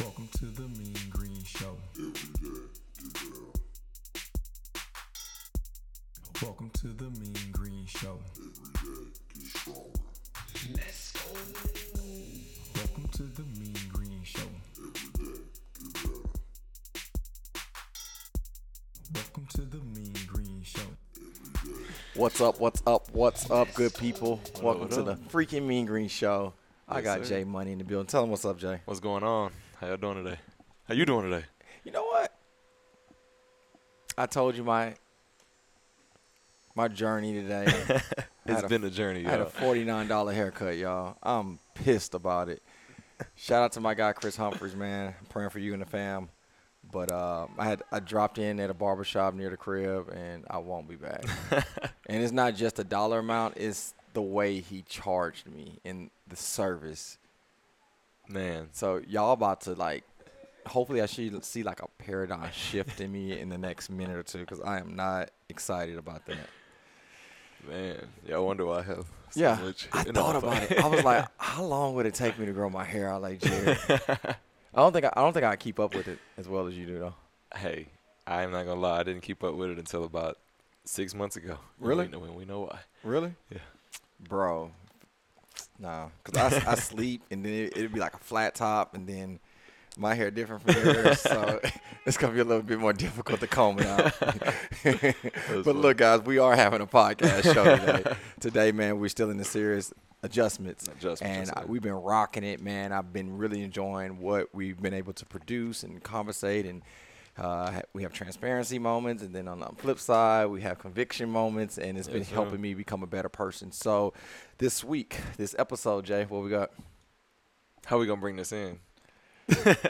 Welcome 0.00 0.28
to 0.38 0.46
the 0.46 0.62
Mean 0.62 0.94
Green 1.10 1.42
Show. 1.44 1.76
Welcome 6.42 6.70
to 6.74 6.88
the 6.88 7.04
Mean 7.04 7.34
Green 7.52 7.86
Show. 7.86 8.18
Let's 10.74 11.12
go. 11.12 11.22
Welcome 12.74 13.08
to 13.12 13.22
the 13.22 13.42
Mean 13.58 13.76
Green 13.92 14.20
Show. 14.24 14.40
Welcome 19.14 19.46
to 19.54 19.62
the 19.62 19.78
Mean 19.78 20.14
Green 20.26 20.62
Show. 20.62 20.80
What's 22.14 22.40
up? 22.40 22.60
What's 22.60 22.82
up? 22.86 23.08
What's 23.12 23.50
up, 23.50 23.72
good 23.74 23.94
people? 23.94 24.40
Welcome 24.62 24.82
what 24.82 24.90
to 24.92 25.02
the 25.02 25.14
freaking 25.16 25.62
Mean 25.66 25.86
Green 25.86 26.08
Show. 26.08 26.52
I 26.88 26.96
Yes, 26.96 27.04
got 27.04 27.18
sir. 27.26 27.28
Jay 27.38 27.44
Money 27.44 27.72
in 27.72 27.78
the 27.78 27.84
building. 27.84 28.06
Tell 28.06 28.24
him 28.24 28.30
what's 28.30 28.44
up, 28.44 28.58
Jay. 28.58 28.80
What's 28.84 29.00
going 29.00 29.22
on? 29.24 29.52
How 29.80 29.88
y'all 29.88 29.98
doing 29.98 30.24
today? 30.24 30.38
How 30.88 30.94
you 30.94 31.04
doing 31.04 31.30
today? 31.30 31.44
You 31.84 31.92
know 31.92 32.04
what? 32.04 32.32
I 34.16 34.24
told 34.24 34.56
you 34.56 34.64
my 34.64 34.94
my 36.74 36.88
journey 36.88 37.34
today. 37.34 37.66
it's 37.98 38.02
had 38.46 38.64
a- 38.64 38.68
been 38.68 38.84
a 38.84 38.90
journey, 38.90 39.26
I 39.26 39.30
had 39.30 39.40
a 39.40 39.46
forty 39.46 39.84
nine 39.84 40.08
dollar 40.08 40.32
haircut, 40.32 40.78
y'all. 40.78 41.18
I'm 41.22 41.58
pissed 41.74 42.14
about 42.14 42.48
it. 42.48 42.62
Shout 43.34 43.62
out 43.62 43.72
to 43.72 43.80
my 43.80 43.92
guy 43.92 44.14
Chris 44.14 44.36
Humphries, 44.36 44.74
man. 44.74 45.14
I'm 45.18 45.26
praying 45.26 45.50
for 45.50 45.58
you 45.58 45.74
and 45.74 45.82
the 45.82 45.86
fam. 45.86 46.30
But 46.90 47.12
uh, 47.12 47.46
I 47.58 47.66
had 47.66 47.82
I 47.92 48.00
dropped 48.00 48.38
in 48.38 48.58
at 48.60 48.70
a 48.70 48.74
barber 48.74 49.04
shop 49.04 49.34
near 49.34 49.50
the 49.50 49.58
crib, 49.58 50.08
and 50.08 50.46
I 50.48 50.56
won't 50.56 50.88
be 50.88 50.96
back. 50.96 51.24
and 52.06 52.22
it's 52.22 52.32
not 52.32 52.54
just 52.54 52.78
a 52.78 52.84
dollar 52.84 53.18
amount; 53.18 53.58
it's 53.58 53.92
the 54.14 54.22
way 54.22 54.60
he 54.60 54.80
charged 54.88 55.46
me 55.46 55.80
in 55.84 56.10
the 56.26 56.36
service. 56.36 57.18
Man, 58.28 58.68
So 58.72 59.00
y'all 59.06 59.32
about 59.32 59.62
to 59.62 59.72
like, 59.74 60.04
hopefully 60.66 61.00
I 61.00 61.06
should 61.06 61.44
see 61.44 61.62
like 61.62 61.80
a 61.80 61.88
paradigm 61.98 62.50
shift 62.52 63.00
in 63.00 63.12
me 63.12 63.38
in 63.38 63.48
the 63.48 63.58
next 63.58 63.88
minute 63.90 64.16
or 64.16 64.22
two, 64.22 64.38
because 64.40 64.60
I 64.60 64.78
am 64.80 64.96
not 64.96 65.30
excited 65.48 65.96
about 65.96 66.26
that. 66.26 66.48
man. 67.68 68.08
Yeah, 68.26 68.36
I 68.36 68.38
wonder 68.38 68.66
why 68.66 68.78
I 68.80 68.82
have 68.82 69.06
so 69.30 69.40
Yeah, 69.40 69.58
much 69.62 69.88
I 69.92 70.02
thought 70.04 70.36
about 70.36 70.62
it. 70.70 70.78
I 70.78 70.86
was 70.88 71.04
like, 71.04 71.26
how 71.38 71.62
long 71.64 71.94
would 71.94 72.06
it 72.06 72.14
take 72.14 72.38
me 72.38 72.46
to 72.46 72.52
grow 72.52 72.68
my 72.70 72.84
hair 72.84 73.08
out 73.10 73.22
like 73.22 73.40
Jared? 73.40 73.78
I 73.88 74.80
don't 74.80 74.92
think 74.92 75.04
I, 75.06 75.12
I 75.16 75.20
don't 75.22 75.32
think 75.32 75.44
I 75.44 75.56
keep 75.56 75.78
up 75.80 75.94
with 75.94 76.08
it 76.08 76.18
as 76.36 76.48
well 76.48 76.66
as 76.66 76.76
you 76.76 76.86
do 76.86 76.98
though. 76.98 77.14
hey, 77.56 77.86
I 78.26 78.42
am 78.42 78.50
not 78.50 78.66
gonna 78.66 78.80
lie. 78.80 79.00
I 79.00 79.02
didn't 79.04 79.22
keep 79.22 79.42
up 79.44 79.54
with 79.54 79.70
it 79.70 79.78
until 79.78 80.04
about 80.04 80.38
six 80.84 81.14
months 81.14 81.36
ago. 81.36 81.58
when 81.78 81.88
Really? 81.90 82.06
we 82.06 82.12
know- 82.12 82.18
When 82.18 82.34
we 82.34 82.44
know 82.44 82.60
why. 82.62 82.80
Really? 83.04 83.34
Yeah. 83.50 83.58
Bro, 84.28 84.72
nah, 85.78 86.08
cause 86.24 86.36
I, 86.36 86.72
I 86.72 86.74
sleep 86.74 87.22
and 87.30 87.44
then 87.44 87.52
it, 87.52 87.76
it'd 87.76 87.92
be 87.92 88.00
like 88.00 88.14
a 88.14 88.18
flat 88.18 88.54
top 88.54 88.94
and 88.94 89.06
then 89.06 89.40
my 89.96 90.14
hair 90.14 90.30
different 90.30 90.62
from 90.62 90.74
yours, 90.74 91.20
so 91.20 91.60
it's 92.06 92.16
gonna 92.16 92.32
be 92.32 92.40
a 92.40 92.44
little 92.44 92.62
bit 92.62 92.78
more 92.78 92.92
difficult 92.92 93.40
to 93.40 93.46
comb 93.46 93.78
it 93.78 93.86
out. 93.86 94.12
but 94.20 95.64
funny. 95.64 95.78
look, 95.78 95.96
guys, 95.96 96.20
we 96.22 96.38
are 96.38 96.54
having 96.54 96.82
a 96.82 96.86
podcast 96.86 97.54
show 97.54 97.76
today. 97.76 98.16
today, 98.40 98.72
man, 98.72 99.00
we're 99.00 99.08
still 99.08 99.30
in 99.30 99.38
the 99.38 99.44
serious 99.44 99.92
adjustments. 100.22 100.86
Adjustments, 100.86 101.50
and 101.50 101.58
I, 101.58 101.64
we've 101.64 101.82
been 101.82 101.92
rocking 101.92 102.44
it, 102.44 102.60
man. 102.60 102.92
I've 102.92 103.12
been 103.12 103.38
really 103.38 103.62
enjoying 103.62 104.20
what 104.20 104.54
we've 104.54 104.80
been 104.80 104.94
able 104.94 105.14
to 105.14 105.24
produce 105.24 105.82
and 105.82 106.02
conversate, 106.02 106.66
and 106.66 106.82
uh, 107.38 107.80
we 107.92 108.02
have 108.02 108.12
transparency 108.12 108.78
moments, 108.78 109.22
and 109.22 109.34
then 109.34 109.48
on 109.48 109.60
the 109.60 109.68
flip 109.76 109.98
side, 109.98 110.46
we 110.46 110.62
have 110.62 110.78
conviction 110.78 111.28
moments, 111.30 111.78
and 111.78 111.96
it's 111.98 112.08
been 112.08 112.24
sir. 112.24 112.34
helping 112.34 112.60
me 112.60 112.74
become 112.74 113.02
a 113.02 113.06
better 113.06 113.28
person. 113.28 113.72
So, 113.72 114.12
this 114.58 114.82
week, 114.84 115.18
this 115.36 115.54
episode, 115.58 116.04
Jay, 116.04 116.24
what 116.28 116.42
we 116.42 116.50
got? 116.50 116.70
How 117.86 117.96
are 117.96 118.00
we 118.00 118.06
gonna 118.06 118.20
bring 118.20 118.36
this 118.36 118.52
in? 118.52 118.78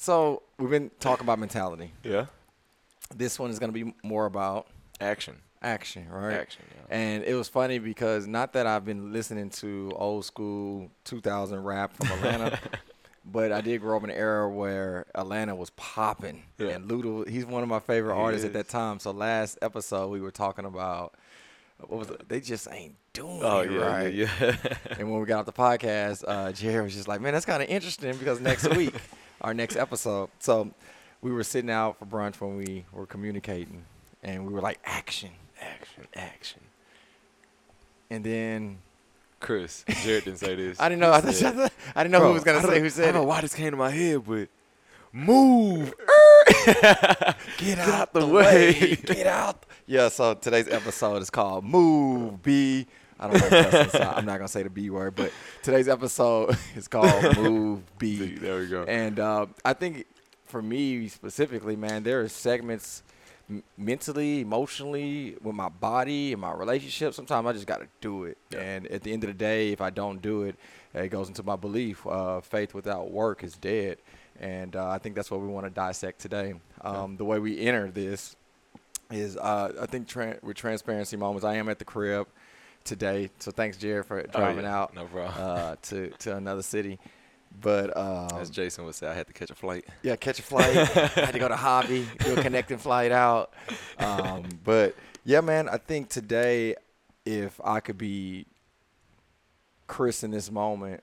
So, 0.00 0.42
we've 0.58 0.70
been 0.70 0.92
talking 1.00 1.24
about 1.24 1.40
mentality. 1.40 1.92
Yeah. 2.04 2.26
This 3.14 3.36
one 3.36 3.50
is 3.50 3.58
going 3.58 3.72
to 3.72 3.84
be 3.84 3.94
more 4.04 4.26
about 4.26 4.68
Action. 5.00 5.34
action, 5.60 6.08
right? 6.08 6.34
Action. 6.34 6.62
Yeah. 6.72 6.96
And 6.96 7.24
it 7.24 7.34
was 7.34 7.48
funny 7.48 7.80
because 7.80 8.28
not 8.28 8.52
that 8.52 8.64
I've 8.64 8.84
been 8.84 9.12
listening 9.12 9.50
to 9.50 9.92
old 9.96 10.24
school 10.24 10.92
2000 11.02 11.64
rap 11.64 11.96
from 11.96 12.12
Atlanta, 12.12 12.60
but 13.30 13.52
I 13.52 13.60
did 13.60 13.80
grow 13.80 13.96
up 13.96 14.04
in 14.04 14.10
an 14.10 14.16
era 14.16 14.48
where 14.48 15.06
Atlanta 15.14 15.54
was 15.54 15.70
popping. 15.70 16.42
Yeah. 16.58 16.68
And 16.68 16.88
Luda, 16.90 17.28
he's 17.28 17.44
one 17.46 17.62
of 17.62 17.68
my 17.68 17.78
favorite 17.80 18.14
He 18.14 18.20
artists 18.20 18.46
at 18.46 18.52
that 18.54 18.68
time. 18.68 18.98
So 19.00 19.10
last 19.10 19.58
episode 19.62 20.08
we 20.08 20.20
were 20.20 20.30
talking 20.30 20.64
about 20.64 21.14
what 21.78 21.98
was 21.98 22.10
it? 22.10 22.28
They 22.28 22.40
just 22.40 22.66
ain't 22.72 22.96
doing 23.12 23.40
Oh 23.42 23.60
it 23.60 23.70
yeah, 23.70 23.78
right. 23.78 24.12
yeah, 24.14 24.28
yeah. 24.40 24.56
And 24.98 25.10
when 25.10 25.20
we 25.20 25.26
got 25.26 25.40
off 25.40 25.46
the 25.46 25.52
podcast, 25.52 26.24
uh, 26.26 26.50
Jerry 26.52 26.82
was 26.82 26.94
just 26.94 27.06
like, 27.06 27.20
"Man, 27.20 27.32
that's 27.32 27.46
kind 27.46 27.62
of 27.62 27.68
interesting 27.68 28.16
because 28.16 28.40
next 28.40 28.66
week, 28.76 28.94
our 29.40 29.54
next 29.54 29.76
episode." 29.76 30.30
So 30.40 30.70
we 31.22 31.30
were 31.30 31.44
sitting 31.44 31.70
out 31.70 31.96
for 31.98 32.06
brunch 32.06 32.40
when 32.40 32.56
we 32.56 32.84
were 32.92 33.06
communicating, 33.06 33.84
and 34.24 34.44
we 34.44 34.52
were 34.52 34.60
like, 34.60 34.80
"Action, 34.84 35.30
action, 35.60 36.06
action. 36.16 36.60
and 38.10 38.24
then 38.24 38.78
Chris, 39.40 39.84
Jared 40.02 40.24
didn't 40.24 40.38
say 40.38 40.54
this. 40.56 40.80
I 40.80 40.88
didn't 40.88 41.00
know. 41.00 41.12
I, 41.12 41.20
He 41.20 41.32
thought, 41.32 41.72
I 41.94 42.02
didn't 42.02 42.12
know 42.12 42.18
Bro, 42.20 42.28
who 42.28 42.34
was 42.34 42.44
gonna 42.44 42.58
I 42.58 42.62
say 42.62 42.66
don't- 42.68 42.80
who 42.80 42.86
I 42.86 42.88
said 42.88 43.04
don't 43.06 43.14
know 43.14 43.22
it. 43.22 43.26
why 43.26 43.40
this 43.40 43.54
came 43.54 43.70
to 43.70 43.76
my 43.76 43.90
head, 43.90 44.24
but 44.26 44.48
move. 45.12 45.94
Get, 47.58 47.78
out 47.78 48.12
the 48.12 48.26
way. 48.26 48.96
Get 49.04 49.26
out. 49.26 49.64
Yeah. 49.86 50.08
So 50.08 50.34
today's 50.34 50.68
episode 50.68 51.22
is 51.22 51.30
called 51.30 51.64
"Move 51.64 52.42
B. 52.42 52.86
I 53.20 53.28
don't 53.28 53.40
like 53.40 53.70
cussing, 53.70 53.90
so 53.90 54.12
I'm 54.16 54.24
not 54.24 54.38
gonna 54.38 54.48
say 54.48 54.62
the 54.62 54.70
B 54.70 54.90
word, 54.90 55.14
but 55.16 55.32
today's 55.62 55.88
episode 55.88 56.56
is 56.76 56.88
called 56.88 57.36
"Move 57.36 57.98
B." 57.98 58.34
There 58.36 58.58
we 58.60 58.66
go. 58.68 58.84
And 58.84 59.18
uh, 59.18 59.46
I 59.64 59.72
think 59.72 60.06
for 60.46 60.62
me 60.62 61.08
specifically, 61.08 61.76
man, 61.76 62.02
there 62.02 62.20
are 62.22 62.28
segments 62.28 63.02
m- 63.50 63.62
mentally, 63.76 64.40
emotionally, 64.40 65.36
with 65.42 65.54
my 65.54 65.68
body 65.68 66.32
and 66.32 66.40
my 66.40 66.52
relationship. 66.52 67.14
Sometimes 67.14 67.46
I 67.46 67.52
just 67.52 67.66
got 67.66 67.80
to 67.80 67.88
do 68.00 68.24
it. 68.24 68.38
Yeah. 68.50 68.60
And 68.60 68.86
at 68.88 69.02
the 69.02 69.12
end 69.12 69.24
of 69.24 69.28
the 69.28 69.34
day, 69.34 69.72
if 69.72 69.80
I 69.80 69.90
don't 69.90 70.20
do 70.22 70.42
it, 70.42 70.56
it 70.94 71.08
goes 71.08 71.28
into 71.28 71.42
my 71.42 71.56
belief. 71.56 72.06
Uh, 72.06 72.40
faith 72.40 72.74
without 72.74 73.10
work 73.10 73.44
is 73.44 73.54
dead. 73.56 73.98
And 74.40 74.76
uh, 74.76 74.88
I 74.88 74.98
think 74.98 75.14
that's 75.16 75.30
what 75.30 75.40
we 75.40 75.48
want 75.48 75.66
to 75.66 75.70
dissect 75.70 76.20
today. 76.20 76.54
Um, 76.82 77.16
The 77.16 77.24
way 77.24 77.38
we 77.38 77.58
enter 77.60 77.90
this 77.90 78.36
is, 79.10 79.36
uh, 79.36 79.72
I 79.80 79.86
think, 79.86 80.06
tra- 80.06 80.38
with 80.42 80.56
transparency 80.56 81.16
moments. 81.16 81.44
I 81.44 81.54
am 81.56 81.68
at 81.68 81.78
the 81.78 81.84
crib 81.84 82.28
today, 82.84 83.30
so 83.38 83.50
thanks, 83.50 83.76
Jared, 83.76 84.06
for 84.06 84.22
driving 84.22 84.64
Oh, 84.64 84.68
yeah. 84.68 84.76
out 84.78 84.94
No 84.94 85.04
problem. 85.06 85.34
uh, 85.36 85.76
to 85.82 86.10
to 86.20 86.36
another 86.36 86.62
city. 86.62 86.98
But 87.60 87.96
um, 87.96 88.28
As 88.40 88.50
Jason 88.50 88.84
would 88.84 88.94
say, 88.94 89.06
I 89.08 89.14
had 89.14 89.26
to 89.26 89.32
catch 89.32 89.50
a 89.50 89.54
flight. 89.54 89.84
yeah, 90.02 90.16
catch 90.16 90.38
a 90.38 90.42
flight. 90.42 90.76
I 90.96 91.06
had 91.24 91.32
to 91.32 91.38
go 91.38 91.48
to 91.48 91.56
hobby, 91.56 92.06
do 92.20 92.36
a 92.36 92.42
connecting 92.42 92.78
flight 92.78 93.10
out. 93.12 93.52
Um, 93.98 94.44
but 94.64 94.94
yeah, 95.24 95.40
man, 95.40 95.68
I 95.68 95.78
think 95.78 96.08
today, 96.08 96.76
if 97.26 97.60
I 97.64 97.80
could 97.80 97.98
be 97.98 98.46
Chris 99.86 100.22
in 100.22 100.30
this 100.30 100.50
moment, 100.50 101.02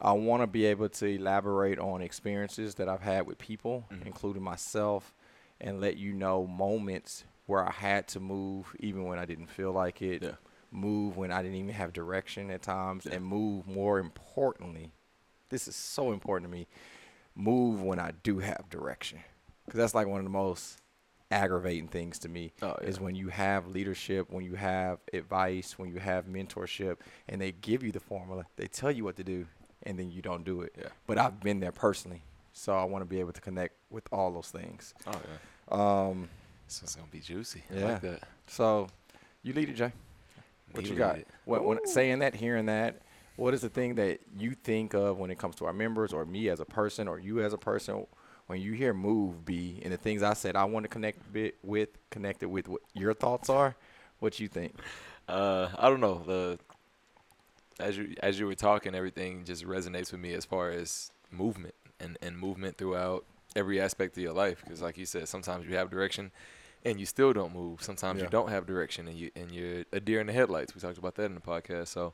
I 0.00 0.12
want 0.12 0.42
to 0.42 0.46
be 0.46 0.64
able 0.66 0.88
to 0.88 1.06
elaborate 1.06 1.78
on 1.78 2.02
experiences 2.02 2.74
that 2.76 2.88
I've 2.88 3.02
had 3.02 3.26
with 3.26 3.38
people, 3.38 3.84
Mhm. 3.92 4.06
including 4.06 4.42
myself, 4.42 5.14
and 5.60 5.80
let 5.80 5.96
you 5.96 6.12
know 6.12 6.46
moments 6.46 7.24
where 7.46 7.64
I 7.66 7.70
had 7.70 8.08
to 8.08 8.20
move 8.20 8.74
even 8.80 9.04
when 9.04 9.18
I 9.18 9.24
didn't 9.26 9.46
feel 9.48 9.72
like 9.72 10.00
it. 10.02 10.22
Yeah. 10.22 10.32
Move 10.70 11.16
when 11.16 11.30
I 11.30 11.42
didn't 11.42 11.58
even 11.58 11.74
have 11.74 11.92
direction 11.92 12.50
at 12.50 12.62
times, 12.62 13.04
Yeah. 13.06 13.16
and 13.16 13.24
move 13.26 13.66
more 13.68 13.98
importantly. 13.98 14.92
This 15.52 15.68
is 15.68 15.76
so 15.76 16.12
important 16.12 16.50
to 16.50 16.56
me 16.56 16.66
move 17.36 17.82
when 17.82 18.00
I 18.00 18.12
do 18.22 18.38
have 18.38 18.68
direction. 18.70 19.18
Because 19.66 19.76
that's 19.78 19.94
like 19.94 20.06
one 20.06 20.18
of 20.18 20.24
the 20.24 20.30
most 20.30 20.78
aggravating 21.30 21.88
things 21.88 22.18
to 22.20 22.28
me 22.30 22.52
Oh, 22.62 22.72
is 22.82 22.98
when 22.98 23.14
you 23.14 23.28
have 23.28 23.66
leadership, 23.68 24.30
when 24.30 24.44
you 24.44 24.54
have 24.54 24.98
advice, 25.12 25.78
when 25.78 25.90
you 25.90 25.98
have 25.98 26.24
mentorship, 26.26 26.96
and 27.28 27.38
they 27.40 27.52
give 27.52 27.82
you 27.82 27.92
the 27.92 28.00
formula, 28.00 28.46
they 28.56 28.66
tell 28.66 28.90
you 28.90 29.04
what 29.04 29.16
to 29.16 29.24
do, 29.24 29.46
and 29.82 29.98
then 29.98 30.10
you 30.10 30.22
don't 30.22 30.42
do 30.44 30.62
it. 30.62 30.74
Yeah. 30.78 30.88
But 31.06 31.18
I've 31.18 31.38
been 31.40 31.60
there 31.60 31.70
personally, 31.72 32.22
so 32.54 32.74
I 32.74 32.84
want 32.84 33.02
to 33.02 33.06
be 33.06 33.20
able 33.20 33.32
to 33.32 33.40
connect 33.42 33.74
with 33.90 34.04
all 34.10 34.32
those 34.32 34.48
things. 34.48 34.94
Oh 35.06 35.12
yeah. 35.70 36.08
Um, 36.08 36.28
This 36.66 36.82
is 36.82 36.94
gonna 36.96 37.08
be 37.10 37.20
juicy. 37.20 37.62
I 37.70 37.74
Yeah. 37.78 37.84
like 37.92 38.00
that. 38.00 38.22
so 38.46 38.88
you 39.42 39.52
lead 39.52 39.68
it, 39.68 39.74
Jay. 39.76 39.92
What 40.72 40.86
you 40.86 40.94
got? 40.96 41.18
What, 41.44 41.62
when 41.64 41.86
saying 41.86 42.20
that, 42.20 42.34
hearing 42.34 42.66
that, 42.66 43.02
what 43.36 43.54
is 43.54 43.60
the 43.62 43.68
thing 43.68 43.94
that 43.96 44.20
you 44.36 44.54
think 44.54 44.94
of 44.94 45.18
when 45.18 45.30
it 45.30 45.38
comes 45.38 45.56
to 45.56 45.64
our 45.66 45.72
members, 45.72 46.12
or 46.12 46.24
me 46.24 46.48
as 46.48 46.60
a 46.60 46.64
person, 46.64 47.08
or 47.08 47.18
you 47.18 47.42
as 47.42 47.52
a 47.52 47.58
person, 47.58 48.06
when 48.46 48.60
you 48.60 48.72
hear 48.72 48.92
"move" 48.92 49.44
be 49.44 49.80
and 49.82 49.92
the 49.92 49.96
things 49.96 50.22
I 50.22 50.34
said 50.34 50.56
I 50.56 50.64
want 50.64 50.84
to 50.84 50.88
connect 50.88 51.32
bit 51.32 51.56
with, 51.62 51.88
connected 52.10 52.48
with 52.48 52.68
what 52.68 52.82
your 52.94 53.14
thoughts 53.14 53.48
are? 53.48 53.76
What 54.18 54.38
you 54.40 54.48
think? 54.48 54.74
Uh, 55.28 55.68
I 55.78 55.88
don't 55.88 56.00
know. 56.00 56.22
The 56.26 56.58
as 57.80 57.96
you 57.96 58.14
as 58.22 58.38
you 58.38 58.46
were 58.46 58.54
talking, 58.54 58.94
everything 58.94 59.44
just 59.44 59.64
resonates 59.64 60.12
with 60.12 60.20
me 60.20 60.34
as 60.34 60.44
far 60.44 60.70
as 60.70 61.10
movement 61.30 61.74
and 62.00 62.18
and 62.22 62.38
movement 62.38 62.76
throughout 62.76 63.24
every 63.56 63.80
aspect 63.80 64.16
of 64.16 64.22
your 64.22 64.32
life. 64.32 64.60
Because 64.62 64.82
like 64.82 64.98
you 64.98 65.06
said, 65.06 65.28
sometimes 65.28 65.66
you 65.66 65.76
have 65.76 65.90
direction, 65.90 66.30
and 66.84 67.00
you 67.00 67.06
still 67.06 67.32
don't 67.32 67.54
move. 67.54 67.82
Sometimes 67.82 68.18
Yeah. 68.18 68.24
you 68.24 68.30
don't 68.30 68.50
have 68.50 68.66
direction, 68.66 69.08
and 69.08 69.16
you 69.16 69.30
and 69.34 69.50
you're 69.50 69.84
a 69.92 70.00
deer 70.00 70.20
in 70.20 70.26
the 70.26 70.32
headlights. 70.32 70.74
We 70.74 70.80
talked 70.80 70.98
about 70.98 71.14
that 71.16 71.24
in 71.24 71.34
the 71.34 71.40
podcast. 71.40 71.88
So, 71.88 72.12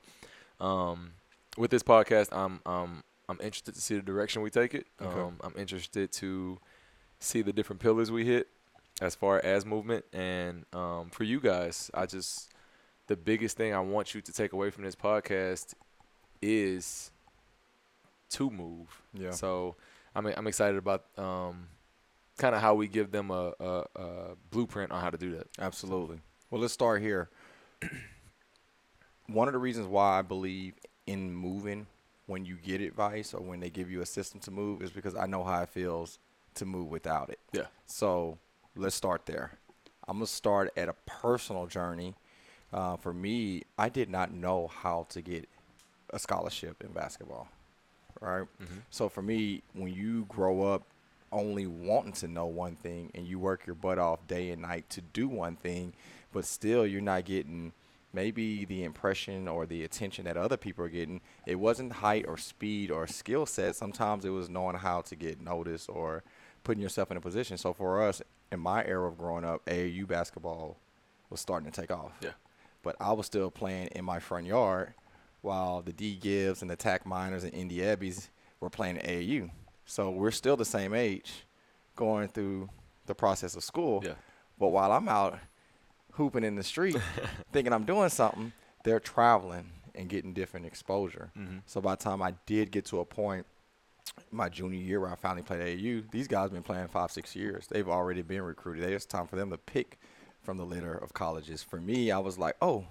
um, 0.60 1.12
with 1.56 1.70
this 1.70 1.82
podcast, 1.82 2.28
I'm 2.32 2.60
um 2.66 3.04
I'm 3.28 3.38
interested 3.40 3.74
to 3.74 3.80
see 3.80 3.96
the 3.96 4.02
direction 4.02 4.42
we 4.42 4.50
take 4.50 4.74
it. 4.74 4.86
Okay. 5.00 5.20
Um, 5.20 5.38
I'm 5.42 5.54
interested 5.56 6.10
to 6.12 6.58
see 7.20 7.42
the 7.42 7.52
different 7.52 7.80
pillars 7.80 8.10
we 8.10 8.24
hit 8.24 8.48
as 9.00 9.14
far 9.14 9.40
as 9.44 9.66
movement. 9.66 10.04
And 10.12 10.64
um, 10.72 11.10
for 11.10 11.24
you 11.24 11.40
guys, 11.40 11.90
I 11.92 12.06
just 12.06 12.50
the 13.06 13.16
biggest 13.16 13.56
thing 13.56 13.74
I 13.74 13.80
want 13.80 14.14
you 14.14 14.20
to 14.20 14.32
take 14.32 14.52
away 14.52 14.70
from 14.70 14.84
this 14.84 14.94
podcast 14.94 15.74
is 16.40 17.10
to 18.30 18.50
move. 18.50 19.02
Yeah. 19.12 19.32
So 19.32 19.76
I'm 20.14 20.26
I'm 20.26 20.46
excited 20.46 20.78
about 20.78 21.04
um, 21.18 21.68
kind 22.38 22.54
of 22.54 22.60
how 22.60 22.74
we 22.74 22.88
give 22.88 23.10
them 23.10 23.30
a, 23.30 23.52
a, 23.60 23.84
a 23.96 24.36
blueprint 24.50 24.90
on 24.90 25.02
how 25.02 25.10
to 25.10 25.18
do 25.18 25.32
that. 25.36 25.48
Absolutely. 25.58 26.20
Well, 26.50 26.60
let's 26.60 26.72
start 26.72 27.02
here. 27.02 27.28
One 29.28 29.46
of 29.48 29.52
the 29.52 29.58
reasons 29.58 29.86
why 29.86 30.18
I 30.18 30.22
believe 30.22 30.74
in 31.06 31.32
moving 31.32 31.86
when 32.26 32.44
you 32.44 32.56
get 32.56 32.80
advice 32.80 33.32
or 33.32 33.40
when 33.40 33.60
they 33.60 33.70
give 33.70 33.90
you 33.90 34.00
a 34.02 34.06
system 34.06 34.40
to 34.40 34.50
move 34.50 34.82
is 34.82 34.90
because 34.90 35.14
I 35.14 35.26
know 35.26 35.44
how 35.44 35.62
it 35.62 35.68
feels 35.68 36.18
to 36.54 36.66
move 36.66 36.88
without 36.88 37.30
it. 37.30 37.38
Yeah. 37.52 37.66
So 37.86 38.38
let's 38.76 38.94
start 38.94 39.26
there. 39.26 39.52
I'm 40.06 40.16
going 40.18 40.26
to 40.26 40.32
start 40.32 40.72
at 40.76 40.88
a 40.88 40.94
personal 41.06 41.66
journey. 41.66 42.14
Uh, 42.72 42.96
for 42.96 43.12
me, 43.12 43.62
I 43.78 43.88
did 43.88 44.10
not 44.10 44.32
know 44.32 44.66
how 44.68 45.06
to 45.10 45.22
get 45.22 45.48
a 46.10 46.18
scholarship 46.18 46.82
in 46.82 46.92
basketball. 46.92 47.48
Right. 48.20 48.46
Mhm. 48.60 48.82
So 48.90 49.08
for 49.08 49.22
me, 49.22 49.62
when 49.74 49.92
you 49.92 50.24
grow 50.24 50.62
up 50.62 50.82
only 51.30 51.66
wanting 51.66 52.12
to 52.12 52.28
know 52.28 52.46
one 52.46 52.76
thing 52.76 53.10
and 53.14 53.26
you 53.26 53.38
work 53.38 53.66
your 53.66 53.74
butt 53.74 53.98
off 53.98 54.26
day 54.26 54.50
and 54.50 54.62
night 54.62 54.88
to 54.90 55.00
do 55.02 55.28
one 55.28 55.56
thing, 55.56 55.92
but 56.32 56.44
still 56.44 56.86
you're 56.86 57.02
not 57.02 57.24
getting 57.26 57.72
maybe 58.18 58.64
the 58.64 58.82
impression 58.82 59.46
or 59.46 59.64
the 59.64 59.84
attention 59.84 60.24
that 60.24 60.36
other 60.36 60.56
people 60.56 60.84
are 60.84 60.88
getting, 60.88 61.20
it 61.46 61.54
wasn't 61.54 61.92
height 61.92 62.24
or 62.26 62.36
speed 62.36 62.90
or 62.90 63.06
skill 63.06 63.46
set. 63.46 63.76
Sometimes 63.76 64.24
it 64.24 64.30
was 64.30 64.48
knowing 64.48 64.74
how 64.74 65.02
to 65.02 65.14
get 65.14 65.40
noticed 65.40 65.88
or 65.88 66.24
putting 66.64 66.82
yourself 66.82 67.12
in 67.12 67.16
a 67.16 67.20
position. 67.20 67.56
So 67.56 67.72
for 67.72 68.02
us, 68.02 68.20
in 68.50 68.58
my 68.58 68.84
era 68.84 69.06
of 69.06 69.16
growing 69.18 69.44
up, 69.44 69.64
AAU 69.66 70.08
basketball 70.08 70.78
was 71.30 71.38
starting 71.40 71.70
to 71.70 71.80
take 71.80 71.92
off. 71.92 72.10
Yeah. 72.20 72.30
But 72.82 72.96
I 72.98 73.12
was 73.12 73.26
still 73.26 73.52
playing 73.52 73.90
in 73.94 74.04
my 74.04 74.18
front 74.18 74.46
yard 74.46 74.94
while 75.40 75.80
the 75.80 75.92
D 75.92 76.16
Gibbs 76.16 76.60
and 76.60 76.68
the 76.68 76.76
Tack 76.76 77.06
Miners 77.06 77.44
and 77.44 77.54
Indy 77.54 77.78
Ebbies 77.78 78.30
were 78.58 78.70
playing 78.70 78.96
AAU. 78.96 79.50
So 79.86 80.10
we're 80.10 80.32
still 80.32 80.56
the 80.56 80.64
same 80.64 80.92
age 80.92 81.46
going 81.94 82.26
through 82.26 82.68
the 83.06 83.14
process 83.14 83.54
of 83.54 83.62
school. 83.62 84.02
Yeah. 84.04 84.14
But 84.58 84.70
while 84.70 84.90
I'm 84.90 85.08
out 85.08 85.38
hooping 86.18 86.44
in 86.44 86.54
the 86.56 86.62
street 86.62 86.96
thinking 87.52 87.72
I'm 87.72 87.84
doing 87.84 88.10
something, 88.10 88.52
they're 88.84 89.00
traveling 89.00 89.70
and 89.94 90.08
getting 90.08 90.32
different 90.34 90.66
exposure. 90.66 91.30
Mhm. 91.36 91.62
So 91.66 91.80
by 91.80 91.92
the 91.94 92.02
time 92.04 92.20
I 92.22 92.34
did 92.46 92.70
get 92.70 92.84
to 92.86 93.00
a 93.00 93.04
point 93.04 93.46
my 94.30 94.48
junior 94.48 94.78
year 94.78 95.00
where 95.00 95.10
I 95.10 95.14
finally 95.16 95.42
played 95.42 95.60
AAU, 95.60 96.10
these 96.10 96.28
guys 96.28 96.44
have 96.44 96.52
been 96.52 96.62
playing 96.62 96.88
five, 96.88 97.10
six 97.10 97.34
years. 97.36 97.66
They've 97.68 97.88
already 97.88 98.22
been 98.22 98.42
recruited. 98.42 98.84
It's 98.90 99.06
time 99.06 99.26
for 99.26 99.36
them 99.36 99.50
to 99.50 99.58
pick 99.58 99.98
from 100.42 100.56
the 100.56 100.64
litter 100.64 100.92
of 100.94 101.14
colleges. 101.14 101.62
For 101.62 101.80
me, 101.80 102.10
I 102.10 102.18
was 102.18 102.38
like, 102.38 102.56
oh, 102.60 102.86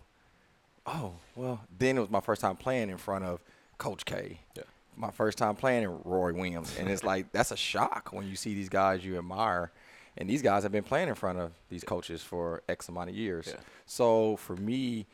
oh, 0.86 1.14
well, 1.36 1.62
then 1.78 1.98
it 1.98 2.02
was 2.02 2.10
my 2.10 2.22
first 2.22 2.42
time 2.42 2.56
playing 2.56 2.90
in 2.90 2.98
front 2.98 3.26
of 3.26 3.44
Coach 3.78 4.06
K. 4.06 4.40
Yeah. 4.56 4.64
My 4.96 5.12
first 5.12 5.38
time 5.38 5.56
playing 5.56 5.84
in 5.84 6.00
Roy 6.04 6.34
Williams. 6.34 6.76
And 6.80 6.90
it's 6.90 7.04
like, 7.04 7.32
that's 7.32 7.52
a 7.52 7.58
shock 7.58 8.10
when 8.12 8.28
you 8.28 8.36
see 8.36 8.54
these 8.54 8.70
guys 8.70 9.04
you 9.06 9.18
admire. 9.18 9.72
And 10.18 10.30
these 10.30 10.42
guys 10.42 10.64
have 10.64 10.72
been 10.72 10.84
playing 10.84 11.10
in 11.10 11.16
front 11.16 11.40
of 11.40 11.52
these 11.70 11.84
coaches 11.84 12.24
for 12.24 12.64
X 12.68 12.90
amount 12.90 13.10
of 13.10 13.16
years. 13.16 13.48
Yeah. 13.48 13.60
So 13.86 14.38
for 14.38 14.56
me, 14.56 15.06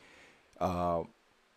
uh, 0.60 1.02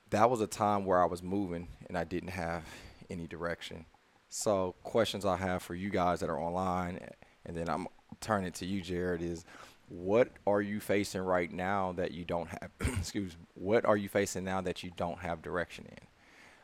that 0.09 0.29
was 0.29 0.41
a 0.41 0.47
time 0.47 0.85
where 0.85 1.01
I 1.01 1.05
was 1.05 1.23
moving 1.23 1.69
and 1.87 1.97
I 1.97 2.03
didn't 2.03 2.29
have 2.29 2.63
any 3.09 3.27
direction. 3.27 3.85
So 4.29 4.75
questions 4.83 5.25
I 5.25 5.37
have 5.37 5.63
for 5.63 5.75
you 5.75 5.89
guys 5.89 6.19
that 6.19 6.29
are 6.29 6.39
online, 6.39 6.99
and 7.45 7.55
then 7.55 7.69
I'm 7.69 7.87
turning 8.19 8.51
to 8.53 8.65
you, 8.65 8.81
Jared, 8.81 9.21
is 9.21 9.45
what 9.87 10.29
are 10.45 10.61
you 10.61 10.81
facing 10.81 11.21
right 11.21 11.51
now 11.51 11.93
that 11.93 12.11
you 12.11 12.25
don't 12.25 12.49
have? 12.49 12.69
excuse. 12.81 13.37
me, 13.37 13.45
What 13.53 13.85
are 13.85 13.95
you 13.95 14.09
facing 14.09 14.43
now 14.43 14.59
that 14.61 14.83
you 14.83 14.91
don't 14.97 15.19
have 15.19 15.41
direction 15.41 15.85
in? 15.89 15.97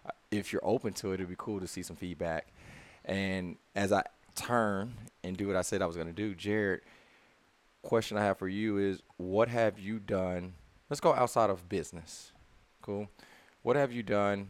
Uh, 0.06 0.12
If 0.30 0.52
you're 0.52 0.66
open 0.66 0.92
to 0.96 1.12
it, 1.12 1.16
it'd 1.16 1.30
be 1.30 1.36
cool 1.38 1.62
to 1.62 1.68
see 1.68 1.84
some 1.84 1.96
feedback. 1.96 2.48
And 3.06 3.56
as 3.76 3.94
I 3.94 4.04
turn 4.36 4.94
and 5.24 5.38
do 5.38 5.48
what 5.48 5.56
I 5.56 5.62
said 5.62 5.82
I 5.82 5.86
was 5.86 5.96
going 5.96 6.08
to 6.08 6.14
do, 6.14 6.36
Jared, 6.36 6.82
question 7.82 8.18
I 8.18 8.24
have 8.24 8.38
for 8.38 8.48
you 8.48 8.78
is 8.78 9.02
what 9.18 9.50
have 9.50 9.80
you 9.80 10.00
done? 10.00 10.54
Let's 10.90 11.00
go 11.00 11.14
outside 11.14 11.50
of 11.50 11.70
business. 11.70 12.32
Cool. 12.82 13.10
What 13.62 13.76
have 13.76 13.92
you 13.92 14.04
done 14.04 14.50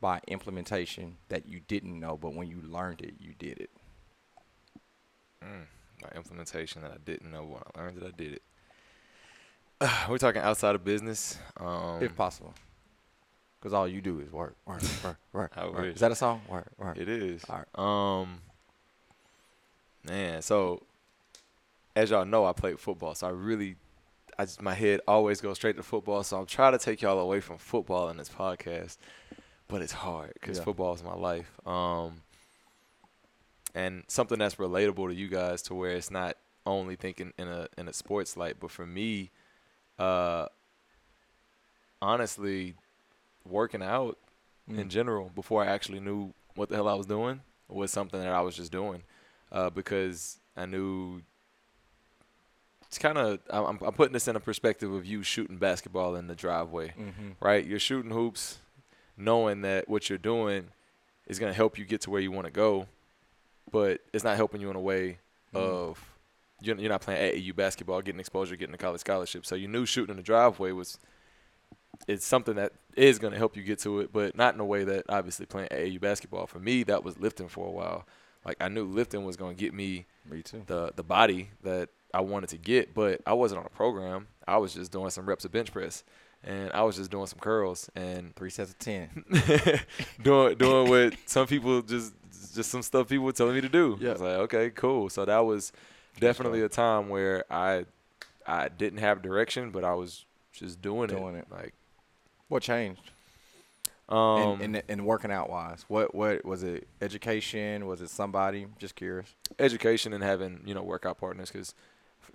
by 0.00 0.20
implementation 0.28 1.16
that 1.28 1.48
you 1.48 1.60
didn't 1.66 1.98
know, 1.98 2.16
but 2.16 2.34
when 2.34 2.48
you 2.48 2.60
learned 2.68 3.00
it, 3.00 3.14
you 3.18 3.34
did 3.38 3.58
it? 3.58 3.70
Mm, 5.42 5.66
my 6.02 6.08
implementation 6.16 6.82
that 6.82 6.90
I 6.90 6.98
didn't 7.04 7.30
know 7.30 7.42
when 7.44 7.62
I 7.74 7.80
learned 7.80 7.96
that 7.98 8.06
I 8.06 8.10
did 8.10 8.34
it. 8.34 8.42
We're 10.08 10.18
talking 10.18 10.42
outside 10.42 10.74
of 10.74 10.84
business. 10.84 11.38
Um, 11.58 12.02
if 12.02 12.14
possible. 12.14 12.54
Because 13.58 13.72
all 13.72 13.88
you 13.88 14.02
do 14.02 14.20
is 14.20 14.30
work, 14.30 14.56
work, 14.66 14.82
work, 15.02 15.16
work. 15.32 15.56
Work. 15.74 15.94
Is 15.94 16.00
that 16.00 16.12
a 16.12 16.14
song? 16.14 16.42
Work, 16.50 16.70
work. 16.76 16.98
It 16.98 17.08
is. 17.08 17.42
All 17.48 17.56
right. 17.56 18.20
Um, 18.20 18.40
man, 20.04 20.42
so 20.42 20.82
as 21.96 22.10
y'all 22.10 22.24
know, 22.24 22.44
I 22.44 22.52
played 22.52 22.78
football, 22.80 23.14
so 23.14 23.26
I 23.26 23.30
really, 23.30 23.76
I 24.38 24.44
just 24.44 24.60
my 24.62 24.74
head 24.74 25.00
always 25.06 25.40
goes 25.40 25.56
straight 25.56 25.76
to 25.76 25.82
football. 25.82 26.22
So 26.24 26.38
I'm 26.38 26.46
trying 26.46 26.72
to 26.72 26.78
take 26.78 27.02
y'all 27.02 27.18
away 27.20 27.40
from 27.40 27.58
football 27.58 28.08
in 28.08 28.16
this 28.16 28.28
podcast, 28.28 28.96
but 29.68 29.80
it's 29.82 29.92
hard 29.92 30.32
because 30.34 30.58
Yeah. 30.58 30.64
football 30.64 30.94
is 30.94 31.02
my 31.02 31.14
life. 31.14 31.50
Um, 31.66 32.22
and 33.74 34.04
something 34.08 34.38
that's 34.38 34.56
relatable 34.56 35.08
to 35.08 35.14
you 35.14 35.28
guys, 35.28 35.62
to 35.62 35.74
where 35.74 35.92
it's 35.92 36.10
not 36.10 36.36
only 36.66 36.96
thinking 36.96 37.32
in 37.38 37.48
a 37.48 37.68
in 37.78 37.88
a 37.88 37.92
sports 37.92 38.36
light, 38.36 38.56
but 38.60 38.70
for 38.70 38.86
me, 38.86 39.30
uh, 39.98 40.46
honestly, 42.02 42.74
working 43.44 43.82
out 43.82 44.18
in 44.68 44.86
Mm. 44.86 44.88
general 44.88 45.30
before 45.34 45.62
I 45.62 45.66
actually 45.66 46.00
knew 46.00 46.32
what 46.54 46.68
the 46.70 46.76
hell 46.76 46.88
I 46.88 46.94
was 46.94 47.06
doing 47.06 47.42
was 47.68 47.90
something 47.90 48.20
that 48.20 48.32
I 48.32 48.40
was 48.40 48.56
just 48.56 48.72
doing 48.72 49.02
uh, 49.54 49.70
because 49.70 50.38
I 50.56 50.66
knew 50.66 51.22
it's 52.86 52.98
kind 52.98 53.18
of 53.18 53.38
I'm, 53.50 53.78
I'm 53.82 53.92
putting 53.94 54.12
this 54.12 54.28
in 54.28 54.36
a 54.36 54.40
perspective 54.40 54.92
of 54.92 55.04
you 55.04 55.22
shooting 55.22 55.56
basketball 55.56 56.14
in 56.16 56.26
the 56.26 56.34
driveway, 56.34 56.88
Mm-hmm. 56.98 57.30
right? 57.40 57.64
You're 57.64 57.78
shooting 57.78 58.10
hoops, 58.10 58.58
knowing 59.16 59.62
that 59.62 59.88
what 59.88 60.08
you're 60.08 60.18
doing 60.18 60.68
is 61.26 61.38
going 61.38 61.50
to 61.50 61.56
help 61.56 61.78
you 61.78 61.84
get 61.84 62.02
to 62.02 62.10
where 62.10 62.20
you 62.20 62.30
want 62.30 62.46
to 62.46 62.52
go, 62.52 62.86
but 63.72 64.00
it's 64.12 64.24
not 64.24 64.36
helping 64.36 64.60
you 64.60 64.70
in 64.70 64.76
a 64.76 64.80
way 64.80 65.18
Mm. 65.54 65.60
of 65.60 66.04
you're, 66.60 66.76
you're 66.76 66.88
not 66.90 67.00
playing 67.00 67.20
AAU 67.32 67.54
basketball, 67.54 68.02
getting 68.02 68.18
exposure, 68.18 68.56
getting 68.56 68.74
a 68.74 68.78
college 68.78 68.98
scholarship. 69.02 69.46
So 69.46 69.54
you 69.54 69.68
knew 69.68 69.86
shooting 69.86 70.10
in 70.10 70.16
the 70.16 70.22
driveway 70.24 70.72
was 70.72 70.98
it's 72.08 72.26
something 72.26 72.56
that 72.56 72.72
is 72.96 73.20
going 73.20 73.32
to 73.32 73.38
help 73.38 73.56
you 73.56 73.62
get 73.62 73.78
to 73.80 74.00
it, 74.00 74.12
but 74.12 74.36
not 74.36 74.54
in 74.54 74.58
a 74.60 74.64
way 74.64 74.82
that 74.82 75.04
obviously 75.08 75.46
playing 75.46 75.68
AAU 75.68 76.00
basketball. 76.00 76.48
For 76.48 76.58
me, 76.58 76.82
that 76.82 77.04
was 77.04 77.20
lifting 77.20 77.46
for 77.46 77.68
a 77.68 77.70
while. 77.70 78.04
Like 78.44 78.56
I 78.60 78.68
knew 78.68 78.84
lifting 78.84 79.24
was 79.24 79.36
going 79.36 79.56
to 79.56 79.60
get 79.60 79.72
me 79.74 80.06
Me 80.30 80.42
too. 80.42 80.62
the 80.66 80.92
the 80.94 81.02
body 81.02 81.50
that 81.62 81.88
I 82.12 82.20
wanted 82.20 82.50
to 82.50 82.58
get, 82.58 82.94
but 82.94 83.20
I 83.26 83.32
wasn't 83.32 83.60
on 83.60 83.66
a 83.66 83.70
program. 83.70 84.28
I 84.46 84.58
was 84.58 84.74
just 84.74 84.92
doing 84.92 85.10
some 85.10 85.26
reps 85.26 85.44
of 85.44 85.52
bench 85.52 85.72
press, 85.72 86.04
and 86.44 86.70
I 86.72 86.82
was 86.82 86.96
just 86.96 87.10
doing 87.10 87.26
some 87.26 87.38
curls 87.40 87.90
and 87.94 88.34
Three 88.36 88.50
sets 88.50 88.70
of 88.70 88.78
ten. 88.78 89.24
doing 90.22 90.56
doing 90.56 90.88
what 90.88 91.14
some 91.26 91.46
people 91.46 91.82
just 91.82 92.12
just 92.54 92.70
some 92.70 92.82
stuff 92.82 93.08
people 93.08 93.24
were 93.24 93.32
telling 93.32 93.54
me 93.54 93.60
to 93.62 93.68
do. 93.68 93.96
Yeah. 94.00 94.10
I 94.10 94.12
was 94.12 94.20
like, 94.20 94.36
okay, 94.36 94.70
cool. 94.70 95.08
So 95.08 95.24
that 95.24 95.38
was 95.40 95.72
definitely 96.20 96.62
a 96.62 96.68
time 96.68 97.08
where 97.08 97.44
I 97.50 97.86
I 98.46 98.68
didn't 98.68 98.98
have 99.00 99.22
direction, 99.22 99.70
but 99.70 99.84
I 99.84 99.94
was 99.94 100.24
just 100.52 100.80
doing, 100.82 101.08
Doing 101.08 101.34
it. 101.34 101.38
it. 101.38 101.46
Like 101.50 101.72
What 102.48 102.62
changed? 102.62 103.00
Um 104.08 104.60
and, 104.60 104.62
and 104.76 104.82
and 104.88 105.06
working 105.06 105.30
out 105.30 105.48
wise, 105.48 105.84
what 105.88 106.14
what 106.14 106.44
was 106.44 106.62
it? 106.62 106.86
Education? 107.00 107.86
Was 107.86 108.00
it 108.02 108.10
somebody? 108.10 108.66
Just 108.78 108.94
curious. 108.96 109.34
education 109.58 110.12
and 110.12 110.22
having 110.22 110.60
you 110.66 110.74
know 110.74 110.82
workout 110.82 111.18
partners 111.18 111.50
because 111.50 111.74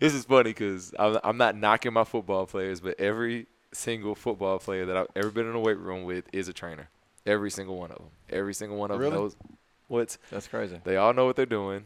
this 0.00 0.14
is 0.14 0.24
funny 0.24 0.50
because 0.50 0.94
I'm, 0.98 1.18
I'm 1.24 1.36
not 1.36 1.56
knocking 1.56 1.92
my 1.92 2.04
football 2.04 2.46
players 2.46 2.80
but 2.80 2.98
every 3.00 3.46
single 3.72 4.14
football 4.14 4.58
player 4.58 4.86
that 4.86 4.96
i've 4.96 5.08
ever 5.16 5.30
been 5.30 5.46
in 5.46 5.54
a 5.54 5.60
weight 5.60 5.78
room 5.78 6.04
with 6.04 6.24
is 6.32 6.48
a 6.48 6.52
trainer 6.52 6.88
every 7.26 7.50
single 7.50 7.76
one 7.76 7.90
of 7.90 7.98
them 7.98 8.06
every 8.30 8.54
single 8.54 8.78
one 8.78 8.90
of 8.90 8.98
Really? 8.98 9.10
them 9.10 9.20
knows 9.20 9.36
what's 9.88 10.18
That's 10.30 10.46
crazy. 10.48 10.80
they 10.84 10.96
all 10.96 11.12
know 11.12 11.26
what 11.26 11.36
they're 11.36 11.44
doing 11.46 11.84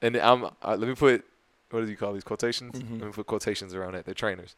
and 0.00 0.16
i'm 0.16 0.44
uh, 0.44 0.76
let 0.78 0.88
me 0.88 0.94
put 0.94 1.24
what 1.70 1.84
do 1.84 1.90
you 1.90 1.96
call 1.96 2.12
these 2.12 2.24
quotations 2.24 2.72
Mhm. 2.80 3.00
let 3.00 3.06
me 3.06 3.12
put 3.12 3.26
quotations 3.26 3.74
around 3.74 3.96
it. 3.96 4.04
they're 4.06 4.14
trainers 4.14 4.56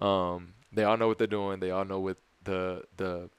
um, 0.00 0.52
they 0.72 0.84
all 0.84 0.96
know 0.98 1.06
what 1.08 1.16
they're 1.18 1.26
doing 1.26 1.60
they 1.60 1.70
all 1.70 1.84
know 1.84 2.00
what 2.00 2.18
the 2.46 2.84
the 2.96 3.30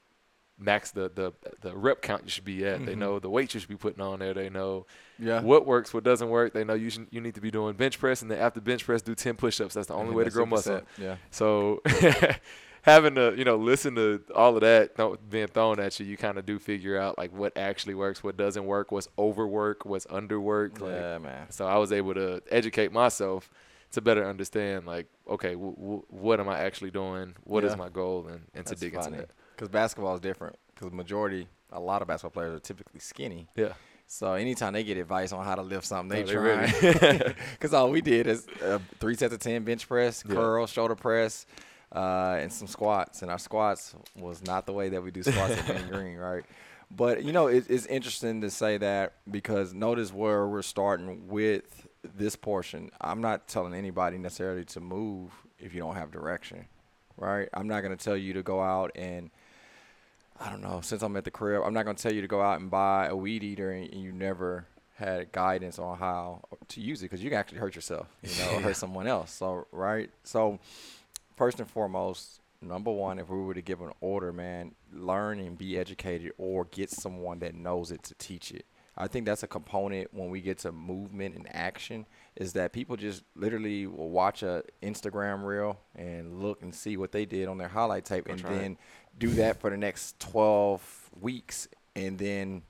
max 0.60 0.90
the 0.90 1.08
the 1.14 1.32
the 1.60 1.76
rep 1.76 2.02
count 2.02 2.24
you 2.24 2.30
should 2.30 2.44
be 2.44 2.64
at 2.66 2.84
they 2.84 2.94
Mhm. 2.94 2.98
know 2.98 3.18
the 3.20 3.30
weight 3.30 3.54
you 3.54 3.60
should 3.60 3.68
be 3.68 3.76
putting 3.76 4.00
on 4.00 4.18
there 4.18 4.34
they 4.34 4.48
know 4.50 4.86
Yeah. 5.20 5.40
what 5.40 5.66
works, 5.66 5.94
what 5.94 6.02
doesn't 6.04 6.28
work. 6.30 6.52
They 6.52 6.64
know 6.64 6.74
you 6.74 6.90
should, 6.90 7.06
you 7.10 7.20
need 7.20 7.34
to 7.36 7.40
be 7.40 7.50
doing 7.52 7.74
bench 7.76 7.98
press, 7.98 8.22
and 8.22 8.30
then 8.30 8.38
after 8.40 8.60
bench 8.60 8.84
press, 8.84 9.02
do 9.02 9.14
ten 9.14 9.36
push-ups. 9.36 9.74
That's 9.74 9.86
the 9.88 9.94
only 9.94 10.14
way 10.14 10.24
to 10.24 10.30
grow 10.30 10.46
muscle. 10.46 10.80
Yeah. 10.96 11.16
So 11.30 11.80
having 12.82 13.14
to 13.16 13.34
you 13.36 13.44
know 13.44 13.56
listen 13.56 13.94
to 13.96 14.22
all 14.34 14.54
of 14.56 14.60
that 14.62 14.96
th- 14.96 15.18
being 15.30 15.46
thrown 15.48 15.78
at 15.80 15.98
you, 16.00 16.06
you 16.06 16.16
kind 16.16 16.38
of 16.38 16.46
do 16.46 16.58
figure 16.58 16.98
out 16.98 17.18
like 17.18 17.32
what 17.32 17.56
actually 17.56 17.94
works, 17.94 18.22
what 18.22 18.36
doesn't 18.36 18.64
work, 18.64 18.90
what's 18.92 19.08
overwork, 19.18 19.84
what's 19.84 20.06
underwork. 20.06 20.80
Like, 20.80 20.92
Yeah, 20.92 21.18
man. 21.18 21.50
so 21.50 21.66
I 21.66 21.76
was 21.78 21.92
able 21.92 22.14
to 22.14 22.40
educate 22.50 22.92
myself 22.92 23.50
to 23.92 24.00
better 24.00 24.28
understand 24.28 24.86
like 24.86 25.06
okay, 25.28 25.52
w- 25.52 25.74
w- 25.76 26.02
what 26.08 26.40
am 26.40 26.48
I 26.48 26.58
actually 26.60 26.90
doing? 26.90 27.34
What 27.44 27.64
is 27.64 27.72
Yeah. 27.72 27.76
my 27.76 27.88
goal? 27.88 28.26
And, 28.28 28.42
and 28.54 28.66
to 28.66 28.74
dig 28.74 28.94
funny. 28.94 29.06
into 29.06 29.18
that. 29.20 29.30
Because 29.54 29.68
basketball 29.68 30.14
is 30.14 30.20
different. 30.20 30.56
Because 30.74 30.92
majority, 30.92 31.48
a 31.72 31.80
lot 31.80 32.02
of 32.02 32.08
basketball 32.08 32.30
players 32.30 32.54
are 32.56 32.60
typically 32.60 33.00
skinny. 33.00 33.48
Yeah. 33.56 33.72
So 34.06 34.32
anytime 34.34 34.72
they 34.72 34.84
get 34.84 34.96
advice 34.96 35.32
on 35.32 35.44
how 35.44 35.54
to 35.54 35.62
lift 35.62 35.84
something, 35.86 36.08
they 36.08 36.22
they 36.22 36.32
try. 36.32 37.34
Because 37.52 37.74
all 37.74 37.90
we 37.90 38.00
did 38.00 38.26
is 38.26 38.46
uh, 38.64 38.78
three 39.00 39.14
sets 39.14 39.34
of 39.34 39.40
ten 39.40 39.64
bench 39.64 39.86
press, 39.88 40.24
Yeah. 40.26 40.34
curl, 40.34 40.66
shoulder 40.66 40.94
press, 40.94 41.44
uh, 41.94 42.38
and 42.40 42.50
some 42.52 42.68
squats. 42.68 43.22
And 43.22 43.30
our 43.30 43.38
squats 43.38 43.94
was 44.16 44.42
not 44.44 44.64
the 44.66 44.72
way 44.72 44.88
that 44.90 45.02
we 45.02 45.10
do 45.10 45.22
squats 45.22 45.58
at 45.58 45.68
Mean 45.68 45.88
Green, 45.92 46.16
right? 46.16 46.44
But 46.90 47.22
you 47.22 47.32
know, 47.32 47.48
it, 47.48 47.66
it's 47.68 47.84
interesting 47.86 48.40
to 48.40 48.50
say 48.50 48.78
that 48.78 49.12
because 49.30 49.74
notice 49.74 50.10
where 50.12 50.46
we're 50.46 50.62
starting 50.62 51.28
with 51.28 51.86
this 52.02 52.36
portion. 52.36 52.90
I'm 53.00 53.20
not 53.20 53.48
telling 53.48 53.74
anybody 53.74 54.18
necessarily 54.18 54.64
to 54.66 54.80
move 54.80 55.32
if 55.58 55.74
you 55.74 55.80
don't 55.80 55.96
have 55.96 56.10
direction, 56.10 56.66
right? 57.16 57.48
I'm 57.52 57.68
not 57.68 57.82
going 57.82 57.96
to 57.96 58.02
tell 58.02 58.16
you 58.16 58.32
to 58.34 58.42
go 58.42 58.62
out 58.62 58.92
and 58.94 59.30
I 60.40 60.50
don't 60.50 60.62
know. 60.62 60.80
Since 60.82 61.02
I'm 61.02 61.16
at 61.16 61.24
the 61.24 61.30
crib, 61.30 61.62
I'm 61.64 61.74
not 61.74 61.84
going 61.84 61.96
to 61.96 62.02
tell 62.02 62.12
you 62.12 62.20
to 62.20 62.28
go 62.28 62.40
out 62.40 62.60
and 62.60 62.70
buy 62.70 63.06
a 63.06 63.16
weed 63.16 63.42
eater 63.42 63.72
and, 63.72 63.92
you 63.92 64.12
never 64.12 64.66
had 64.94 65.32
guidance 65.32 65.78
on 65.78 65.98
how 65.98 66.42
to 66.68 66.80
use 66.80 67.00
it 67.02 67.06
because 67.06 67.22
you 67.22 67.30
can 67.30 67.38
actually 67.38 67.58
hurt 67.58 67.74
yourself, 67.74 68.08
you 68.22 68.30
know, 68.38 68.56
or 68.56 68.60
hurt 68.60 68.76
someone 68.76 69.06
else. 69.06 69.32
So, 69.32 69.66
right? 69.72 70.10
So, 70.24 70.58
first 71.36 71.58
and 71.60 71.68
foremost, 71.68 72.40
number 72.60 72.90
one, 72.90 73.18
if 73.18 73.28
we 73.28 73.38
were 73.38 73.54
to 73.54 73.62
give 73.62 73.80
an 73.80 73.92
order, 74.00 74.32
man, 74.32 74.74
learn 74.92 75.40
and 75.40 75.56
be 75.58 75.78
educated 75.78 76.32
or 76.38 76.66
get 76.66 76.90
someone 76.90 77.40
that 77.40 77.54
knows 77.54 77.90
it 77.90 78.02
to 78.04 78.14
teach 78.14 78.52
it. 78.52 78.66
I 79.00 79.06
think 79.06 79.26
that's 79.26 79.44
a 79.44 79.46
component 79.46 80.12
when 80.12 80.28
we 80.28 80.40
get 80.40 80.58
to 80.58 80.72
movement 80.72 81.36
and 81.36 81.46
action 81.54 82.04
is 82.34 82.52
that 82.54 82.72
people 82.72 82.96
just 82.96 83.22
literally 83.36 83.86
will 83.86 84.10
watch 84.10 84.42
a 84.42 84.64
Instagram 84.82 85.44
reel 85.44 85.78
and 85.94 86.42
look 86.42 86.62
and 86.62 86.74
see 86.74 86.96
what 86.96 87.12
they 87.12 87.24
did 87.24 87.48
on 87.48 87.58
their 87.58 87.68
highlight 87.68 88.04
tape 88.04 88.26
That's 88.26 88.42
and 88.42 88.50
right. 88.50 88.60
then 88.60 88.78
do 89.16 89.30
that 89.30 89.60
for 89.60 89.70
the 89.70 89.76
next 89.76 90.18
12 90.18 91.10
weeks 91.20 91.68
and 91.94 92.18
then 92.18 92.62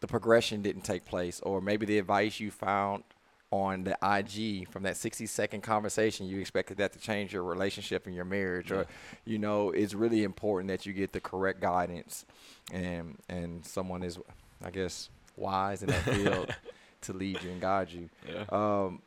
the 0.00 0.06
progression 0.06 0.60
didn't 0.60 0.82
take 0.82 1.06
place. 1.06 1.40
Or 1.40 1.62
maybe 1.62 1.86
the 1.86 1.98
advice 1.98 2.38
you 2.38 2.50
found 2.50 3.04
on 3.50 3.84
the 3.84 3.96
IG 4.02 4.68
from 4.68 4.84
that 4.84 4.96
60 4.96 5.26
second 5.26 5.60
conversation 5.62 6.24
you 6.26 6.38
expected 6.38 6.76
that 6.76 6.92
to 6.92 7.00
change 7.00 7.32
your 7.32 7.42
relationship 7.42 8.06
and 8.06 8.14
your 8.14 8.26
marriage. 8.26 8.70
Or 8.70 8.86
you 9.24 9.38
know 9.38 9.70
it's 9.70 9.94
really 9.94 10.24
important 10.24 10.68
that 10.68 10.84
you 10.84 10.92
get 10.92 11.12
the 11.12 11.20
correct 11.20 11.60
guidance 11.60 12.26
and 12.70 13.16
and 13.30 13.64
someone 13.64 14.02
is 14.02 14.18
I 14.64 14.70
guess 14.70 15.08
wise 15.36 15.82
in 15.82 15.88
that 15.88 16.02
field 16.02 16.54
to 17.02 17.12
lead 17.12 17.42
you 17.42 17.50
and 17.50 17.60
guide 17.60 17.90
you 17.90 18.08
Yeah. 18.28 18.44
um, 18.50 19.02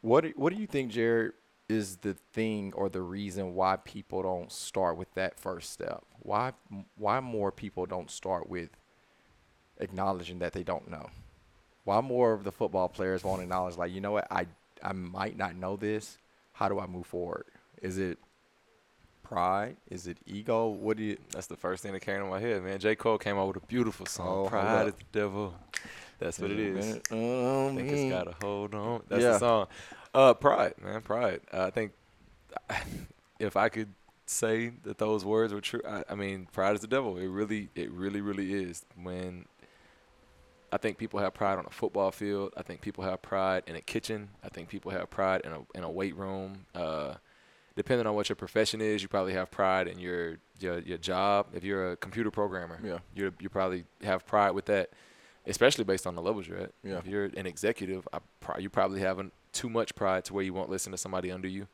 what 0.00 0.22
do, 0.22 0.32
what 0.36 0.52
do 0.52 0.58
you 0.60 0.66
think, 0.66 0.92
Jared, 0.92 1.32
is 1.68 1.96
the 1.96 2.14
thing 2.32 2.72
or 2.74 2.88
the 2.88 3.02
reason 3.02 3.54
why 3.54 3.76
people 3.76 4.22
don't 4.22 4.50
start 4.50 4.96
with 4.96 5.12
that 5.14 5.38
first 5.38 5.72
step? 5.72 6.04
Why 6.20 6.52
why 6.96 7.20
more 7.20 7.50
people 7.52 7.84
don't 7.86 8.10
start 8.10 8.48
with 8.48 8.70
acknowledging 9.78 10.38
that 10.40 10.52
they 10.52 10.62
don't 10.62 10.90
know? 10.90 11.10
Why 11.84 12.00
more 12.00 12.32
of 12.32 12.44
the 12.44 12.52
football 12.52 12.88
players 12.88 13.24
won't 13.24 13.42
acknowledge, 13.42 13.76
like, 13.76 13.92
you 13.92 14.00
know 14.00 14.12
what, 14.12 14.26
I 14.30 14.46
I 14.82 14.92
might 14.92 15.36
not 15.36 15.56
know 15.56 15.76
this. 15.76 16.18
How 16.52 16.68
do 16.68 16.78
I 16.78 16.86
move 16.86 17.06
forward? 17.06 17.44
Is 17.82 17.98
it 17.98 18.18
pride? 19.28 19.76
Is 19.90 20.06
it 20.06 20.18
ego? 20.26 20.68
What 20.68 20.96
do 20.96 21.02
you? 21.02 21.18
That's 21.32 21.46
the 21.46 21.56
first 21.56 21.82
thing 21.82 21.92
that 21.92 22.00
came 22.00 22.18
to 22.18 22.24
my 22.24 22.40
head, 22.40 22.62
man. 22.62 22.78
J. 22.78 22.94
Cole 22.96 23.18
came 23.18 23.36
out 23.36 23.48
with 23.48 23.56
a 23.62 23.66
beautiful 23.66 24.04
Oh, 24.08 24.10
song. 24.10 24.26
hold 24.26 24.48
Pride 24.50 24.88
is 24.88 24.94
the 24.94 25.04
devil. 25.18 25.54
That's 26.18 26.38
what 26.38 26.50
it 26.50 26.58
is. 26.58 27.00
Um, 27.12 27.18
I 27.72 27.76
think 27.76 27.90
it's 27.90 28.12
got 28.12 28.24
to 28.24 28.34
hold 28.44 28.74
on. 28.74 29.02
That's 29.08 29.22
Yeah. 29.22 29.32
the 29.32 29.38
song. 29.38 29.66
Uh, 30.14 30.34
pride, 30.34 30.74
man, 30.82 31.00
pride. 31.02 31.42
Uh, 31.52 31.64
I 31.64 31.70
think 31.70 31.92
if 33.38 33.56
I 33.56 33.68
could 33.68 33.92
say 34.26 34.72
that 34.84 34.98
those 34.98 35.24
words 35.24 35.52
were 35.52 35.60
true, 35.60 35.82
I, 35.86 36.02
I 36.10 36.14
mean, 36.14 36.48
pride 36.52 36.74
is 36.74 36.80
the 36.80 36.86
devil. 36.86 37.16
It 37.18 37.28
really, 37.28 37.68
it 37.74 37.90
really, 37.92 38.20
really 38.20 38.52
is. 38.52 38.84
When 39.00 39.44
I 40.72 40.76
think 40.76 40.98
people 40.98 41.20
have 41.20 41.34
pride 41.34 41.58
on 41.58 41.66
a 41.66 41.70
football 41.70 42.10
field. 42.10 42.52
I 42.56 42.62
think 42.62 42.80
people 42.80 43.04
have 43.04 43.22
pride 43.22 43.62
in 43.66 43.76
a 43.76 43.80
kitchen. 43.80 44.30
I 44.42 44.48
think 44.48 44.68
people 44.68 44.90
have 44.90 45.08
pride 45.10 45.42
in 45.44 45.52
a 45.52 45.60
in 45.74 45.82
a 45.84 45.90
weight 45.90 46.16
room. 46.16 46.66
Uh, 46.74 47.14
depending 47.78 48.06
on 48.06 48.14
what 48.14 48.28
your 48.28 48.36
profession 48.36 48.80
is, 48.82 49.00
you 49.02 49.08
probably 49.08 49.32
have 49.32 49.50
pride 49.50 49.88
in 49.88 49.98
your 49.98 50.36
your, 50.60 50.80
your 50.80 50.98
job. 50.98 51.46
If 51.54 51.64
you're 51.64 51.92
a 51.92 51.96
computer 51.96 52.30
programmer, 52.30 52.78
Yeah. 52.84 52.98
you 53.14 53.32
you 53.40 53.48
probably 53.48 53.84
have 54.02 54.26
pride 54.26 54.50
with 54.50 54.66
that, 54.66 54.90
especially 55.46 55.84
based 55.84 56.06
on 56.06 56.14
the 56.14 56.20
levels 56.22 56.46
you're 56.46 56.58
at. 56.58 56.72
Yeah. 56.84 56.98
If 56.98 57.06
you're 57.06 57.24
an 57.24 57.46
executive, 57.46 58.06
I 58.12 58.18
pro- 58.40 58.58
you 58.58 58.68
probably 58.68 59.00
have 59.00 59.18
an, 59.18 59.30
too 59.52 59.70
much 59.70 59.94
pride 59.94 60.24
to 60.26 60.34
where 60.34 60.44
you 60.44 60.52
won't 60.52 60.68
listen 60.68 60.92
to 60.92 60.98
somebody 60.98 61.30
under 61.32 61.48
you, 61.48 61.66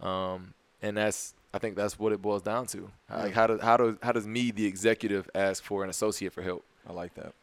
um, 0.00 0.54
and 0.80 0.96
that's 0.96 1.34
I 1.52 1.58
think 1.58 1.76
that's 1.76 1.98
what 1.98 2.12
it 2.12 2.22
boils 2.22 2.42
down 2.42 2.66
to. 2.68 2.90
Like 3.10 3.34
how 3.34 3.46
does 3.48 3.60
how 3.60 3.76
does 3.76 3.96
how 4.02 4.12
does 4.12 4.26
me 4.26 4.50
the 4.52 4.64
executive 4.66 5.28
ask 5.34 5.62
for 5.62 5.84
an 5.84 5.90
associate 5.90 6.32
for 6.32 6.42
help? 6.42 6.64
I 6.88 6.92
like 6.92 7.14
that. 7.14 7.34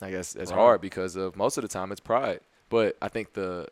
I 0.00 0.10
guess 0.10 0.34
it's 0.34 0.50
Right. 0.50 0.58
hard 0.58 0.80
because 0.80 1.14
of 1.16 1.36
most 1.36 1.58
of 1.58 1.62
the 1.62 1.68
time 1.68 1.92
it's 1.92 2.00
pride. 2.00 2.40
But 2.70 2.96
I 3.02 3.08
think 3.08 3.32
the 3.34 3.68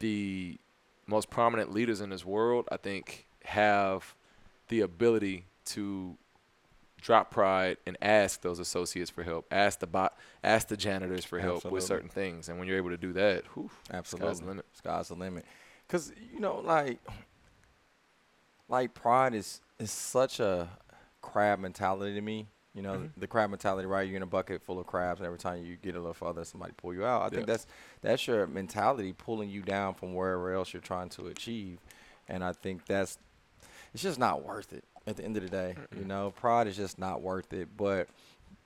the 0.00 0.58
most 1.06 1.30
prominent 1.30 1.72
leaders 1.72 2.00
in 2.00 2.10
this 2.10 2.24
world, 2.24 2.68
I 2.70 2.76
think, 2.76 3.26
have 3.44 4.14
the 4.68 4.80
ability 4.80 5.46
to 5.66 6.16
drop 7.00 7.30
pride 7.30 7.76
and 7.86 7.98
ask 8.00 8.40
those 8.40 8.58
associates 8.58 9.10
for 9.10 9.22
help, 9.22 9.46
ask 9.50 9.78
the 9.78 9.86
bot, 9.86 10.16
ask 10.42 10.68
the 10.68 10.76
janitors 10.76 11.24
for 11.24 11.38
help 11.38 11.56
Absolutely. 11.56 11.74
with 11.74 11.84
certain 11.84 12.08
things. 12.08 12.48
And 12.48 12.58
when 12.58 12.66
you're 12.66 12.78
able 12.78 12.90
to 12.90 12.96
do 12.96 13.12
that, 13.12 13.44
whew, 13.54 13.70
Absolutely. 13.92 14.28
sky's 14.28 14.40
the 14.40 14.46
limit. 14.46 14.66
Sky's 14.72 15.08
the 15.08 15.14
limit. 15.14 15.44
Cause 15.86 16.12
you 16.32 16.40
know, 16.40 16.60
like, 16.60 16.98
like 18.70 18.94
pride 18.94 19.34
is 19.34 19.60
is 19.78 19.90
such 19.90 20.40
a 20.40 20.70
crab 21.20 21.58
mentality 21.58 22.14
to 22.14 22.22
me. 22.22 22.46
You 22.74 22.82
know, 22.82 22.94
Mhm. 22.94 23.10
the 23.16 23.26
crab 23.28 23.50
mentality, 23.50 23.86
right? 23.86 24.02
You're 24.06 24.16
in 24.16 24.22
a 24.22 24.26
bucket 24.26 24.60
full 24.62 24.80
of 24.80 24.86
crabs, 24.86 25.20
and 25.20 25.26
every 25.26 25.38
time 25.38 25.64
you 25.64 25.76
get 25.76 25.94
a 25.94 25.98
little 25.98 26.12
further, 26.12 26.44
somebody 26.44 26.72
pull 26.76 26.92
you 26.92 27.04
out. 27.04 27.22
I 27.22 27.28
think 27.28 27.46
that's 27.46 27.66
that's 28.00 28.26
your 28.26 28.46
mentality 28.48 29.12
pulling 29.12 29.48
you 29.48 29.62
down 29.62 29.94
from 29.94 30.12
wherever 30.14 30.52
else 30.52 30.72
you're 30.72 30.82
trying 30.82 31.08
to 31.10 31.28
achieve, 31.28 31.78
and 32.28 32.42
I 32.42 32.52
think 32.52 32.86
that's 32.86 33.18
it's 33.92 34.02
just 34.02 34.18
not 34.18 34.42
worth 34.44 34.72
it 34.72 34.84
at 35.06 35.16
the 35.16 35.24
end 35.24 35.36
of 35.36 35.44
the 35.44 35.48
day. 35.48 35.76
You 35.96 36.04
know, 36.04 36.32
pride 36.32 36.66
is 36.66 36.76
just 36.76 36.98
not 36.98 37.22
worth 37.22 37.52
it. 37.52 37.76
But 37.76 38.08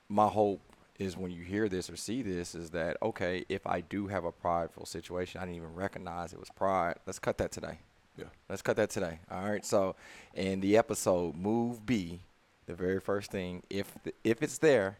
my 0.09 0.27
hope 0.29 0.63
is 0.99 1.17
when 1.17 1.31
you 1.31 1.43
hear 1.43 1.69
this 1.69 1.91
or 1.91 1.97
see 1.97 2.23
this 2.23 2.55
is 2.55 2.71
that 2.71 2.97
okay, 3.03 3.45
if 3.51 3.67
I 3.67 3.83
do 3.83 4.07
have 4.07 4.25
a 4.25 4.33
prideful 4.33 4.87
situation, 4.87 5.41
I 5.41 5.45
didn't 5.45 5.57
even 5.57 5.75
recognize 5.75 6.33
it 6.33 6.41
was 6.41 6.49
pride. 6.51 6.97
Let's 7.07 7.19
cut 7.19 7.37
that 7.39 7.53
today. 7.53 7.79
Yeah. 8.17 8.25
Let's 8.49 8.63
cut 8.63 8.77
that 8.77 8.89
today. 8.91 9.21
All 9.31 9.49
right. 9.49 9.65
So, 9.65 9.95
in 10.35 10.61
the 10.61 10.77
episode 10.77 11.37
Move 11.37 11.85
B, 11.87 12.21
the 12.69 12.75
very 12.75 13.01
first 13.01 13.33
thing, 13.33 13.63
if 13.69 13.93
the, 14.05 14.15
if 14.23 14.43
it's 14.43 14.59
there, 14.59 14.99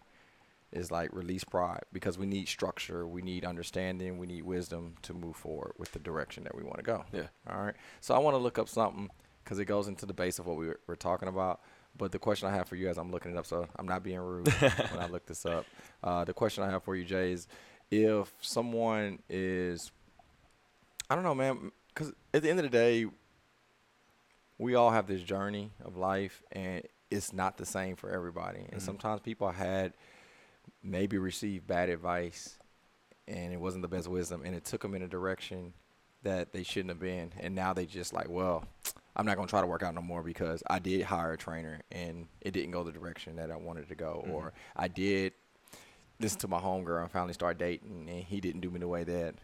is 0.73 0.91
like 0.91 1.11
release 1.13 1.45
pride 1.45 1.83
because 1.93 2.19
we 2.19 2.27
need 2.27 2.49
structure, 2.49 3.07
we 3.07 3.23
need 3.23 3.45
understanding, 3.45 4.19
we 4.19 4.27
need 4.27 4.43
wisdom 4.43 4.95
to 5.03 5.15
move 5.15 5.37
forward 5.37 5.73
with 5.79 5.93
the 5.93 5.99
direction 5.99 6.45
that 6.45 6.55
we 6.55 6.63
want 6.63 6.77
to 6.77 6.83
go. 6.83 7.05
Yeah. 7.13 7.29
All 7.49 7.63
right. 7.63 7.75
So 8.01 8.15
I 8.15 8.19
want 8.19 8.35
to 8.35 8.39
look 8.39 8.59
up 8.59 8.69
something 8.69 9.09
because 9.43 9.59
it 9.59 9.65
goes 9.65 9.89
into 9.89 10.05
the 10.05 10.13
base 10.13 10.39
of 10.39 10.47
what 10.47 10.57
we 10.57 10.67
were, 10.67 10.81
we're 10.87 10.97
talking 10.97 11.29
about. 11.29 11.61
But 11.97 12.13
the 12.13 12.19
question 12.19 12.49
I 12.49 12.55
have 12.55 12.69
for 12.69 12.77
you 12.77 12.89
as 12.89 12.99
I'm 12.99 13.11
looking 13.11 13.33
it 13.33 13.39
up, 13.39 13.47
so 13.47 13.67
I'm 13.77 13.89
not 13.89 14.03
being 14.03 14.21
rude 14.21 14.49
when 14.59 15.01
I 15.01 15.07
look 15.07 15.27
this 15.27 15.47
up. 15.47 15.65
Uh, 16.05 16.25
the 16.25 16.35
question 16.35 16.63
I 16.63 16.71
have 16.71 16.83
for 16.83 16.95
you, 16.95 17.05
Jay, 17.05 17.33
is 17.33 17.49
if 17.91 18.33
someone 18.41 19.21
is, 19.29 19.91
I 21.09 21.15
don't 21.15 21.25
know, 21.25 21.35
man, 21.35 21.73
because 21.89 22.13
at 22.35 22.43
the 22.43 22.51
end 22.51 22.59
of 22.59 22.65
the 22.65 22.71
day, 22.71 23.07
we 24.59 24.75
all 24.75 24.91
have 24.91 25.07
this 25.07 25.23
journey 25.23 25.71
of 25.85 25.97
life, 25.97 26.43
and 26.53 26.83
it's 27.11 27.33
not 27.33 27.57
the 27.57 27.67
same 27.67 27.97
for 27.97 28.11
everybody. 28.11 28.61
And 28.71 28.81
Mhm. 28.81 28.85
sometimes 28.85 29.21
people 29.21 29.51
had 29.51 29.95
maybe 30.83 31.19
received 31.19 31.67
bad 31.67 31.89
advice, 31.89 32.59
and 33.27 33.53
it 33.53 33.57
wasn't 33.59 33.83
the 33.83 33.89
best 33.89 34.09
wisdom, 34.09 34.43
and 34.45 34.55
it 34.55 34.65
took 34.65 34.83
them 34.83 34.95
in 34.95 35.03
a 35.03 35.09
direction 35.09 35.73
that 36.23 36.53
they 36.53 36.63
shouldn't 36.63 36.91
have 36.91 36.99
been. 36.99 37.33
And 37.39 37.55
now 37.55 37.73
they 37.73 37.87
just 37.87 38.13
like, 38.13 38.29
well, 38.29 38.65
I'm 39.17 39.25
not 39.27 39.37
gonna 39.37 39.49
try 39.49 39.61
to 39.61 39.67
work 39.67 39.83
out 39.83 39.95
no 39.95 40.03
more 40.03 40.23
because 40.23 40.63
I 40.69 40.79
did 40.79 41.03
hire 41.03 41.33
a 41.33 41.37
trainer 41.39 41.81
and 41.91 42.29
it 42.41 42.53
didn't 42.53 42.71
go 42.73 42.85
the 42.85 42.93
direction 42.93 43.37
that 43.37 43.51
I 43.51 43.57
wanted 43.57 43.89
to 43.89 43.95
go, 43.95 44.25
Mhm. 44.27 44.33
or 44.33 44.53
I 44.77 44.89
did 44.89 45.33
listen 46.21 46.39
to 46.41 46.49
my 46.49 46.61
homegirl 46.61 47.03
and 47.03 47.11
finally 47.11 47.33
start 47.33 47.59
dating, 47.59 48.09
and 48.09 48.25
he 48.25 48.41
didn't 48.41 48.61
do 48.61 48.71
me 48.71 48.81
the 48.81 48.89
way 48.89 49.05
that 49.05 49.37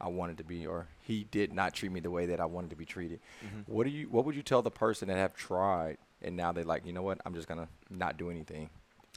I 0.00 0.08
wanted 0.08 0.38
to 0.38 0.44
be, 0.44 0.66
or 0.66 0.88
he 1.00 1.24
did 1.24 1.52
not 1.52 1.74
treat 1.74 1.90
me 1.92 2.00
the 2.00 2.10
way 2.10 2.26
that 2.26 2.40
I 2.40 2.44
wanted 2.46 2.70
to 2.70 2.76
be 2.76 2.84
treated. 2.84 3.20
Mhm. 3.44 3.68
What 3.68 3.84
do 3.84 3.90
you? 3.90 4.08
What 4.08 4.24
would 4.24 4.34
you 4.34 4.42
tell 4.42 4.62
the 4.62 4.70
person 4.70 5.08
that 5.08 5.16
have 5.16 5.34
tried 5.34 5.98
and 6.24 6.36
now 6.36 6.50
they're 6.52 6.64
like, 6.64 6.86
you 6.86 6.92
know 6.92 7.02
what? 7.02 7.20
I'm 7.24 7.34
just 7.34 7.46
gonna 7.46 7.68
not 7.90 8.16
do 8.16 8.30
anything. 8.30 8.70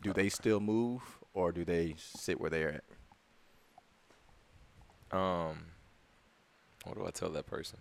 Do 0.03 0.13
they 0.13 0.29
still 0.29 0.59
move, 0.59 1.01
or 1.33 1.51
do 1.51 1.65
they 1.65 1.95
sit 1.97 2.39
where 2.39 2.49
they're 2.49 2.81
at? 5.11 5.17
Um, 5.17 5.57
what 6.83 6.97
do 6.97 7.07
I 7.07 7.11
tell 7.11 7.29
that 7.29 7.47
person? 7.47 7.79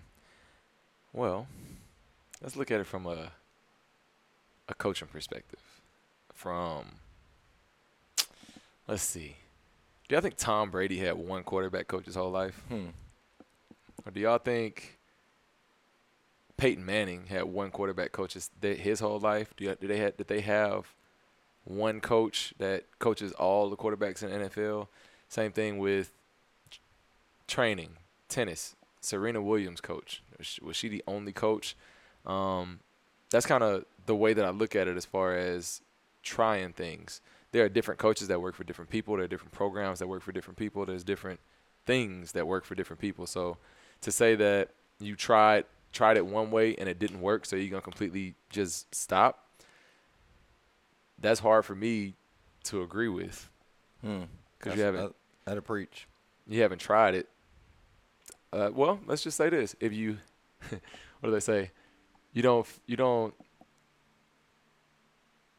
Well, 1.13 1.47
let's 2.41 2.57
look 2.57 2.71
at 2.71 2.81
it 2.81 2.87
from 2.87 3.07
a 3.07 3.33
a 4.69 4.75
coaching 4.75 5.09
perspective. 5.09 5.61
From 6.33 6.87
let's 8.87 9.03
see. 9.03 9.37
Do 10.09 10.15
y'all 10.15 10.23
think 10.23 10.37
Tom 10.37 10.71
Brady 10.71 10.99
had 10.99 11.15
one 11.15 11.43
quarterback 11.43 11.89
coach 11.89 12.07
his 12.07 12.15
whole 12.15 12.31
life? 12.31 12.63
Hmm. 12.69 12.87
Or 14.05 14.13
do 14.13 14.21
y'all 14.21 14.39
think 14.39 14.96
Peyton 16.57 16.85
Manning 16.85 17.27
had 17.27 17.45
one 17.45 17.71
quarterback 17.71 18.13
coach 18.13 18.35
his, 18.35 19.01
whole 19.01 19.19
life? 19.19 19.55
Do, 19.57 19.75
do 19.75 19.87
they 19.87 19.99
have, 19.99 20.17
did 20.17 20.29
they 20.29 20.41
have 20.41 20.95
one 21.65 22.01
coach 22.01 22.55
that 22.59 22.85
coaches 22.99 23.33
all 23.33 23.69
the 23.69 23.77
quarterbacks 23.77 24.23
in 24.23 24.31
the 24.31 24.49
NFL? 24.49 24.89
Same 25.29 25.53
thing 25.53 25.79
with 25.79 26.13
training, 27.47 27.97
tennis. 28.29 28.75
Serena 29.01 29.41
Williams 29.41 29.81
coach. 29.81 30.23
Was 30.63 30.77
she, 30.77 30.89
the 30.89 31.05
only 31.07 31.33
coach? 31.33 31.77
Um, 32.25 32.81
that's 33.31 33.47
kind 33.47 33.63
of 33.63 33.85
the 34.07 34.17
way 34.17 34.33
that 34.33 34.45
I 34.45 34.51
look 34.51 34.75
at 34.75 34.89
it 34.89 34.97
as 34.97 35.05
far 35.05 35.37
as 35.37 35.81
trying 36.23 36.73
things. 36.73 37.21
There 37.53 37.65
are 37.65 37.69
different 37.69 38.01
coaches 38.01 38.29
that 38.29 38.43
work 38.43 38.55
for 38.55 38.65
different 38.65 38.91
people. 38.91 39.15
There 39.15 39.25
are 39.25 39.29
different 39.29 39.53
programs 39.53 40.01
that 40.01 40.09
work 40.09 40.23
for 40.23 40.33
different 40.33 40.59
people. 40.59 40.85
There's 40.85 41.05
different 41.05 41.39
things 41.87 42.33
that 42.33 42.47
work 42.47 42.65
for 42.65 42.75
different 42.75 43.01
people. 43.01 43.27
So 43.27 43.59
to 44.01 44.11
say 44.11 44.35
that 44.35 44.71
you 44.99 45.15
tried 45.15 45.65
tried 45.97 46.17
it 46.17 46.27
one 46.27 46.51
way 46.51 46.75
and 46.77 46.89
it 46.89 46.99
didn't 46.99 47.21
work, 47.21 47.47
so 47.47 47.57
you're 47.57 47.71
gonna 47.71 47.83
completely 47.83 48.35
just 48.51 48.95
stop. 48.95 49.49
That's 51.19 51.41
hard 51.41 51.65
for 51.65 51.75
me 51.75 52.15
to 52.65 52.83
agree 52.83 53.09
with 53.09 53.49
Hmm. 54.03 54.25
because 54.59 54.77
you 54.79 54.85
haven't 54.85 55.01
That, 55.03 55.13
that'll 55.47 55.63
preach. 55.63 56.07
you 56.47 56.61
haven't 56.63 56.79
tried 56.81 57.15
it. 57.15 57.29
Uh, 58.53 58.71
well, 58.73 59.01
let's 59.07 59.23
just 59.23 59.37
say 59.37 59.49
this: 59.49 59.75
if 59.81 59.93
you, 59.93 60.19
what 60.69 60.81
do 61.25 61.31
they 61.31 61.41
say? 61.41 61.71
You 62.33 62.43
don't, 62.43 62.67
you 62.87 62.97
don't, 62.97 63.35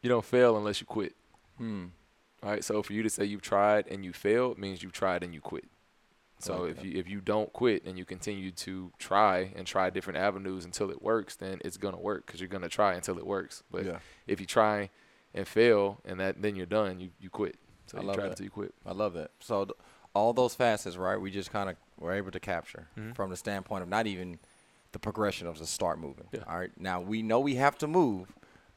you 0.02 0.08
don't 0.08 0.24
fail 0.24 0.56
unless 0.56 0.80
you 0.80 0.86
quit. 0.86 1.14
Hmm. 1.56 1.86
All 2.42 2.50
right. 2.50 2.62
So 2.64 2.82
for 2.82 2.92
you 2.92 3.02
to 3.02 3.10
say 3.10 3.24
you've 3.24 3.42
tried 3.42 3.88
and 3.88 4.04
you 4.04 4.12
failed 4.12 4.58
means 4.58 4.82
you 4.82 4.90
tried 4.90 5.24
and 5.24 5.34
you 5.34 5.40
quit. 5.40 5.64
So 6.40 6.62
like 6.62 6.70
if 6.72 6.76
that. 6.76 6.84
you 6.86 6.98
if 7.00 7.08
you 7.08 7.20
don't 7.20 7.52
quit 7.52 7.84
and 7.84 7.98
you 7.98 8.04
continue 8.04 8.50
to 8.52 8.92
try 8.98 9.52
and 9.56 9.66
try 9.66 9.90
different 9.90 10.18
avenues 10.18 10.64
until 10.64 10.90
it 10.90 11.02
works, 11.02 11.36
then 11.36 11.60
it's 11.64 11.76
gonna 11.76 11.98
work 11.98 12.26
because 12.26 12.40
you're 12.40 12.48
gonna 12.48 12.68
try 12.68 12.94
until 12.94 13.18
it 13.18 13.26
works. 13.26 13.62
But 13.70 13.84
yeah, 13.84 13.98
if 14.26 14.40
you 14.40 14.46
try 14.46 14.90
and 15.34 15.46
fail 15.46 16.00
and 16.04 16.20
that 16.20 16.40
then 16.40 16.54
you're 16.56 16.66
done, 16.66 17.00
you 17.00 17.10
you 17.20 17.28
quit. 17.30 17.56
So 17.86 17.98
I 17.98 18.00
you 18.02 18.06
love 18.06 18.16
try 18.16 18.24
that. 18.24 18.30
until 18.30 18.44
you 18.44 18.50
quit. 18.50 18.74
I 18.86 18.92
love 18.92 19.14
that. 19.14 19.30
So 19.40 19.64
th- 19.64 19.76
all 20.14 20.32
those 20.32 20.54
facets, 20.54 20.96
right? 20.96 21.20
We 21.20 21.30
just 21.30 21.50
kind 21.50 21.68
of 21.70 21.76
were 21.98 22.12
able 22.12 22.30
to 22.30 22.40
capture 22.40 22.88
Mhm. 22.98 23.14
from 23.14 23.30
the 23.30 23.36
standpoint 23.36 23.82
of 23.82 23.88
not 23.88 24.06
even 24.06 24.38
the 24.92 24.98
progression 24.98 25.46
of 25.46 25.58
the 25.58 25.66
start 25.66 25.98
moving. 25.98 26.28
Yeah. 26.32 26.44
All 26.48 26.58
right. 26.58 26.70
Now 26.78 27.00
we 27.00 27.22
know 27.22 27.40
we 27.40 27.56
have 27.56 27.76
to 27.78 27.86
move, 27.86 28.32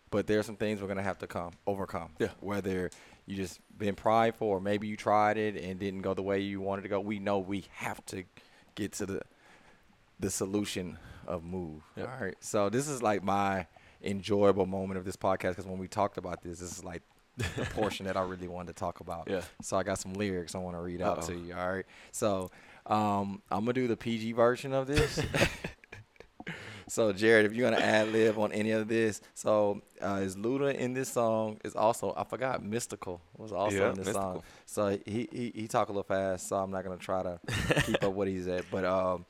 but 0.10 0.28
there's 0.28 0.46
some 0.46 0.58
things 0.58 0.82
we're 0.82 0.88
gonna 0.88 1.04
have 1.04 1.20
to 1.20 1.28
come 1.28 1.54
overcome. 1.68 2.14
Yeah. 2.20 2.30
Whether 2.40 2.90
you 3.26 3.36
just 3.36 3.60
been 3.78 3.96
prideful 3.96 4.48
or 4.48 4.60
maybe 4.60 4.88
you 4.88 4.98
tried 4.98 5.38
it 5.38 5.56
and 5.56 5.80
didn't 5.80 6.02
go 6.02 6.14
the 6.14 6.22
way 6.22 6.40
you 6.40 6.62
wanted 6.62 6.84
to 6.84 6.90
go, 6.90 7.00
we 7.00 7.20
know 7.20 7.40
we 7.40 7.66
have 7.74 8.06
to 8.08 8.24
get 8.76 8.94
to 8.94 9.06
the 9.06 9.22
the 10.20 10.30
solution 10.30 10.98
of 11.28 11.44
move. 11.44 11.82
Yep. 11.96 12.10
All 12.10 12.26
right. 12.26 12.36
So 12.40 12.70
this 12.70 12.88
is 12.88 13.02
like 13.02 13.24
my 13.24 13.66
enjoyable 14.04 14.66
moment 14.66 14.98
of 14.98 15.06
this 15.06 15.16
podcast 15.16 15.50
because 15.52 15.66
when 15.66 15.80
we 15.80 15.88
talked 15.88 16.18
about 16.18 16.44
this, 16.44 16.60
this 16.60 16.72
is 16.72 16.84
like 16.84 17.02
the 17.38 17.44
portion 17.74 18.06
that 18.06 18.18
I 18.18 18.22
really 18.22 18.48
wanted 18.48 18.76
to 18.76 18.80
talk 18.80 19.00
about. 19.00 19.28
Yeah. 19.30 19.42
So 19.62 19.78
I 19.78 19.84
got 19.84 20.00
some 20.00 20.14
lyrics 20.14 20.54
I 20.54 20.60
want 20.60 20.76
to 20.76 20.82
read 20.82 21.02
out 21.02 21.24
to 21.24 21.34
you. 21.34 21.56
All 21.56 21.72
right. 21.74 21.86
So 22.12 22.52
um, 22.86 23.42
I'm 23.50 23.62
gonna 23.62 23.74
do 23.74 23.88
the 23.88 23.98
PG 23.98 24.34
version 24.34 24.74
of 24.74 24.88
this. 24.88 25.20
so 26.92 27.14
Jared, 27.14 27.46
if 27.46 27.54
you're 27.54 27.70
gonna 27.72 27.82
ad 27.82 28.12
lib 28.12 28.38
on 28.38 28.52
any 28.52 28.72
of 28.72 28.90
this, 28.90 29.22
so 29.34 29.82
uh, 30.02 30.20
is 30.22 30.36
Luda 30.36 30.76
in 30.76 30.94
this 30.94 31.08
song? 31.08 31.58
Is 31.64 31.74
also 31.74 32.14
I 32.18 32.26
forgot 32.26 32.62
Mystikal 32.62 33.22
was 33.38 33.54
also 33.54 33.78
Yeah, 33.78 33.90
in 33.92 33.96
this 33.96 34.12
song. 34.12 34.44
So 34.66 35.00
he, 35.06 35.30
he 35.32 35.52
he 35.56 35.68
talk 35.70 35.88
a 35.88 35.92
little 35.94 36.04
fast, 36.04 36.50
so 36.50 36.58
I'm 36.58 36.70
not 36.70 36.84
gonna 36.84 36.98
try 36.98 37.24
to 37.24 37.40
keep 37.84 38.04
up 38.04 38.12
what 38.12 38.28
he's 38.28 38.46
at. 38.50 38.66
But 38.70 38.84
um, 38.84 39.26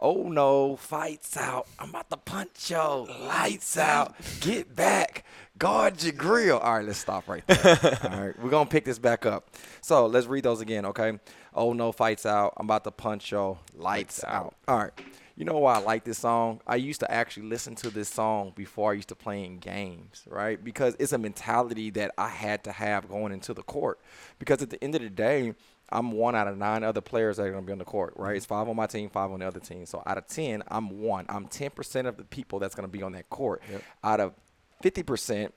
oh 0.00 0.24
no, 0.24 0.74
fights 0.74 1.36
out. 1.36 1.68
I'm 1.78 1.90
about 1.90 2.10
to 2.10 2.16
punch 2.16 2.70
yo, 2.72 3.06
lights 3.28 3.78
out. 3.78 4.16
Get 4.40 4.74
back, 4.74 5.24
guard 5.58 6.02
your 6.02 6.14
grill. 6.14 6.58
All 6.58 6.74
right, 6.78 6.84
let's 6.84 6.98
stop 6.98 7.28
right 7.28 7.46
there. 7.46 7.98
All 8.10 8.20
right, 8.26 8.42
we're 8.42 8.50
gonna 8.50 8.68
pick 8.68 8.84
this 8.86 8.98
back 8.98 9.24
up. 9.24 9.50
So 9.82 10.06
let's 10.06 10.26
read 10.26 10.42
those 10.42 10.60
again, 10.60 10.84
okay? 10.86 11.18
Oh 11.54 11.74
no, 11.74 11.92
fights 11.92 12.26
out. 12.26 12.54
I'm 12.56 12.66
about 12.66 12.82
to 12.84 12.90
punch 12.90 13.30
yo, 13.30 13.58
lights 13.76 14.22
Lights 14.22 14.24
out. 14.24 14.34
out. 14.34 14.54
All 14.66 14.78
right. 14.78 14.92
You 15.36 15.44
know 15.44 15.58
why 15.58 15.76
I 15.76 15.78
like 15.78 16.04
this 16.04 16.18
song? 16.18 16.60
I 16.66 16.76
used 16.76 17.00
to 17.00 17.10
actually 17.10 17.48
listen 17.48 17.74
to 17.76 17.90
this 17.90 18.08
song 18.08 18.52
before 18.54 18.92
I 18.92 18.94
used 18.94 19.08
to 19.08 19.14
play 19.14 19.44
in 19.44 19.58
games, 19.58 20.24
right? 20.28 20.62
Because 20.62 20.94
it's 20.98 21.12
a 21.12 21.18
mentality 21.18 21.90
that 21.90 22.12
I 22.18 22.28
had 22.28 22.64
to 22.64 22.72
have 22.72 23.08
going 23.08 23.32
into 23.32 23.54
the 23.54 23.62
court. 23.62 23.98
Because 24.38 24.60
at 24.62 24.70
the 24.70 24.82
end 24.84 24.94
of 24.94 25.00
the 25.00 25.10
day, 25.10 25.54
I'm 25.90 26.12
one 26.12 26.34
out 26.34 26.48
of 26.48 26.56
nine 26.58 26.84
other 26.84 27.00
players 27.00 27.36
that 27.36 27.44
are 27.44 27.50
going 27.50 27.62
to 27.62 27.66
be 27.66 27.72
on 27.72 27.78
the 27.78 27.84
court, 27.84 28.14
right? 28.16 28.36
It's 28.36 28.46
five 28.46 28.68
on 28.68 28.76
my 28.76 28.86
team, 28.86 29.08
five 29.10 29.30
on 29.30 29.40
the 29.40 29.46
other 29.46 29.60
team. 29.60 29.86
So 29.86 30.02
out 30.06 30.18
of 30.18 30.26
10, 30.26 30.62
I'm 30.68 31.00
one. 31.00 31.26
I'm 31.28 31.48
10% 31.48 32.06
of 32.06 32.16
the 32.16 32.24
people 32.24 32.58
that's 32.58 32.74
going 32.74 32.88
to 32.88 32.92
be 32.92 33.02
on 33.02 33.12
that 33.12 33.28
court. 33.30 33.62
Yep. 33.70 33.82
Out 34.04 34.20
of 34.20 34.34
50%, 34.82 35.52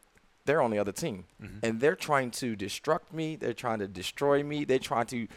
they're 0.45 0.61
on 0.61 0.71
the 0.71 0.77
other 0.77 0.91
team. 0.91 1.25
Mm-hmm. 1.41 1.65
And 1.65 1.79
they're 1.79 1.95
trying 1.95 2.31
to 2.31 2.55
destruct 2.55 3.11
me. 3.11 3.35
They're 3.35 3.53
trying 3.53 3.79
to 3.79 3.87
destroy 3.87 4.43
me. 4.43 4.63
They're 4.63 4.79
trying 4.79 5.07
to 5.07 5.27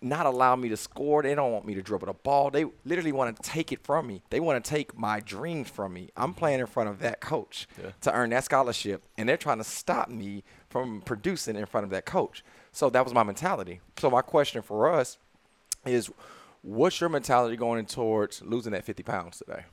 not 0.00 0.26
allow 0.26 0.56
me 0.56 0.68
to 0.68 0.76
score. 0.76 1.22
They 1.22 1.34
don't 1.34 1.52
want 1.52 1.66
me 1.66 1.74
to 1.74 1.82
dribble 1.82 2.06
the 2.06 2.12
ball. 2.12 2.50
They 2.50 2.66
literally 2.84 3.12
want 3.12 3.36
to 3.36 3.42
take 3.42 3.72
it 3.72 3.82
from 3.82 4.06
me. 4.06 4.22
They 4.30 4.40
want 4.40 4.62
to 4.62 4.68
take 4.70 4.96
my 4.96 5.20
dreams 5.20 5.70
from 5.70 5.94
me. 5.94 6.10
I'm 6.16 6.30
mm-hmm. 6.30 6.38
playing 6.38 6.60
in 6.60 6.66
front 6.66 6.88
of 6.90 7.00
that 7.00 7.20
coach 7.20 7.66
Yeah. 7.82 7.90
to 8.02 8.12
earn 8.12 8.30
that 8.30 8.44
scholarship. 8.44 9.02
And 9.16 9.28
they're 9.28 9.36
trying 9.36 9.58
to 9.58 9.64
stop 9.64 10.08
me 10.08 10.44
from 10.68 11.00
producing 11.00 11.56
in 11.56 11.66
front 11.66 11.84
of 11.84 11.90
that 11.90 12.04
coach. 12.04 12.44
So 12.72 12.90
that 12.90 13.04
was 13.04 13.14
my 13.14 13.22
mentality. 13.22 13.80
So 13.98 14.10
my 14.10 14.22
question 14.22 14.62
for 14.62 14.92
us 14.92 15.18
is 15.86 16.10
what's 16.62 17.00
your 17.00 17.10
mentality 17.10 17.56
going 17.56 17.86
towards 17.86 18.42
losing 18.42 18.72
that 18.72 18.84
50 18.84 19.02
pounds 19.02 19.38
today 19.38 19.64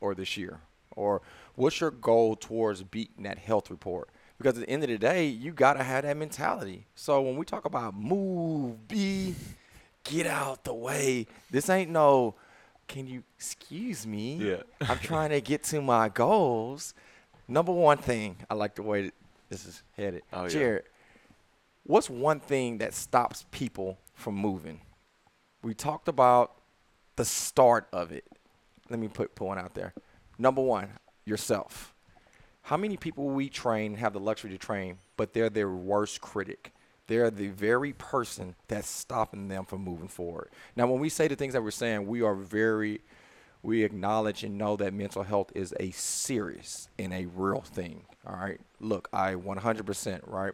or 0.00 0.14
this 0.14 0.36
year? 0.36 0.60
Or 0.96 1.22
what's 1.54 1.80
your 1.80 1.90
goal 1.90 2.36
towards 2.36 2.82
beating 2.82 3.22
that 3.24 3.38
health 3.38 3.70
report? 3.70 4.08
Because 4.40 4.56
at 4.56 4.66
the 4.66 4.70
end 4.70 4.82
of 4.82 4.88
the 4.88 4.96
day, 4.96 5.26
you 5.26 5.52
got 5.52 5.74
to 5.74 5.82
have 5.82 6.04
that 6.04 6.16
mentality. 6.16 6.86
So 6.94 7.20
when 7.20 7.36
we 7.36 7.44
talk 7.44 7.66
about 7.66 7.94
move, 7.94 8.88
be, 8.88 9.34
get 10.02 10.26
out 10.26 10.64
the 10.64 10.72
way, 10.72 11.26
this 11.50 11.68
ain't 11.68 11.90
no, 11.90 12.36
can 12.88 13.06
you 13.06 13.22
excuse 13.36 14.06
me? 14.06 14.36
Yeah. 14.36 14.62
I'm 14.88 14.98
trying 14.98 15.28
to 15.28 15.42
get 15.42 15.62
to 15.64 15.82
my 15.82 16.08
goals. 16.08 16.94
Number 17.48 17.70
one 17.70 17.98
thing, 17.98 18.38
I 18.48 18.54
like 18.54 18.76
the 18.76 18.82
way 18.82 19.10
this 19.50 19.66
is 19.66 19.82
headed. 19.94 20.22
Oh, 20.32 20.44
yeah. 20.44 20.48
Jared, 20.48 20.84
what's 21.84 22.08
one 22.08 22.40
thing 22.40 22.78
that 22.78 22.94
stops 22.94 23.44
people 23.50 23.98
from 24.14 24.36
moving? 24.36 24.80
We 25.62 25.74
talked 25.74 26.08
about 26.08 26.52
the 27.16 27.26
start 27.26 27.88
of 27.92 28.10
it. 28.10 28.24
Let 28.88 29.00
me 29.00 29.08
put, 29.08 29.34
put 29.34 29.48
one 29.48 29.58
out 29.58 29.74
there. 29.74 29.92
Number 30.38 30.62
one, 30.62 30.88
yourself. 31.26 31.92
How 32.62 32.76
many 32.76 32.96
people 32.96 33.28
we 33.28 33.48
train 33.48 33.96
have 33.96 34.12
the 34.12 34.20
luxury 34.20 34.50
to 34.50 34.58
train, 34.58 34.98
but 35.16 35.32
they're 35.32 35.50
their 35.50 35.70
worst 35.70 36.20
critic? 36.20 36.72
They're 37.06 37.30
the 37.30 37.48
very 37.48 37.92
person 37.92 38.54
that's 38.68 38.88
stopping 38.88 39.48
them 39.48 39.64
from 39.64 39.82
moving 39.82 40.08
forward. 40.08 40.50
Now, 40.76 40.86
when 40.86 41.00
we 41.00 41.08
say 41.08 41.26
the 41.26 41.34
things 41.34 41.54
that 41.54 41.62
we're 41.62 41.72
saying, 41.72 42.06
we 42.06 42.22
are 42.22 42.36
very, 42.36 43.00
we 43.62 43.82
acknowledge 43.82 44.44
and 44.44 44.56
know 44.56 44.76
that 44.76 44.94
mental 44.94 45.24
health 45.24 45.50
is 45.54 45.74
a 45.80 45.90
serious 45.90 46.88
and 46.98 47.12
a 47.12 47.26
real 47.26 47.62
thing. 47.62 48.04
All 48.24 48.36
right. 48.36 48.60
Look, 48.78 49.08
I 49.12 49.34
100%, 49.34 50.20
right? 50.28 50.52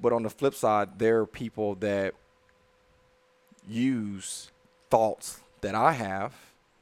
But 0.00 0.12
on 0.12 0.22
the 0.22 0.30
flip 0.30 0.54
side, 0.54 0.98
there 0.98 1.20
are 1.20 1.26
people 1.26 1.74
that 1.76 2.14
use 3.66 4.52
thoughts 4.90 5.40
that 5.62 5.74
I 5.74 5.92
have. 5.92 6.34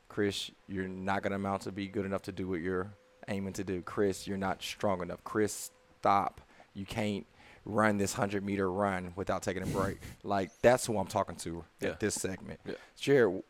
Chris, 0.08 0.50
you're 0.68 0.88
not 0.88 1.22
going 1.22 1.30
to 1.30 1.36
amount 1.36 1.62
to 1.62 1.72
be 1.72 1.88
good 1.88 2.04
enough 2.04 2.22
to 2.22 2.32
do 2.32 2.46
what 2.48 2.60
you're 2.60 2.90
aiming 3.28 3.52
to 3.54 3.64
do. 3.64 3.82
Chris, 3.82 4.26
you're 4.26 4.36
not 4.38 4.62
strong 4.62 5.02
enough. 5.02 5.22
Chris, 5.24 5.70
stop. 6.00 6.40
You 6.74 6.86
can't 6.86 7.26
run 7.64 7.98
this 7.98 8.14
100 8.14 8.44
meter 8.44 8.70
run 8.70 9.12
without 9.16 9.42
taking 9.42 9.62
a 9.62 9.66
break. 9.66 9.98
like, 10.24 10.50
that's 10.62 10.86
who 10.86 10.98
I'm 10.98 11.06
talking 11.06 11.36
to 11.36 11.64
Yeah. 11.80 11.90
at 11.90 12.00
this 12.00 12.14
segment. 12.14 12.60
Yeah. 12.66 12.74
Jared, 12.98 13.42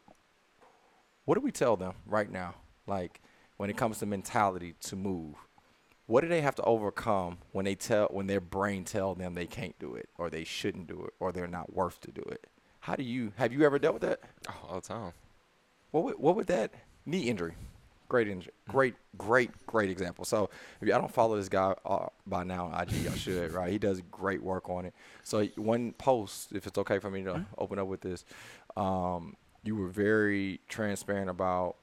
what 1.24 1.34
do 1.34 1.40
we 1.40 1.50
tell 1.52 1.76
them 1.76 1.94
right 2.06 2.30
now? 2.30 2.54
Like, 2.86 3.20
when 3.56 3.70
it 3.70 3.76
comes 3.76 3.98
to 4.00 4.06
mentality 4.06 4.74
to 4.80 4.96
move, 4.96 5.34
what 6.06 6.22
do 6.22 6.28
they 6.28 6.40
have 6.40 6.56
to 6.56 6.62
overcome 6.64 7.38
when 7.52 7.64
they 7.64 7.74
tell 7.76 8.08
when 8.10 8.26
their 8.26 8.40
brain 8.40 8.84
tell 8.84 9.14
them 9.14 9.34
they 9.34 9.46
can't 9.46 9.78
do 9.78 9.94
it 9.94 10.08
or 10.18 10.28
they 10.30 10.44
shouldn't 10.44 10.88
do 10.88 11.04
it 11.04 11.14
or 11.20 11.30
they're 11.32 11.46
not 11.46 11.72
worth 11.72 12.00
to 12.00 12.10
do 12.10 12.22
it? 12.22 12.46
How 12.80 12.96
do 12.96 13.04
you 13.04 13.32
have 13.36 13.52
you 13.52 13.64
ever 13.64 13.78
dealt 13.78 13.94
with 13.94 14.02
that? 14.02 14.20
Oh, 14.48 14.68
all 14.68 14.74
the 14.80 14.88
time. 14.88 15.12
What 15.92 16.04
would, 16.04 16.18
what 16.18 16.34
would 16.36 16.48
that 16.48 16.72
knee 17.06 17.28
injury? 17.28 17.54
Great. 18.12 18.28
Great, 18.68 18.94
great, 19.16 19.50
great 19.66 19.90
example. 19.90 20.24
So 20.26 20.50
if 20.80 20.86
you, 20.88 20.94
I 20.94 20.98
don't 20.98 21.10
follow 21.12 21.36
this 21.36 21.48
guy 21.48 21.74
uh, 21.86 22.06
by 22.26 22.44
now 22.44 22.66
on 22.66 22.82
IG, 22.82 23.06
I 23.08 23.16
should, 23.16 23.52
right? 23.52 23.72
He 23.72 23.78
does 23.78 24.02
great 24.10 24.42
work 24.42 24.68
on 24.68 24.84
it. 24.84 24.94
So 25.22 25.46
one 25.56 25.92
post, 25.94 26.52
if 26.52 26.66
it's 26.66 26.76
okay 26.78 26.98
for 26.98 27.10
me 27.10 27.22
to 27.24 27.46
open 27.56 27.78
up 27.78 27.86
with 27.86 28.02
this, 28.02 28.24
um, 28.76 29.36
you 29.64 29.76
were 29.76 29.88
very 29.88 30.60
transparent 30.68 31.30
about 31.30 31.76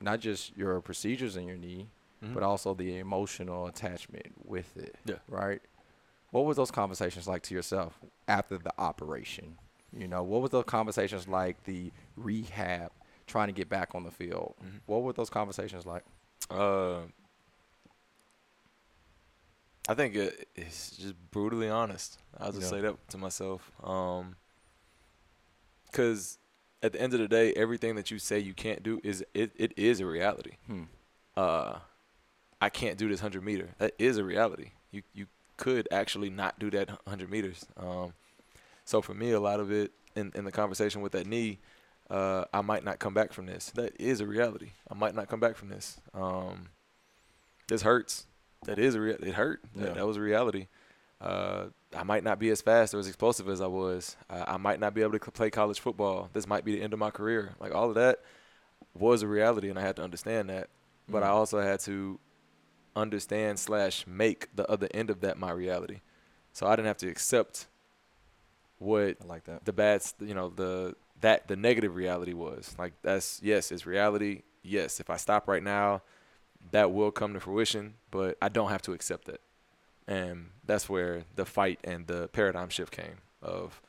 not 0.00 0.20
just 0.20 0.56
your 0.56 0.80
procedures 0.80 1.36
in 1.36 1.46
your 1.46 1.56
knee, 1.56 1.88
Mhm. 2.22 2.32
but 2.32 2.42
also 2.42 2.72
the 2.74 2.98
emotional 2.98 3.66
attachment 3.66 4.32
with 4.44 4.76
it. 4.76 4.96
Yeah. 5.04 5.16
Right. 5.28 5.60
What 6.30 6.46
was 6.46 6.56
those 6.56 6.70
conversations 6.70 7.28
like 7.28 7.42
to 7.44 7.54
yourself 7.54 8.00
after 8.26 8.56
the 8.56 8.72
operation? 8.78 9.58
You 9.92 10.08
know, 10.08 10.22
what 10.22 10.40
was 10.40 10.50
those 10.50 10.64
conversations 10.64 11.28
like? 11.28 11.62
The 11.64 11.92
rehab, 12.16 12.90
trying 13.26 13.48
to 13.48 13.52
get 13.52 13.68
back 13.68 13.94
on 13.94 14.04
the 14.04 14.10
field. 14.10 14.54
Mhm. 14.62 14.80
What 14.86 15.02
were 15.02 15.12
those 15.12 15.30
conversations 15.30 15.86
like? 15.86 16.04
Uh, 16.50 17.02
I 19.88 19.94
think 19.94 20.14
it, 20.14 20.48
it's 20.54 20.96
just 20.96 21.14
brutally 21.30 21.68
honest. 21.68 22.18
I'll 22.38 22.52
just 22.52 22.62
Yeah. 22.64 22.68
say 22.70 22.80
that 22.82 23.08
to 23.10 23.18
myself. 23.18 23.70
Um, 23.82 24.36
cause 25.92 26.38
at 26.82 26.92
the 26.92 27.00
end 27.00 27.14
of 27.14 27.20
the 27.20 27.28
day, 27.28 27.52
everything 27.54 27.94
that 27.96 28.10
you 28.10 28.18
say 28.18 28.38
you 28.38 28.54
can't 28.54 28.82
do 28.82 29.00
is 29.04 29.24
it, 29.34 29.52
it 29.56 29.72
is 29.76 30.00
a 30.00 30.06
reality. 30.06 30.52
Hmm. 30.66 30.82
Uh, 31.36 31.78
I 32.60 32.68
can't 32.70 32.96
do 32.98 33.08
this 33.08 33.20
hundred 33.20 33.42
meter. 33.44 33.70
That 33.78 33.94
is 33.98 34.16
a 34.16 34.24
reality. 34.24 34.70
You 34.90 35.02
you 35.12 35.26
could 35.56 35.86
actually 35.90 36.30
not 36.30 36.58
do 36.58 36.70
that 36.70 36.88
hundred 37.06 37.30
meters. 37.30 37.64
Um, 37.76 38.14
so 38.84 39.02
for 39.02 39.14
me, 39.14 39.32
a 39.32 39.40
lot 39.40 39.60
of 39.60 39.70
it 39.70 39.92
in 40.14 40.32
in 40.34 40.44
the 40.44 40.52
conversation 40.52 41.02
with 41.02 41.12
that 41.12 41.26
knee, 41.26 41.58
uh, 42.10 42.44
I 42.52 42.60
might 42.60 42.84
not 42.84 42.98
come 42.98 43.14
back 43.14 43.32
from 43.32 43.46
this. 43.46 43.70
That 43.70 43.98
is 44.00 44.20
a 44.20 44.26
reality. 44.26 44.72
I 44.90 44.94
might 44.94 45.14
not 45.14 45.28
come 45.28 45.40
back 45.40 45.56
from 45.56 45.68
this. 45.68 45.98
Um, 46.12 46.68
this 47.68 47.82
hurts. 47.82 48.26
That 48.66 48.78
is 48.78 48.94
a 48.94 49.00
rea- 49.00 49.16
it 49.20 49.34
hurt. 49.34 49.60
Yeah. 49.74 49.84
That, 49.84 49.94
that 49.96 50.06
was 50.06 50.16
a 50.16 50.20
reality. 50.20 50.68
Uh, 51.20 51.66
I 51.96 52.02
might 52.02 52.24
not 52.24 52.38
be 52.38 52.50
as 52.50 52.60
fast 52.60 52.92
or 52.94 52.98
as 52.98 53.06
explosive 53.06 53.48
as 53.48 53.60
I 53.60 53.66
was. 53.66 54.16
I, 54.28 54.54
I 54.54 54.56
might 54.58 54.80
not 54.80 54.94
be 54.94 55.00
able 55.02 55.18
to 55.18 55.30
play 55.30 55.48
college 55.50 55.80
football. 55.80 56.28
This 56.32 56.46
might 56.46 56.64
be 56.64 56.74
the 56.76 56.82
end 56.82 56.92
of 56.92 56.98
my 56.98 57.10
career. 57.10 57.54
Like 57.60 57.74
all 57.74 57.88
of 57.88 57.94
that 57.94 58.20
was 58.94 59.22
a 59.22 59.26
reality, 59.28 59.70
and 59.70 59.78
I 59.78 59.82
had 59.82 59.96
to 59.96 60.02
understand 60.02 60.50
that. 60.50 60.68
But 61.08 61.22
I 61.22 61.28
Mhm. 61.28 61.34
also 61.34 61.60
had 61.60 61.80
to 61.80 62.18
understand 62.96 63.58
slash 63.58 64.06
make 64.06 64.54
the 64.54 64.68
other 64.70 64.88
end 64.94 65.10
of 65.10 65.20
that 65.20 65.38
my 65.38 65.50
reality. 65.50 66.00
So 66.52 66.66
I 66.66 66.76
didn't 66.76 66.86
have 66.86 66.98
to 66.98 67.08
accept 67.08 67.66
what 68.78 69.16
I 69.22 69.26
like 69.26 69.44
that. 69.44 69.64
the 69.64 69.72
bad, 69.72 70.02
you 70.20 70.34
know, 70.34 70.48
the 70.50 70.94
that 71.24 71.48
the 71.48 71.56
negative 71.56 71.96
reality 71.96 72.34
was. 72.34 72.74
Like 72.78 72.92
that's 73.00 73.40
yes, 73.42 73.72
it's 73.72 73.86
reality. 73.86 74.42
Yes, 74.62 75.00
if 75.00 75.08
I 75.08 75.16
stop 75.16 75.48
right 75.48 75.62
now, 75.62 76.02
that 76.70 76.92
will 76.92 77.10
come 77.10 77.32
to 77.32 77.40
fruition, 77.40 77.94
but 78.10 78.36
I 78.42 78.50
don't 78.50 78.68
have 78.68 78.82
to 78.82 78.92
accept 78.92 79.30
it. 79.30 79.40
And 80.06 80.50
that's 80.66 80.86
where 80.86 81.24
the 81.34 81.46
fight 81.46 81.78
and 81.82 82.06
the 82.06 82.28
paradigm 82.28 82.68
shift 82.68 82.92
came 82.92 83.22
of 83.40 83.80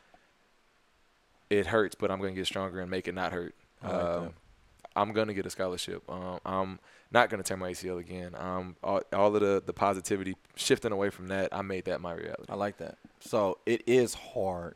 it 1.50 1.68
hurts, 1.68 1.94
but 1.96 2.10
I'm 2.10 2.20
going 2.20 2.34
to 2.34 2.40
get 2.40 2.48
stronger 2.48 2.80
and 2.80 2.90
make 2.90 3.10
it 3.10 3.14
not 3.14 3.34
hurt. 3.34 3.54
Like. 3.84 3.94
Um, 3.94 4.34
I'm 4.96 5.12
going 5.12 5.28
to 5.28 5.34
get 5.34 5.46
a 5.46 5.50
scholarship. 5.50 6.04
Um, 6.10 6.40
I'm 6.46 6.80
not 7.12 7.30
going 7.30 7.44
to 7.44 7.48
tear 7.48 7.58
my 7.58 7.72
ACL 7.72 8.00
again. 8.00 8.34
Um, 8.38 8.78
all, 8.82 9.02
all 9.12 9.36
of 9.36 9.42
the, 9.42 9.62
the 9.66 9.74
positivity 9.74 10.38
shifting 10.56 10.94
away 10.94 11.10
from 11.10 11.28
that, 11.28 11.50
I 11.52 11.64
made 11.64 11.84
that 11.86 12.00
my 12.00 12.14
reality. 12.14 12.46
I 12.48 12.56
like 12.56 12.78
that. 12.78 12.98
So 13.20 13.58
it 13.66 13.84
is 13.86 14.14
hard 14.14 14.76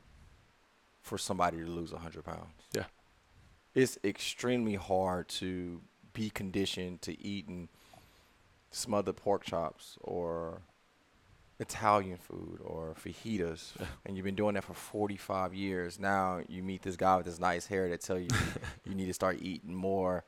for 1.10 1.18
somebody 1.18 1.58
to 1.58 1.66
lose 1.66 1.92
100 1.92 2.24
pounds. 2.24 2.54
Yeah. 2.72 2.84
It's 3.74 3.98
extremely 4.04 4.76
hard 4.76 5.28
to 5.30 5.82
be 6.14 6.30
conditioned 6.30 7.02
to 7.02 7.20
eating 7.20 7.70
smothered 8.72 9.18
pork 9.18 9.44
chops 9.44 9.98
or 10.02 10.62
Italian 11.60 12.18
food 12.18 12.60
or 12.64 12.96
fajitas, 13.04 13.72
and 14.06 14.16
you've 14.16 14.24
been 14.24 14.36
doing 14.36 14.54
that 14.54 14.64
for 14.64 14.76
45 14.76 15.54
years. 15.54 16.00
Now 16.00 16.42
you 16.48 16.62
meet 16.62 16.84
this 16.84 16.96
guy 16.96 17.18
with 17.18 17.26
this 17.26 17.40
nice 17.40 17.66
hair 17.66 17.90
that 17.90 18.02
tell 18.02 18.20
you 18.20 18.30
you 18.86 18.94
need 18.94 19.08
to 19.08 19.14
start 19.14 19.40
eating 19.42 19.74
more 19.74 20.24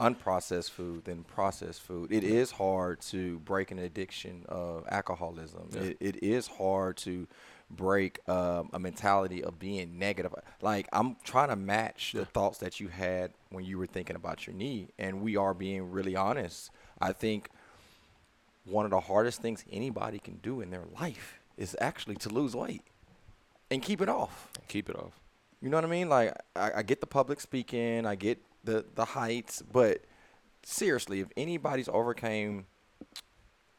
unprocessed 0.00 0.70
food 0.70 1.04
than 1.04 1.24
processed 1.24 1.82
food. 1.82 2.10
It 2.10 2.24
is 2.24 2.50
hard 2.50 3.00
to 3.12 3.38
break 3.40 3.70
an 3.70 3.78
addiction 3.78 4.44
of 4.48 4.84
alcoholism. 4.88 5.68
Yeah. 5.72 5.82
It, 5.82 5.96
it 6.00 6.22
is 6.24 6.46
hard 6.48 6.96
to 6.98 7.28
break 7.76 8.20
um, 8.28 8.70
a 8.72 8.78
mentality 8.78 9.42
of 9.42 9.58
being 9.58 9.98
negative. 9.98 10.34
Like 10.60 10.88
I'm 10.92 11.16
trying 11.24 11.48
to 11.48 11.56
match 11.56 12.12
the 12.12 12.24
thoughts 12.24 12.58
that 12.58 12.80
you 12.80 12.88
had 12.88 13.32
when 13.50 13.64
you 13.64 13.78
were 13.78 13.86
thinking 13.86 14.16
about 14.16 14.46
your 14.46 14.54
knee, 14.54 14.88
and 14.98 15.22
we 15.22 15.36
are 15.36 15.54
being 15.54 15.90
really 15.90 16.14
honest. 16.14 16.70
I 17.00 17.12
think 17.12 17.48
one 18.64 18.84
of 18.84 18.90
the 18.90 19.00
hardest 19.00 19.42
things 19.42 19.64
anybody 19.70 20.18
can 20.18 20.36
do 20.36 20.60
in 20.60 20.70
their 20.70 20.84
life 21.00 21.40
is 21.56 21.76
actually 21.80 22.16
to 22.16 22.28
lose 22.28 22.54
weight 22.54 22.82
and 23.70 23.82
keep 23.82 24.00
it 24.00 24.08
off. 24.08 24.48
Keep 24.68 24.90
it 24.90 24.96
off. 24.96 25.20
You 25.60 25.68
know 25.68 25.76
what 25.76 25.84
I 25.84 25.88
mean? 25.88 26.08
Like 26.08 26.34
I, 26.54 26.72
I 26.76 26.82
get 26.82 27.00
the 27.00 27.06
public 27.06 27.40
speaking, 27.40 28.06
I 28.06 28.14
get 28.14 28.38
the 28.64 28.84
the 28.94 29.04
heights, 29.04 29.62
but 29.62 30.02
seriously, 30.62 31.20
if 31.20 31.28
anybody's 31.36 31.88
overcame 31.88 32.66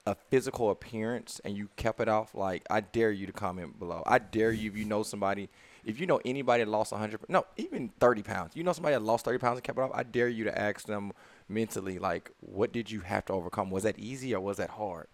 a 0.06 0.16
physical 0.16 0.70
appearance 0.70 1.40
and 1.46 1.56
you 1.58 1.70
kept 1.78 2.00
it 2.00 2.10
off, 2.10 2.36
like 2.36 2.64
I 2.70 2.82
dare 2.82 3.12
you 3.12 3.26
to 3.26 3.32
comment 3.32 3.80
below. 3.80 4.04
I 4.06 4.20
dare 4.20 4.52
you 4.52 4.70
if 4.70 4.78
you 4.78 4.86
know 4.86 5.04
somebody, 5.04 5.50
if 5.86 6.00
you 6.00 6.06
know 6.06 6.20
anybody 6.26 6.64
that 6.64 6.70
lost 6.70 6.92
100, 6.92 7.22
no, 7.30 7.46
even 7.58 7.90
30 8.00 8.24
pounds. 8.24 8.56
You 8.56 8.64
know 8.64 8.74
somebody 8.74 8.96
that 8.96 9.02
lost 9.02 9.26
30 9.26 9.38
pounds 9.38 9.58
and 9.58 9.64
kept 9.64 9.78
it 9.78 9.82
off. 9.82 9.92
I 9.94 10.04
dare 10.04 10.28
you 10.28 10.44
to 10.46 10.60
ask 10.60 10.86
them 10.86 11.14
mentally, 11.48 12.00
like, 12.00 12.32
what 12.42 12.74
did 12.74 12.92
you 12.92 13.02
have 13.02 13.26
to 13.26 13.34
overcome? 13.34 13.70
Was 13.72 13.84
that 13.84 13.98
easy 13.98 14.34
or 14.36 14.42
was 14.42 14.58
that 14.58 14.72
hard? 14.72 15.08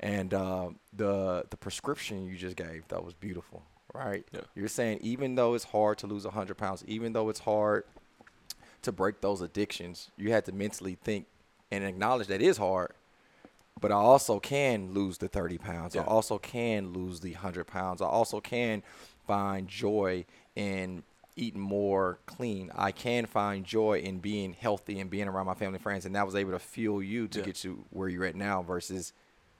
And 0.00 0.34
uh, 0.34 0.70
the 0.92 1.44
the 1.50 1.56
prescription 1.56 2.26
you 2.26 2.36
just 2.36 2.56
gave 2.56 2.88
that 2.88 3.04
was 3.04 3.14
beautiful, 3.14 3.62
right? 3.92 4.26
Yeah. 4.32 4.40
You're 4.56 4.68
saying 4.68 4.98
even 5.02 5.36
though 5.36 5.54
it's 5.54 5.64
hard 5.64 5.98
to 5.98 6.08
lose 6.08 6.24
100 6.24 6.56
pounds, 6.56 6.84
even 6.88 7.12
though 7.12 7.28
it's 7.28 7.40
hard 7.40 7.84
to 8.82 8.90
break 8.90 9.20
those 9.20 9.40
addictions, 9.40 10.10
you 10.16 10.32
had 10.32 10.44
to 10.46 10.52
mentally 10.52 10.98
think 11.00 11.26
and 11.70 11.84
acknowledge 11.84 12.26
that 12.26 12.42
it 12.42 12.46
is 12.46 12.56
hard. 12.56 12.92
But 13.84 13.92
I 13.92 13.96
also 13.96 14.40
can 14.40 14.94
lose 14.94 15.18
the 15.18 15.28
30 15.28 15.58
pounds. 15.58 15.94
I 15.94 16.02
also 16.04 16.38
can 16.38 16.94
lose 16.94 17.20
the 17.20 17.32
100 17.32 17.66
pounds. 17.66 18.00
I 18.00 18.06
also 18.06 18.40
can 18.40 18.82
find 19.26 19.68
joy 19.68 20.24
in 20.56 21.02
eating 21.36 21.60
more 21.60 22.18
clean. 22.24 22.70
I 22.74 22.92
can 22.92 23.26
find 23.26 23.62
joy 23.62 23.98
in 23.98 24.20
being 24.20 24.54
healthy 24.54 25.00
and 25.00 25.10
being 25.10 25.28
around 25.28 25.44
my 25.44 25.52
family 25.52 25.74
and 25.76 25.82
friends. 25.82 26.06
And 26.06 26.14
that 26.14 26.24
was 26.24 26.34
able 26.34 26.52
to 26.52 26.58
fuel 26.58 27.02
you 27.02 27.28
to 27.28 27.40
Yeah. 27.40 27.44
get 27.44 27.62
you 27.62 27.84
where 27.90 28.08
you're 28.08 28.24
at 28.24 28.36
now 28.36 28.62
versus 28.62 29.12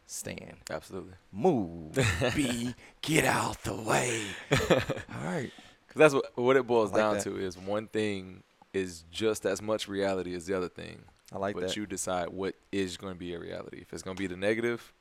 stand. 0.07 0.57
Absolutely. 0.71 1.13
Move, 1.31 1.99
B, 2.35 2.75
get 3.03 3.27
out 3.27 3.63
the 3.65 3.75
way. 3.75 4.23
All 4.53 5.23
right. 5.23 5.51
Because 5.87 5.99
that's 5.99 6.15
what 6.15 6.25
what 6.39 6.57
it 6.57 6.67
boils 6.67 6.93
like 6.93 6.99
down 7.03 7.15
that. 7.17 7.25
to 7.25 7.37
is 7.37 7.59
one 7.59 7.89
thing 7.89 8.43
is 8.73 9.05
just 9.11 9.45
as 9.45 9.61
much 9.61 9.87
reality 9.87 10.35
as 10.35 10.47
the 10.47 10.55
other 10.57 10.71
thing. 10.71 11.03
I 11.35 11.39
like 11.39 11.55
but 11.55 11.63
that. 11.63 11.77
you 11.77 11.85
decide 11.85 12.29
what 12.29 12.55
is 12.71 12.97
going 12.97 13.13
to 13.13 13.19
be 13.19 13.35
a 13.35 13.41
reality. 13.41 13.79
If 13.81 13.93
it's 13.93 14.03
going 14.03 14.17
to 14.17 14.23
be 14.23 14.29
the 14.29 14.37
negative, 14.37 14.93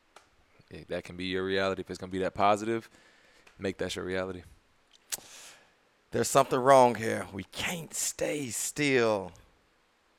eh, 0.73 0.79
that 0.89 1.03
can 1.03 1.15
be 1.15 1.25
your 1.25 1.43
reality. 1.43 1.81
If 1.81 1.91
it's 1.91 1.99
going 1.99 2.09
to 2.09 2.11
be 2.11 2.23
that 2.23 2.33
positive, 2.33 2.89
make 3.59 3.77
that 3.77 3.95
your 3.95 4.03
reality. 4.03 4.41
There's 6.11 6.27
something 6.27 6.59
wrong 6.59 6.95
here. 6.95 7.27
We 7.31 7.43
can't 7.45 7.93
stay 7.93 8.49
still. 8.49 9.31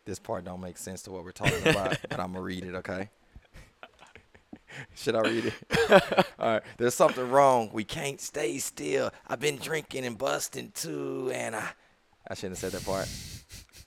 This 0.05 0.18
part 0.18 0.44
don't 0.44 0.61
make 0.61 0.77
sense 0.77 1.03
to 1.03 1.11
what 1.11 1.24
we're 1.24 1.33
talking 1.33 1.61
about, 1.68 1.96
but 2.09 2.20
I'm 2.20 2.33
gonna 2.33 2.42
read 2.42 2.64
it, 2.64 2.74
okay? 2.74 3.11
Should 4.96 5.14
I 5.14 5.20
read 5.20 5.46
it? 5.46 5.55
All 6.38 6.55
right. 6.55 6.62
There's 6.79 6.94
something 6.94 7.31
wrong. 7.31 7.70
We 7.72 7.85
can't 7.85 8.20
stay 8.20 8.59
still. 8.59 9.12
I've 9.29 9.38
been 9.38 9.57
drinking 9.57 10.05
and 10.05 10.18
busting 10.18 10.72
too, 10.74 11.31
and 11.33 11.55
I 11.55 11.70
I 12.29 12.35
shouldn't 12.35 12.59
have 12.59 12.72
said 12.72 12.81
that 12.81 12.85
part. 12.85 13.09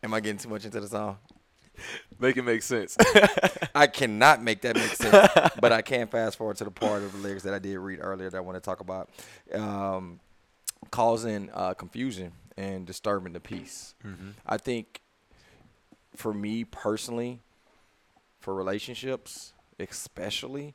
Am 0.02 0.14
I 0.14 0.22
getting 0.22 0.38
too 0.38 0.50
much 0.50 0.64
into 0.64 0.80
the 0.80 0.88
song? 0.88 1.18
Make 2.20 2.36
it 2.36 2.42
make 2.42 2.64
sense. 2.64 2.98
I 3.76 3.86
cannot 3.86 4.42
make 4.42 4.62
that 4.62 4.76
make 4.76 4.96
sense, 4.96 5.52
but 5.62 5.72
I 5.72 5.84
can 5.84 6.08
fast 6.08 6.36
forward 6.36 6.58
to 6.58 6.64
the 6.64 6.72
part 6.72 7.04
of 7.04 7.12
the 7.12 7.20
lyrics 7.20 7.44
that 7.44 7.54
I 7.54 7.60
did 7.60 7.78
read 7.78 8.00
earlier 8.02 8.28
that 8.28 8.38
I 8.38 8.40
want 8.40 8.56
to 8.56 8.60
talk 8.60 8.80
about, 8.80 9.12
um, 9.54 10.20
causing 10.90 11.52
uh, 11.54 11.76
confusion 11.76 12.32
and 12.58 12.88
disturbing 12.88 13.34
the 13.34 13.40
peace. 13.40 13.94
mm-hmm. 14.04 14.32
I 14.48 14.58
think 14.58 15.02
for 16.16 16.34
me 16.34 16.64
personally, 16.64 17.42
for 18.40 18.56
relationships 18.56 19.54
especially, 19.80 20.74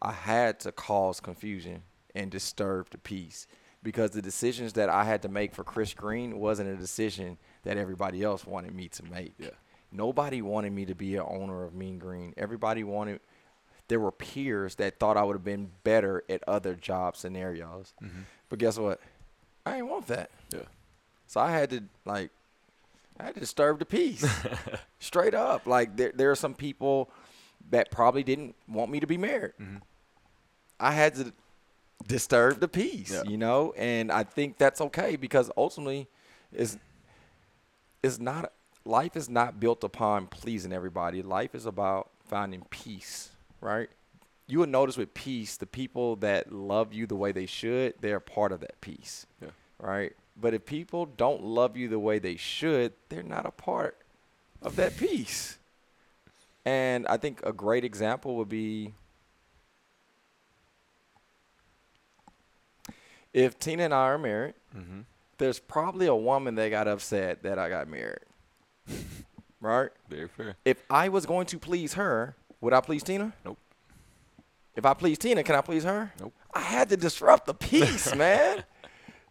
I 0.00 0.12
had 0.12 0.60
to 0.60 0.72
cause 0.72 1.20
confusion 1.20 1.82
and 2.14 2.30
disturb 2.30 2.90
the 2.90 2.98
peace 2.98 3.46
because 3.82 4.10
the 4.10 4.22
decisions 4.22 4.72
that 4.74 4.88
I 4.88 5.04
had 5.04 5.22
to 5.22 5.28
make 5.28 5.54
for 5.54 5.64
Chris 5.64 5.94
Green 5.94 6.38
wasn't 6.38 6.68
a 6.70 6.76
decision 6.76 7.38
that 7.62 7.76
everybody 7.76 8.22
else 8.22 8.46
wanted 8.46 8.74
me 8.74 8.88
to 8.88 9.04
make. 9.04 9.34
Yeah. 9.38 9.50
Nobody 9.90 10.42
wanted 10.42 10.72
me 10.72 10.84
to 10.86 10.94
be 10.94 11.16
an 11.16 11.24
owner 11.26 11.64
of 11.64 11.74
Mean 11.74 11.98
Green. 11.98 12.34
Everybody 12.36 12.84
wanted 12.84 13.20
there 13.88 13.98
were 14.00 14.12
peers 14.12 14.74
that 14.74 14.98
thought 14.98 15.16
I 15.16 15.22
would 15.22 15.32
have 15.34 15.44
been 15.44 15.70
better 15.82 16.22
at 16.28 16.42
other 16.46 16.74
job 16.74 17.16
scenarios. 17.16 17.94
Mm-hmm. 18.02 18.20
But 18.50 18.58
guess 18.58 18.78
what? 18.78 19.00
I 19.64 19.76
didn't 19.76 19.88
want 19.88 20.06
that. 20.08 20.30
Yeah. 20.52 20.60
So 21.26 21.40
I 21.40 21.50
had 21.52 21.70
to 21.70 21.82
like 22.04 22.30
I 23.18 23.24
had 23.24 23.34
to 23.34 23.40
disturb 23.40 23.78
the 23.78 23.86
peace. 23.86 24.26
Straight 25.00 25.34
up. 25.34 25.66
Like 25.66 25.96
there 25.96 26.12
there 26.14 26.30
are 26.30 26.36
some 26.36 26.54
people 26.54 27.10
that 27.70 27.90
probably 27.90 28.22
didn't 28.22 28.54
want 28.68 28.90
me 28.90 29.00
to 29.00 29.06
be 29.06 29.16
married. 29.16 29.52
Mm-hmm. 29.60 29.76
I 30.80 30.92
had 30.92 31.14
to 31.16 31.32
disturb 32.06 32.60
the 32.60 32.68
peace, 32.68 33.10
Yeah. 33.10 33.22
you 33.28 33.36
know? 33.36 33.74
And 33.76 34.12
I 34.12 34.22
think 34.22 34.58
that's 34.58 34.80
okay 34.80 35.16
because 35.16 35.50
ultimately 35.56 36.08
is 36.52 36.78
is 38.02 38.20
not 38.20 38.52
life 38.88 39.16
is 39.16 39.28
not 39.28 39.60
built 39.60 39.84
upon 39.84 40.26
pleasing 40.26 40.72
everybody. 40.72 41.22
Life 41.22 41.54
is 41.54 41.66
about 41.66 42.08
finding 42.24 42.62
peace, 42.70 43.30
right? 43.60 43.88
You 44.46 44.60
will 44.60 44.66
notice 44.66 44.96
with 44.96 45.12
peace, 45.12 45.58
the 45.58 45.66
people 45.66 46.16
that 46.16 46.50
love 46.52 46.94
you 46.94 47.06
the 47.06 47.14
way 47.16 47.32
they 47.32 47.44
should, 47.44 47.94
they're 48.00 48.18
part 48.18 48.50
of 48.50 48.60
that 48.60 48.80
peace, 48.80 49.26
Yeah. 49.42 49.50
right? 49.78 50.12
But 50.40 50.54
if 50.54 50.64
people 50.64 51.04
don't 51.04 51.42
love 51.42 51.76
you 51.76 51.88
the 51.88 51.98
way 51.98 52.18
they 52.18 52.36
should, 52.36 52.94
they're 53.10 53.22
not 53.22 53.44
a 53.44 53.50
part 53.50 53.98
of 54.62 54.76
that 54.76 54.96
peace. 54.96 55.58
And 56.64 57.06
I 57.08 57.18
think 57.18 57.40
a 57.44 57.52
great 57.52 57.84
example 57.84 58.36
would 58.36 58.48
be 58.48 58.94
if 63.34 63.58
Tina 63.58 63.84
and 63.84 63.94
I 63.94 64.04
are 64.08 64.18
married, 64.18 64.54
Mm-hmm. 64.76 65.00
there's 65.38 65.58
probably 65.58 66.06
a 66.06 66.14
woman 66.14 66.54
that 66.56 66.70
got 66.70 66.88
upset 66.88 67.42
that 67.42 67.58
I 67.58 67.68
got 67.68 67.88
married. 67.88 68.20
Right? 69.60 69.90
Very 70.08 70.28
fair. 70.28 70.56
If 70.64 70.82
I 70.90 71.08
was 71.08 71.26
going 71.26 71.46
to 71.46 71.58
please 71.58 71.94
her, 71.94 72.36
would 72.60 72.72
I 72.72 72.80
please 72.80 73.02
Tina? 73.02 73.32
Nope. 73.44 73.58
If 74.76 74.86
I 74.86 74.94
please 74.94 75.18
Tina, 75.18 75.42
can 75.42 75.54
I 75.56 75.60
please 75.60 75.84
her? 75.84 76.12
Nope. 76.20 76.32
I 76.54 76.60
had 76.60 76.88
to 76.90 76.96
disrupt 76.96 77.46
the 77.46 77.54
peace, 77.54 78.14
man. 78.16 78.64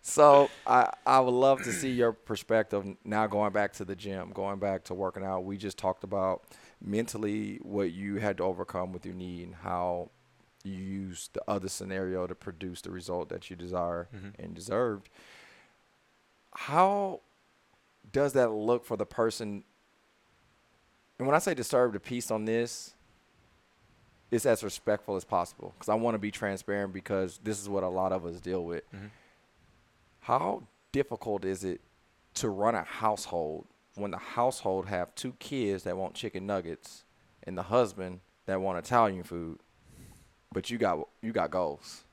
So 0.02 0.50
I 0.66 0.92
I 1.06 1.20
would 1.20 1.34
love 1.34 1.64
to 1.64 1.72
see 1.74 1.92
your 1.92 2.14
perspective 2.14 2.86
now 3.04 3.28
going 3.28 3.52
back 3.52 3.74
to 3.74 3.86
the 3.86 3.96
gym, 3.96 4.32
going 4.34 4.60
back 4.60 4.84
to 4.86 4.94
working 4.94 5.24
out. 5.26 5.44
We 5.44 5.58
just 5.58 5.78
talked 5.78 6.04
about 6.04 6.44
mentally 6.82 7.60
what 7.62 7.92
you 7.92 8.16
had 8.18 8.38
to 8.38 8.44
overcome 8.44 8.94
with 8.94 9.06
your 9.06 9.16
knee 9.16 9.44
and 9.44 9.56
how 9.56 10.10
you 10.64 10.76
used 10.76 11.34
the 11.34 11.42
other 11.48 11.68
scenario 11.70 12.28
to 12.28 12.36
produce 12.36 12.82
the 12.82 12.92
result 12.92 13.30
that 13.30 13.50
you 13.50 13.56
desire 13.56 14.08
Mhm. 14.14 14.34
and 14.40 14.54
deserved. 14.54 15.10
How 16.54 17.22
does 18.12 18.34
that 18.34 18.52
look 18.52 18.86
for 18.86 18.98
the 18.98 19.06
person? 19.06 19.64
And 21.20 21.28
when 21.28 21.36
I 21.36 21.40
say 21.40 21.54
disturb 21.54 21.94
the 21.94 22.00
peace 22.00 22.30
on 22.32 22.46
this, 22.46 22.94
it's 24.30 24.46
as 24.46 24.64
respectful 24.64 25.16
as 25.16 25.24
possible 25.24 25.74
because 25.74 25.90
I 25.90 25.96
want 25.96 26.16
to 26.16 26.20
be 26.20 26.32
transparent 26.32 26.94
because 26.94 27.40
this 27.44 27.60
is 27.62 27.70
what 27.70 27.84
a 27.84 27.88
lot 27.88 28.12
of 28.12 28.26
us 28.26 28.40
deal 28.42 28.64
with. 28.64 28.84
Mhm. 28.92 29.10
How 30.22 30.64
difficult 30.92 31.46
is 31.46 31.64
it 31.64 31.82
to 32.36 32.50
run 32.50 32.76
a 32.76 32.84
household 32.84 33.68
when 33.96 34.12
the 34.12 34.18
household 34.18 34.88
have 34.88 35.16
two 35.16 35.34
kids 35.40 35.84
that 35.84 35.98
want 35.98 36.14
chicken 36.14 36.46
nuggets 36.46 37.04
and 37.44 37.58
the 37.58 37.64
husband 37.64 38.20
that 38.46 38.62
want 38.62 38.78
Italian 38.78 39.24
food, 39.24 39.60
but 40.52 40.70
you 40.70 40.78
got 40.78 41.08
you 41.22 41.32
got 41.32 41.50
goals, 41.50 42.04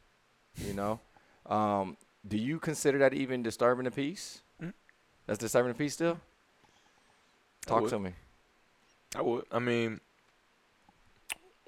you 0.57 0.73
know? 0.73 1.01
Um, 1.47 1.97
do 2.27 2.39
you 2.39 2.59
consider 2.59 2.99
that 2.99 3.13
even 3.13 3.43
disturbing 3.43 3.85
the 3.85 3.91
peace? 3.91 4.43
Mm. 4.63 4.73
That's 5.27 5.39
disturbing 5.39 5.73
the 5.73 5.79
peace 5.79 5.95
still. 5.95 6.19
Talk 7.67 7.89
to 7.89 7.99
me. 7.99 8.13
I 9.17 9.23
would. 9.23 9.45
I 9.51 9.59
mean, 9.59 10.01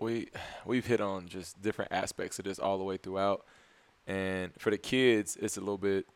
we 0.01 0.29
we've 0.66 0.87
hit 0.87 1.01
on 1.01 1.27
just 1.29 1.61
different 1.62 1.92
aspects 1.92 2.38
of 2.38 2.45
this 2.45 2.59
all 2.59 2.77
the 2.77 2.85
way 2.85 2.97
throughout, 2.99 3.45
and 4.07 4.53
for 4.59 4.71
the 4.71 4.79
kids, 4.79 5.37
it's 5.40 5.57
a 5.57 5.61
little 5.61 5.79
bit, 5.79 6.07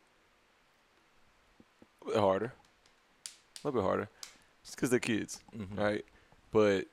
a 2.03 2.07
little 2.09 2.21
harder, 2.21 2.53
a 3.63 3.67
little 3.67 3.81
bit 3.81 3.85
harder, 3.87 4.09
just 4.63 4.75
because 4.75 4.89
they're 4.91 4.99
kids, 4.99 5.39
Mhm. 5.57 5.77
right? 5.79 6.05
But 6.51 6.85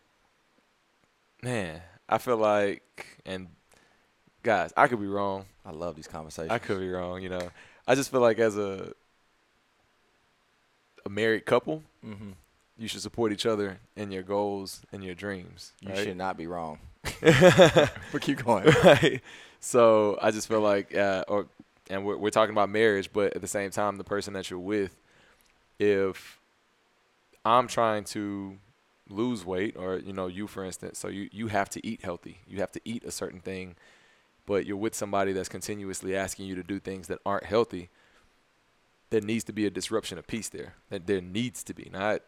man, 1.43 1.83
I 2.09 2.19
feel 2.19 2.37
like, 2.39 3.19
and 3.27 3.49
guys, 4.43 4.73
I 4.77 4.89
could 4.89 5.01
be 5.01 5.09
wrong. 5.09 5.45
I 5.67 5.73
love 5.73 5.95
these 5.97 6.09
conversations. 6.09 6.53
I 6.53 6.59
could 6.59 6.79
be 6.81 6.89
wrong. 6.91 7.21
You 7.23 7.29
know, 7.29 7.51
I 7.87 7.95
just 7.95 8.11
feel 8.11 8.21
like 8.21 8.39
as 8.39 8.57
a 8.57 8.95
a 11.09 11.11
married 11.11 11.45
couple, 11.47 11.83
Mm-hmm. 12.07 12.31
you 12.79 12.87
should 12.89 13.01
support 13.03 13.33
each 13.33 13.47
other 13.47 13.79
in 13.97 14.13
your 14.13 14.23
goals 14.23 14.83
and 14.93 15.03
your 15.03 15.15
dreams. 15.15 15.73
You 15.81 15.89
right? 15.89 15.99
should 15.99 16.17
not 16.17 16.37
be 16.37 16.47
wrong. 16.47 16.79
but 17.21 18.21
keep 18.21 18.45
going. 18.45 18.65
right? 18.85 19.21
So 19.61 20.19
I 20.23 20.31
just 20.31 20.47
feel 20.47 20.61
like, 20.61 20.95
uh, 20.95 21.25
or 21.27 21.47
and 21.91 22.05
we're, 22.05 22.17
we're 22.17 22.31
talking 22.31 22.55
about 22.55 22.69
marriage, 22.71 23.11
but 23.13 23.35
at 23.35 23.41
the 23.41 23.49
same 23.49 23.71
time, 23.71 23.97
the 23.97 24.05
person 24.05 24.33
that 24.35 24.51
you're 24.51 24.59
with, 24.61 24.95
if 25.79 26.39
I'm 27.45 27.67
trying 27.67 28.05
to 28.05 28.59
lose 29.09 29.45
weight, 29.45 29.75
or 29.77 29.97
you 29.99 30.13
know, 30.13 30.27
you 30.27 30.47
for 30.47 30.65
instance, 30.65 30.99
so 30.99 31.09
you 31.09 31.29
you 31.33 31.49
have 31.49 31.69
to 31.71 31.87
eat 31.87 32.03
healthy, 32.03 32.39
you 32.47 32.59
have 32.61 32.73
to 32.73 32.81
eat 32.85 33.05
a 33.05 33.11
certain 33.11 33.41
thing, 33.41 33.75
but 34.47 34.67
you're 34.67 34.77
with 34.77 34.95
somebody 34.95 35.33
that's 35.33 35.49
continuously 35.49 36.15
asking 36.15 36.47
you 36.47 36.55
to 36.55 36.63
do 36.63 36.79
things 36.79 37.09
that 37.09 37.19
aren't 37.27 37.45
healthy. 37.45 37.89
There 39.11 39.21
needs 39.21 39.45
to 39.45 39.53
be 39.53 39.67
a 39.67 39.71
disruption 39.71 40.19
of 40.19 40.27
peace 40.27 40.49
there. 40.49 40.75
That 40.91 41.07
there 41.07 41.21
needs 41.21 41.63
to 41.65 41.75
be, 41.75 41.89
not 41.93 42.23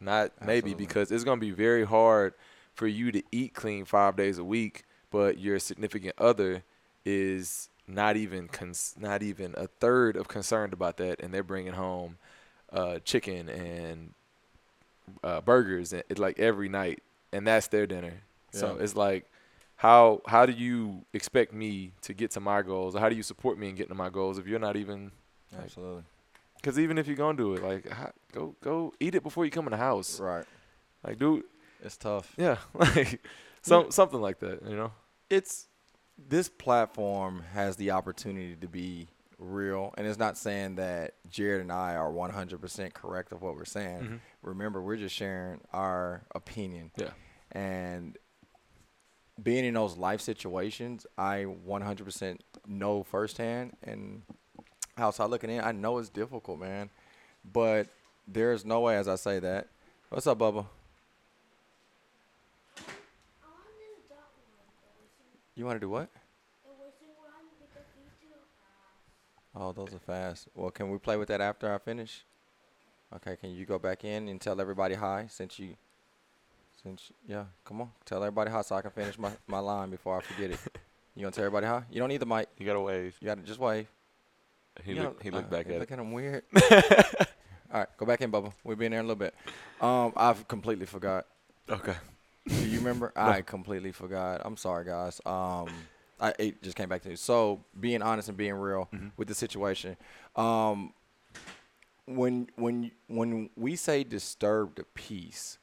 not 0.00 0.32
maybe 0.44 0.74
because 0.74 1.10
it's 1.10 1.24
going 1.24 1.38
to 1.40 1.46
be 1.46 1.52
very 1.52 1.84
hard 1.84 2.34
for 2.74 2.86
you 2.86 3.12
to 3.12 3.22
eat 3.30 3.54
clean 3.54 3.84
five 3.84 4.16
days 4.16 4.38
a 4.38 4.44
week, 4.44 4.84
but 5.10 5.38
your 5.38 5.58
significant 5.58 6.14
other 6.18 6.62
is 7.04 7.68
not 7.86 8.16
even 8.16 8.48
cons- 8.48 8.94
not 8.98 9.22
even 9.22 9.54
a 9.56 9.66
third 9.66 10.16
of 10.16 10.28
concerned 10.28 10.72
about 10.72 10.96
that, 10.96 11.20
and 11.20 11.32
they're 11.32 11.42
bringing 11.42 11.74
home 11.74 12.16
uh, 12.72 12.98
chicken 13.00 13.48
and 13.48 14.14
uh, 15.22 15.40
burgers 15.40 15.92
and 15.92 16.02
it, 16.08 16.18
like 16.18 16.38
every 16.38 16.68
night, 16.68 17.02
and 17.32 17.46
that's 17.46 17.68
their 17.68 17.86
dinner. 17.86 18.22
So 18.50 18.76
it's 18.76 18.94
like, 18.94 19.28
how 19.76 20.22
how 20.26 20.46
do 20.46 20.52
you 20.52 21.04
expect 21.12 21.52
me 21.52 21.92
to 22.02 22.14
get 22.14 22.30
to 22.32 22.40
my 22.40 22.62
goals? 22.62 22.94
Or 22.94 23.00
how 23.00 23.08
do 23.08 23.16
you 23.16 23.22
support 23.22 23.58
me 23.58 23.68
in 23.68 23.74
getting 23.74 23.88
to 23.88 23.94
my 23.94 24.10
goals 24.10 24.38
if 24.38 24.46
you're 24.46 24.60
not 24.60 24.76
even? 24.76 25.10
Absolutely. 25.56 26.02
Because 26.64 26.78
even 26.78 26.96
if 26.96 27.06
you're 27.06 27.14
gonna 27.16 27.36
do 27.36 27.52
it, 27.52 27.62
like 27.62 27.86
go 28.32 28.56
go 28.62 28.94
eat 28.98 29.14
it 29.14 29.22
before 29.22 29.44
you 29.44 29.50
come 29.50 29.66
in 29.66 29.72
the 29.72 29.76
house. 29.76 30.18
Right. 30.18 30.46
Like, 31.06 31.18
dude, 31.18 31.44
It's 31.82 31.98
tough. 31.98 32.32
yeah, 32.38 32.56
like 32.74 33.20
some 33.60 33.90
something 33.90 34.18
like 34.20 34.38
that, 34.40 34.62
you 34.66 34.74
know. 34.74 34.92
It's 35.28 35.66
this 36.16 36.48
platform 36.48 37.42
has 37.52 37.76
the 37.76 37.90
opportunity 37.90 38.56
to 38.56 38.66
be 38.66 39.08
real, 39.38 39.92
and 39.98 40.06
it's 40.06 40.18
not 40.18 40.38
saying 40.38 40.76
that 40.76 41.16
Jared 41.28 41.60
and 41.60 41.70
I 41.70 41.96
are 41.96 42.10
100% 42.10 42.94
correct 42.94 43.32
of 43.32 43.42
what 43.42 43.56
we're 43.56 43.64
saying. 43.66 44.00
Mhm. 44.02 44.20
Remember, 44.40 44.80
we're 44.80 44.96
just 44.96 45.14
sharing 45.14 45.60
our 45.72 46.22
opinion. 46.34 46.92
Yeah. 46.96 47.10
And 47.52 48.16
being 49.42 49.64
in 49.66 49.74
those 49.74 49.96
life 49.98 50.20
situations, 50.22 51.06
I 51.18 51.44
100% 51.44 52.40
know 52.66 53.02
firsthand, 53.02 53.76
and 53.82 54.22
outside 54.96 55.30
looking 55.30 55.50
in, 55.50 55.60
I 55.60 55.72
know 55.72 55.98
it's 55.98 56.08
difficult, 56.08 56.60
man. 56.60 56.90
But 57.52 57.88
there's 58.26 58.64
no 58.64 58.80
way, 58.80 58.96
as 58.96 59.08
I 59.08 59.16
say 59.16 59.38
that. 59.40 59.68
What's 60.08 60.26
up, 60.26 60.38
Bubba? 60.38 60.66
You 65.56 65.64
want 65.64 65.76
to 65.76 65.80
do 65.80 65.90
what? 65.90 66.08
Oh, 69.56 69.72
those 69.72 69.94
are 69.94 70.00
fast. 70.00 70.48
Well, 70.54 70.70
can 70.70 70.90
we 70.90 70.98
play 70.98 71.16
with 71.16 71.28
that 71.28 71.40
after 71.40 71.72
I 71.72 71.78
finish? 71.78 72.24
Okay, 73.14 73.36
can 73.36 73.50
you 73.50 73.64
go 73.64 73.78
back 73.78 74.04
in 74.04 74.28
and 74.28 74.40
tell 74.40 74.60
everybody 74.60 74.96
hi 74.96 75.26
since 75.28 75.60
you, 75.60 75.76
since 76.82 77.12
yeah, 77.28 77.44
come 77.64 77.80
on, 77.80 77.90
tell 78.04 78.24
everybody 78.24 78.50
hi 78.50 78.62
so 78.62 78.74
I 78.74 78.82
can 78.82 78.90
finish 78.90 79.16
my, 79.16 79.30
my 79.46 79.60
line 79.60 79.90
before 79.90 80.18
I 80.18 80.22
forget 80.22 80.50
it. 80.50 80.58
You 81.14 81.22
gonna 81.22 81.30
tell 81.30 81.44
everybody 81.44 81.66
hi? 81.66 81.84
You 81.92 82.00
don't 82.00 82.08
need 82.08 82.20
the 82.20 82.26
mic. 82.26 82.48
You 82.58 82.66
gotta 82.66 82.80
wave. 82.80 83.16
You 83.20 83.26
gotta 83.26 83.42
just 83.42 83.60
wave. 83.60 83.86
He 84.82 84.94
know, 84.94 85.14
he 85.22 85.30
looked 85.30 85.52
uh, 85.52 85.56
back 85.56 85.66
you 85.68 85.74
at 85.74 85.80
Look 85.80 85.90
it. 85.90 85.94
at 85.94 85.98
him 86.00 86.12
weird. 86.12 86.42
All 87.72 87.80
right, 87.80 87.88
go 87.96 88.06
back 88.06 88.20
in, 88.20 88.30
Bubba. 88.30 88.52
We'll 88.64 88.76
be 88.76 88.86
in 88.86 88.90
there 88.92 89.00
in 89.00 89.06
a 89.06 89.08
little 89.08 89.18
bit. 89.18 89.34
Um, 89.80 90.12
I've 90.16 90.46
completely 90.48 90.86
forgot. 90.86 91.26
Okay. 91.68 91.94
Do 92.46 92.68
you 92.68 92.78
remember? 92.78 93.12
I 93.16 93.42
completely 93.42 93.92
forgot. 93.92 94.42
I'm 94.44 94.56
sorry, 94.56 94.84
guys. 94.84 95.20
Um, 95.24 95.68
I 96.20 96.34
it 96.38 96.62
just 96.62 96.76
came 96.76 96.88
back 96.88 97.02
to 97.02 97.10
you. 97.10 97.16
So 97.16 97.64
being 97.78 98.02
honest 98.02 98.28
and 98.28 98.36
being 98.36 98.54
real 98.54 98.88
Mhm. 98.92 99.12
with 99.16 99.28
the 99.28 99.34
situation. 99.34 99.96
Um, 100.36 100.92
when 102.06 102.48
when 102.56 102.90
when 103.08 103.50
we 103.56 103.76
say 103.76 104.04
disturb 104.04 104.74
the 104.76 104.84
peace, 104.94 105.58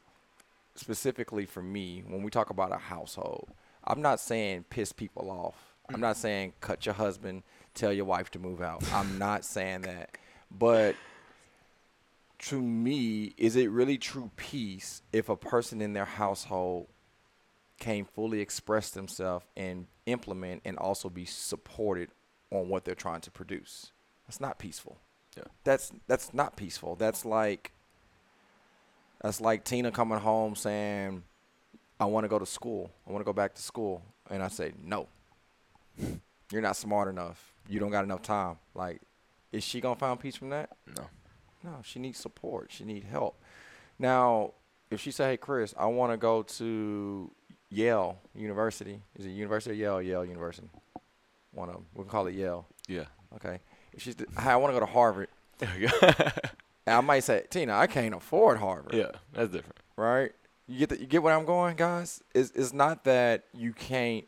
specifically 0.76 1.45
for 1.45 1.62
me, 1.62 2.04
when 2.08 2.24
we 2.24 2.32
talk 2.32 2.50
about 2.50 2.71
a 2.74 2.78
household, 2.78 3.50
I'm 3.84 4.02
not 4.02 4.19
saying 4.19 4.65
piss 4.69 4.91
people 4.91 5.30
off. 5.30 5.76
I'm 5.93 6.00
not 6.02 6.17
saying 6.17 6.54
cut 6.62 6.86
your 6.86 6.95
husband, 6.95 7.43
tell 7.74 7.94
your 7.94 8.06
wife 8.06 8.32
to 8.32 8.40
move 8.40 8.62
out. 8.62 8.84
I'm 8.94 9.18
not 9.18 9.46
saying 9.46 9.82
that. 9.82 10.18
But 10.50 10.96
to 12.40 12.62
me, 12.62 13.34
is 13.38 13.56
it 13.56 13.70
really 13.70 13.98
true 13.98 14.32
peace 14.36 15.02
if 15.14 15.30
a 15.30 15.36
person 15.36 15.82
in 15.82 15.94
their 15.94 16.06
household 16.06 16.88
can 17.80 18.06
fully 18.06 18.42
express 18.42 18.90
themselves 18.92 19.46
and 19.56 19.88
implement 20.06 20.62
and 20.66 20.78
also 20.78 21.10
be 21.10 21.26
supported 21.26 22.10
on 22.52 22.68
what 22.68 22.86
they're 22.86 22.96
trying 22.96 23.22
to 23.22 23.32
produce? 23.32 23.92
That's 24.28 24.42
not 24.42 24.60
peaceful. 24.60 24.98
Yeah. 25.38 25.44
That's 25.64 25.92
that's 26.08 26.34
not 26.34 26.58
peaceful. 26.58 26.96
That's 26.96 27.26
like 27.26 27.72
that's 29.22 29.40
like 29.40 29.64
Tina 29.64 29.92
coming 29.92 30.20
home 30.20 30.56
saying, 30.56 31.24
I 32.00 32.06
want 32.06 32.24
to 32.24 32.28
go 32.28 32.40
to 32.40 32.46
school. 32.46 32.92
I 33.08 33.12
want 33.12 33.22
to 33.22 33.26
go 33.26 33.34
back 33.34 33.54
to 33.54 33.62
school. 33.62 34.02
And 34.30 34.42
I 34.42 34.48
say, 34.48 34.74
No. 34.84 35.08
You're 36.52 36.62
not 36.62 36.76
smart 36.76 37.08
enough. 37.08 37.51
You 37.67 37.80
don't 37.80 37.91
got 37.91 38.04
enough 38.04 38.21
time. 38.21 38.58
Like, 38.74 39.02
is 39.52 39.63
she 39.63 39.82
gonna 39.82 39.95
find 39.95 40.19
peace 40.19 40.36
from 40.36 40.50
that? 40.50 40.69
No. 40.97 41.08
No, 41.63 41.78
she 41.84 42.00
needs 42.00 42.17
support. 42.17 42.71
She 42.71 42.84
needs 42.84 43.06
help. 43.10 43.39
Now, 44.00 44.54
if 44.89 45.00
she 45.00 45.12
say, 45.12 45.32
"Hey, 45.32 45.38
Chris, 45.38 45.74
I 45.78 45.86
want 45.86 46.12
to 46.12 46.17
go 46.17 46.41
to 46.43 47.32
Yale 47.69 48.19
University. 48.36 49.02
Is 49.15 49.26
it 49.26 49.30
University 49.30 49.76
of 49.76 49.80
Yale? 49.80 50.02
Yale 50.02 50.26
University. 50.26 50.69
One 51.52 51.69
of 51.69 51.76
them. 51.76 51.86
We 51.93 52.04
can 52.04 52.10
call 52.10 52.28
it 52.28 52.34
Yale. 52.36 52.67
Yeah. 52.88 53.06
Okay. 53.36 53.60
If 53.93 54.02
she's, 54.02 54.15
hey, 54.17 54.26
I 54.38 54.56
want 54.58 54.74
to 54.74 54.80
go 54.80 54.86
to 54.86 54.91
Harvard. 54.91 55.30
I 56.88 57.02
might 57.02 57.19
say, 57.24 57.45
Tina, 57.50 57.74
I 57.78 57.88
can't 57.88 58.13
afford 58.15 58.58
Harvard. 58.58 58.93
yeah, 58.93 59.12
that's 59.34 59.52
different. 59.52 59.78
right? 59.95 60.32
You 60.67 60.80
get 60.80 60.89
the, 60.89 61.00
you 61.00 61.06
get 61.06 61.21
where 61.24 61.36
I'm 61.36 61.45
going, 61.45 61.76
guys. 61.76 62.21
It's 62.34 62.52
it's 62.52 62.74
not 62.74 63.04
that 63.04 63.45
you 63.54 63.71
can't. 63.74 64.26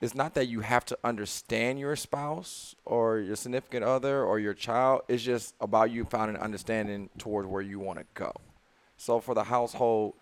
It's 0.00 0.14
not 0.14 0.34
that 0.34 0.46
you 0.48 0.60
have 0.60 0.86
to 0.86 0.98
understand 1.04 1.78
your 1.78 1.94
spouse 1.94 2.74
or 2.86 3.18
your 3.18 3.36
significant 3.36 3.84
other 3.84 4.24
or 4.24 4.38
your 4.38 4.54
child. 4.54 5.02
It's 5.08 5.22
just 5.22 5.54
about 5.60 5.90
you 5.90 6.04
finding 6.06 6.36
an 6.36 6.42
understanding 6.42 7.10
towards 7.18 7.46
where 7.46 7.60
you 7.60 7.78
want 7.78 7.98
to 7.98 8.06
go. 8.14 8.32
So 8.96 9.20
for 9.20 9.34
the 9.34 9.44
household 9.44 10.14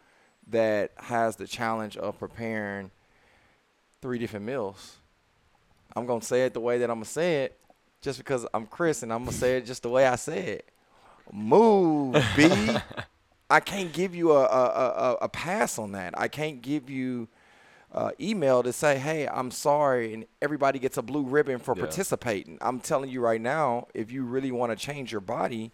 that 0.48 0.92
has 0.96 1.36
the 1.36 1.46
challenge 1.46 1.96
of 1.96 2.18
preparing 2.18 2.90
three 4.02 4.18
different 4.18 4.46
meals, 4.46 4.96
I'm 5.94 6.06
gonna 6.06 6.22
say 6.22 6.44
it 6.44 6.54
the 6.54 6.60
way 6.60 6.78
that 6.78 6.90
I'm 6.90 6.96
gonna 6.96 7.04
say 7.04 7.44
it, 7.44 7.58
just 8.00 8.18
because 8.18 8.46
I'm 8.52 8.66
Chris 8.66 9.04
and 9.04 9.12
I'm 9.12 9.24
gonna 9.24 9.36
say 9.36 9.58
it 9.58 9.66
just 9.66 9.84
the 9.84 9.90
way 9.90 10.06
I 10.06 10.16
say 10.16 10.40
it. 10.40 10.68
Move, 11.32 12.14
B. 12.36 12.50
I 13.50 13.60
can't 13.60 13.92
give 13.92 14.14
you 14.14 14.32
a, 14.32 14.44
a, 14.44 14.64
a, 14.66 15.16
a 15.22 15.28
pass 15.28 15.78
on 15.78 15.92
that. 15.92 16.18
I 16.18 16.28
can't 16.28 16.60
give 16.60 16.90
you 16.90 17.28
uh, 17.92 18.10
email 18.20 18.62
to 18.62 18.72
say, 18.72 18.98
hey, 18.98 19.26
I'm 19.26 19.50
sorry, 19.50 20.12
and 20.14 20.26
everybody 20.42 20.78
gets 20.78 20.96
a 20.98 21.02
blue 21.02 21.22
ribbon 21.24 21.58
for 21.58 21.74
Yeah. 21.76 21.84
participating. 21.84 22.58
I'm 22.60 22.80
telling 22.80 23.10
you 23.10 23.20
right 23.20 23.40
now, 23.40 23.88
if 23.94 24.10
you 24.12 24.24
really 24.24 24.50
want 24.52 24.70
to 24.72 24.76
change 24.76 25.10
your 25.10 25.20
body, 25.22 25.72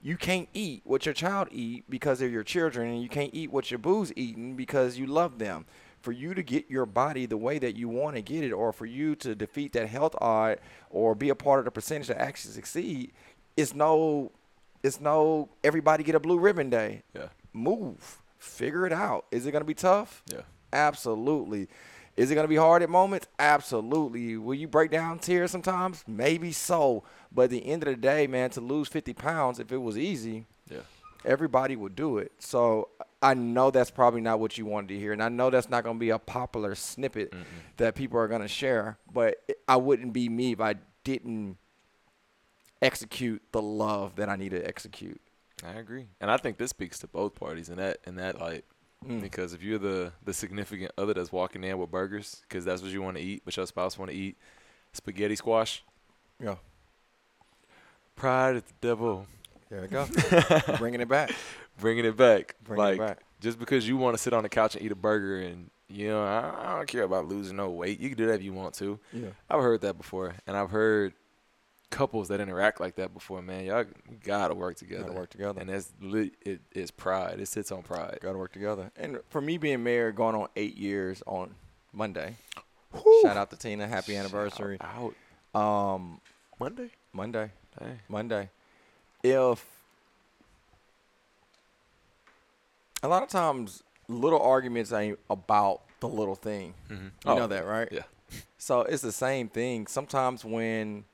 you 0.00 0.16
can't 0.16 0.48
eat 0.54 0.82
what 0.84 1.04
your 1.04 1.12
child 1.14 1.48
eat 1.50 1.84
because 1.90 2.20
they're 2.20 2.28
your 2.28 2.44
children, 2.44 2.88
and 2.88 3.02
you 3.02 3.08
can't 3.08 3.34
eat 3.34 3.50
what 3.50 3.70
your 3.70 3.78
boo's 3.78 4.12
eating 4.14 4.54
because 4.54 4.96
you 4.98 5.06
love 5.06 5.38
them. 5.38 5.66
For 6.00 6.12
you 6.12 6.32
to 6.34 6.44
get 6.44 6.70
your 6.70 6.86
body 6.86 7.26
the 7.26 7.36
way 7.36 7.58
that 7.58 7.74
you 7.76 7.88
want 7.88 8.14
to 8.14 8.22
get 8.22 8.44
it, 8.44 8.52
or 8.52 8.72
for 8.72 8.86
you 8.86 9.16
to 9.16 9.34
defeat 9.34 9.72
that 9.72 9.88
health 9.88 10.14
odd, 10.20 10.60
or 10.90 11.16
be 11.16 11.28
a 11.28 11.34
part 11.34 11.58
of 11.58 11.64
the 11.64 11.72
percentage 11.72 12.06
that 12.06 12.20
actually 12.20 12.54
succeed, 12.54 13.10
it's 13.56 13.74
no, 13.74 14.30
it's 14.84 15.00
no. 15.00 15.48
Everybody 15.64 16.04
get 16.04 16.14
a 16.14 16.20
blue 16.20 16.38
ribbon 16.38 16.70
day 16.70 17.02
Yeah. 17.14 17.30
move, 17.52 18.22
figure 18.38 18.86
it 18.86 18.92
out. 18.92 19.26
Is 19.32 19.44
it 19.44 19.50
going 19.50 19.62
to 19.62 19.66
be 19.66 19.74
tough? 19.74 20.22
Yeah. 20.32 20.42
Absolutely. 20.72 21.68
Is 22.16 22.30
it 22.30 22.34
going 22.34 22.44
to 22.44 22.48
be 22.48 22.56
hard 22.56 22.82
at 22.82 22.90
moments? 22.90 23.28
Absolutely. 23.38 24.36
Will 24.36 24.54
you 24.54 24.66
break 24.68 24.90
down 24.90 25.18
tears 25.20 25.50
sometimes? 25.52 26.02
Maybe 26.06 26.50
so. 26.52 27.04
But 27.32 27.42
at 27.44 27.50
the 27.50 27.64
end 27.66 27.84
of 27.84 27.88
the 27.90 27.96
day, 27.96 28.26
man, 28.26 28.50
to 28.50 28.60
lose 28.60 28.88
50 28.88 29.12
pounds, 29.12 29.60
if 29.60 29.70
it 29.70 29.76
was 29.78 29.96
easy, 29.96 30.44
Yeah. 30.68 30.80
everybody 31.24 31.76
would 31.76 31.94
do 31.94 32.18
it. 32.18 32.32
So 32.40 32.88
I 33.22 33.34
know 33.34 33.70
that's 33.70 33.90
probably 33.92 34.20
not 34.20 34.40
what 34.40 34.58
you 34.58 34.66
wanted 34.66 34.88
to 34.88 34.98
hear. 34.98 35.12
And 35.12 35.22
I 35.22 35.28
know 35.28 35.48
that's 35.50 35.68
not 35.68 35.84
going 35.84 35.96
to 35.96 36.00
be 36.00 36.10
a 36.10 36.18
popular 36.18 36.74
snippet 36.74 37.32
that 37.76 37.94
people 37.94 38.18
are 38.18 38.28
going 38.28 38.42
to 38.42 38.48
share. 38.48 38.98
But 39.12 39.36
I 39.68 39.76
wouldn't 39.76 40.12
be 40.12 40.28
me 40.28 40.52
if 40.52 40.60
I 40.60 40.74
didn't 41.04 41.56
execute 42.82 43.42
the 43.52 43.62
love 43.62 44.16
that 44.16 44.28
I 44.28 44.36
need 44.36 44.50
to 44.50 44.66
execute. 44.66 45.20
I 45.64 45.72
agree, 45.72 46.06
and 46.20 46.30
I 46.30 46.36
think 46.36 46.56
this 46.58 46.70
speaks 46.70 47.00
to 47.00 47.08
both 47.08 47.34
parties 47.34 47.68
in 47.68 47.78
that 47.78 47.98
in 48.06 48.14
that 48.16 48.38
light. 48.40 48.64
Mm. 49.06 49.20
Because 49.20 49.52
if 49.52 49.62
you're 49.62 49.78
the 49.78 50.12
the 50.24 50.32
significant 50.34 50.92
other 50.98 51.14
that's 51.14 51.30
walking 51.32 51.62
in 51.64 51.78
with 51.78 51.90
burgers, 51.90 52.42
because 52.48 52.64
that's 52.64 52.82
what 52.82 52.90
you 52.90 53.00
want 53.02 53.16
to 53.16 53.22
eat, 53.22 53.42
but 53.44 53.56
your 53.56 53.66
spouse 53.66 53.96
want 53.98 54.10
to 54.10 54.16
eat 54.16 54.36
spaghetti 54.92 55.36
squash, 55.36 55.84
Yeah. 56.42 56.56
pride 58.16 58.56
is 58.56 58.62
the 58.62 58.74
devil, 58.80 59.26
There 59.70 59.82
we 59.82 59.86
go. 59.88 60.06
Bringing 60.78 61.00
it 61.00 61.08
back. 61.08 61.30
bringing 61.78 62.04
it 62.04 62.16
back. 62.16 62.56
Bringing 62.64 62.84
like 62.84 62.94
it 62.96 62.98
back. 62.98 63.18
just 63.40 63.58
because 63.58 63.86
you 63.86 63.96
want 63.96 64.16
to 64.16 64.22
sit 64.22 64.32
on 64.32 64.42
the 64.42 64.48
couch 64.48 64.74
and 64.74 64.84
eat 64.84 64.90
a 64.92 64.96
burger, 64.96 65.40
and 65.40 65.70
you 65.88 66.08
know 66.08 66.22
I, 66.24 66.72
I 66.72 66.76
don't 66.76 66.88
care 66.88 67.04
about 67.04 67.28
losing 67.28 67.56
no 67.56 67.70
weight. 67.70 68.00
You 68.00 68.08
can 68.08 68.18
do 68.18 68.26
that 68.26 68.34
if 68.34 68.42
you 68.42 68.52
want 68.52 68.74
to. 68.74 68.98
Yeah. 69.12 69.28
I've 69.48 69.60
heard 69.60 69.80
that 69.82 69.96
before, 69.96 70.34
and 70.46 70.56
I've 70.56 70.70
heard 70.70 71.12
couples 71.90 72.28
that 72.28 72.40
interact 72.40 72.80
like 72.80 72.96
that 72.96 73.14
before. 73.14 73.40
Man, 73.42 73.64
y'all 73.64 73.84
gotta 74.22 74.54
work 74.54 74.76
together. 74.76 75.04
Gotta 75.04 75.14
work 75.18 75.30
together. 75.30 75.60
and 75.60 75.68
that's 75.70 75.92
lit, 76.00 76.32
it 76.44 76.60
is 76.72 76.90
pride. 76.90 77.40
It 77.40 77.48
sits 77.48 77.72
on 77.72 77.82
pride. 77.82 78.18
Gotta 78.20 78.38
work 78.38 78.52
together. 78.52 78.90
And 78.96 79.18
for 79.30 79.40
me 79.40 79.58
being 79.58 79.82
married, 79.82 80.16
going 80.16 80.34
on 80.34 80.48
eight 80.56 80.76
years 80.76 81.22
on 81.26 81.54
Monday. 81.92 82.36
Whew. 82.92 83.20
Shout 83.22 83.36
out 83.36 83.50
to 83.50 83.56
Tina. 83.56 83.86
Happy 83.86 84.16
anniversary. 84.16 84.78
Out 84.80 85.14
Um, 85.60 86.20
Monday. 86.60 86.90
Monday. 87.12 87.50
Hey. 87.80 88.00
Monday. 88.08 88.50
If 89.22 89.64
a 93.02 93.08
lot 93.08 93.22
of 93.22 93.28
times 93.28 93.82
little 94.08 94.40
arguments 94.40 94.92
ain't 94.92 95.18
about 95.30 95.82
the 96.00 96.08
little 96.08 96.34
thing. 96.34 96.74
Mm-hmm. 96.90 97.28
You 97.28 97.34
know 97.36 97.46
that, 97.46 97.66
right? 97.66 97.88
Yeah. 97.90 98.02
So 98.58 98.82
it's 98.82 99.02
the 99.02 99.12
same 99.12 99.48
thing. 99.48 99.86
Sometimes 99.86 100.44
when 100.44 101.04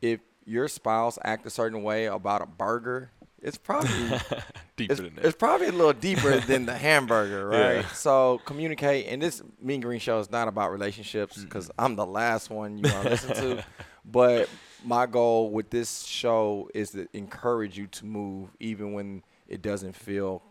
if 0.00 0.20
your 0.44 0.68
spouse 0.68 1.18
act 1.24 1.46
a 1.46 1.50
certain 1.50 1.82
way 1.82 2.06
about 2.06 2.42
a 2.42 2.46
burger, 2.46 3.10
it's 3.40 3.58
probably 3.58 3.90
Deeper 4.76 4.92
it's, 4.92 5.00
than 5.00 5.14
that. 5.16 5.24
it's 5.24 5.36
probably 5.36 5.68
a 5.68 5.72
little 5.72 5.92
deeper 5.92 6.38
than 6.40 6.66
the 6.66 6.74
hamburger, 6.74 7.48
right? 7.48 7.76
Yeah. 7.76 7.88
So 7.88 8.40
communicate. 8.44 9.06
And 9.08 9.20
this 9.20 9.42
Mean 9.60 9.80
Green 9.80 10.00
show 10.00 10.18
is 10.20 10.30
not 10.30 10.48
about 10.48 10.72
relationships 10.72 11.42
because 11.42 11.70
I'm 11.78 11.96
the 11.96 12.06
last 12.06 12.50
one 12.50 12.78
you 12.78 12.90
want 12.90 13.04
to 13.04 13.10
listen 13.10 13.34
to. 13.36 13.64
But 14.10 14.48
my 14.82 15.04
goal 15.04 15.50
with 15.50 15.68
this 15.68 16.04
show 16.04 16.70
is 16.72 16.92
to 16.92 17.06
encourage 17.12 17.76
you 17.76 17.88
to 17.88 18.06
move, 18.06 18.48
even 18.58 18.94
when 18.94 19.22
it 19.46 19.60
doesn't 19.60 19.94
feel 19.94 20.42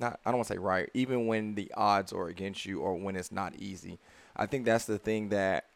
not. 0.00 0.18
I 0.26 0.30
don't 0.30 0.38
want 0.38 0.48
to 0.48 0.54
say 0.54 0.58
right, 0.58 0.90
even 0.92 1.28
when 1.28 1.54
the 1.54 1.70
odds 1.76 2.12
are 2.12 2.26
against 2.26 2.66
you 2.66 2.80
or 2.80 2.96
when 2.96 3.14
it's 3.14 3.30
not 3.30 3.54
easy. 3.56 4.00
I 4.34 4.46
think 4.46 4.64
that's 4.64 4.86
the 4.86 4.98
thing 4.98 5.28
that 5.28 5.66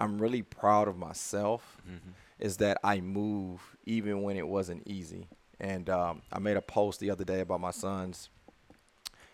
I'm 0.00 0.18
really 0.18 0.42
proud 0.42 0.88
of 0.88 0.96
myself 0.96 1.76
Mm-hmm. 1.88 2.10
is 2.38 2.56
that 2.58 2.78
I 2.82 3.00
move 3.00 3.60
even 3.84 4.22
when 4.22 4.36
it 4.36 4.46
wasn't 4.48 4.82
easy. 4.86 5.28
And 5.60 5.90
um, 5.90 6.22
I 6.32 6.38
made 6.38 6.56
a 6.56 6.62
post 6.62 7.00
the 7.00 7.10
other 7.10 7.24
day 7.24 7.40
about 7.40 7.60
my 7.60 7.70
sons, 7.70 8.30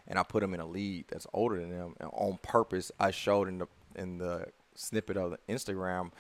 and 0.09 0.19
I 0.19 0.23
put 0.25 0.41
them 0.41 0.55
in 0.55 0.61
a 0.61 0.67
lead 0.67 1.05
that's 1.09 1.27
older 1.33 1.61
than 1.61 1.71
them. 1.71 1.95
And 2.01 2.11
on 2.13 2.39
purpose, 2.43 2.91
I 2.99 3.11
showed 3.13 3.49
in 3.49 3.59
the 3.59 3.67
in 3.95 4.19
the 4.19 4.47
snippet 4.75 5.17
of 5.17 5.31
the 5.33 5.39
Instagram 5.49 6.11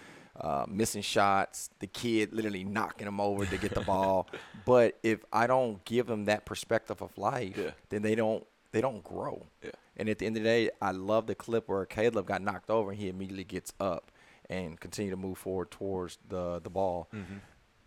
uh, 0.40 0.64
missing 0.68 1.02
shots, 1.02 1.70
the 1.80 1.86
kid 1.86 2.32
literally 2.32 2.62
knocking 2.64 3.04
them 3.06 3.20
over 3.20 3.44
to 3.46 3.56
get 3.58 3.74
the 3.74 3.80
ball. 3.80 4.28
But 4.64 4.98
if 5.02 5.24
I 5.32 5.46
don't 5.46 5.84
give 5.84 6.06
them 6.06 6.24
that 6.26 6.44
perspective 6.46 7.00
of 7.02 7.16
life, 7.18 7.56
Yeah. 7.56 7.70
then 7.90 8.02
they 8.02 8.14
don't 8.14 8.46
they 8.72 8.80
don't 8.80 9.02
grow. 9.04 9.46
Yeah. 9.64 9.70
And 9.96 10.08
at 10.08 10.18
the 10.18 10.26
end 10.26 10.36
of 10.36 10.42
the 10.42 10.48
day, 10.48 10.70
I 10.82 10.90
love 10.90 11.26
the 11.26 11.34
clip 11.34 11.68
where 11.68 11.84
Caleb 11.86 12.26
got 12.26 12.42
knocked 12.42 12.68
over 12.70 12.90
and 12.90 13.00
he 13.00 13.08
immediately 13.08 13.44
gets 13.44 13.72
up 13.80 14.10
and 14.48 14.78
continue 14.78 15.10
to 15.10 15.16
move 15.16 15.38
forward 15.38 15.70
towards 15.70 16.18
the 16.28 16.60
the 16.60 16.70
ball. 16.70 17.08
Mm-hmm. 17.14 17.36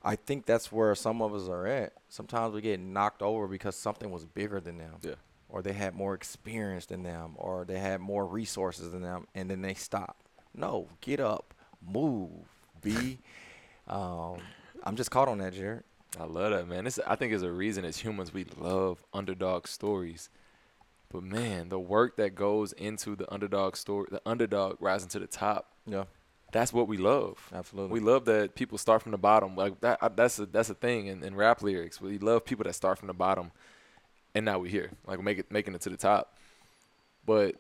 I 0.04 0.15
think 0.15 0.45
that's 0.45 0.72
where 0.72 0.95
some 0.95 1.22
of 1.22 1.34
us 1.34 1.50
are 1.50 1.67
at. 1.67 1.93
Sometimes 2.08 2.54
we 2.54 2.62
get 2.62 2.80
knocked 2.80 3.22
over 3.22 3.48
because 3.48 3.76
something 3.76 4.12
was 4.12 4.26
bigger 4.26 4.62
than 4.62 4.78
them. 4.78 4.95
Yeah. 5.02 5.15
Or 5.50 5.62
they 5.62 5.74
had 5.74 5.93
more 5.93 6.13
experience 6.13 6.86
than 6.86 7.04
them, 7.04 7.34
or 7.36 7.65
they 7.65 7.80
had 7.80 8.00
more 8.00 8.26
resources 8.26 8.91
than 8.91 9.02
them, 9.02 9.28
and 9.34 9.50
then 9.50 9.62
they 9.62 9.74
stop. 9.74 10.17
No, 10.54 10.88
get 11.02 11.19
up, 11.19 11.54
move, 11.86 12.30
be. 12.82 13.19
um, 13.88 14.38
I'm 14.84 14.95
just 14.95 15.12
caught 15.12 15.28
on 15.28 15.39
that, 15.39 15.54
Jared. 15.54 15.84
I 16.19 16.24
love 16.24 16.52
that, 16.52 16.67
man. 16.67 16.86
This 16.86 17.00
I 17.06 17.15
think 17.15 17.34
is 17.34 17.43
a 17.43 17.52
reason 17.52 17.84
as 17.86 17.98
humans 17.98 18.34
we 18.34 18.45
love 18.58 19.04
underdog 19.13 19.67
stories. 19.67 20.30
But 21.12 21.24
man, 21.24 21.69
the 21.69 21.80
work 21.80 22.17
that 22.17 22.36
goes 22.36 22.72
into 22.74 23.15
the 23.15 23.32
underdog 23.34 23.76
story, 23.76 24.08
the 24.12 24.22
underdog 24.26 24.78
rising 24.80 25.10
to 25.10 25.19
the 25.19 25.28
top, 25.28 25.74
Yeah, 25.86 26.06
that's 26.51 26.71
what 26.73 26.88
we 26.88 26.97
love. 26.97 27.38
absolutely. 27.53 27.99
We 27.99 28.05
love 28.05 28.25
that 28.25 28.55
people 28.55 28.77
start 28.77 29.01
from 29.01 29.12
the 29.12 29.17
bottom. 29.17 29.55
Like 29.55 29.79
that, 29.81 29.99
I- 30.01 30.07
that's 30.09 30.39
a 30.39 30.45
that's 30.45 30.69
a 30.69 30.73
thing 30.73 31.07
in, 31.07 31.23
in 31.23 31.35
rap 31.35 31.62
lyrics. 31.62 31.99
We 32.01 32.17
love 32.17 32.45
people 32.45 32.63
that 32.65 32.73
start 32.73 32.97
from 32.97 33.07
the 33.07 33.13
bottom, 33.13 33.51
and 34.35 34.45
now 34.45 34.59
we're 34.59 34.69
here, 34.71 34.91
like 35.07 35.21
make 35.21 35.38
it 35.39 35.51
making 35.51 35.75
it 35.75 35.81
to 35.81 35.89
the 35.89 35.97
top. 35.97 36.33
But 37.25 37.55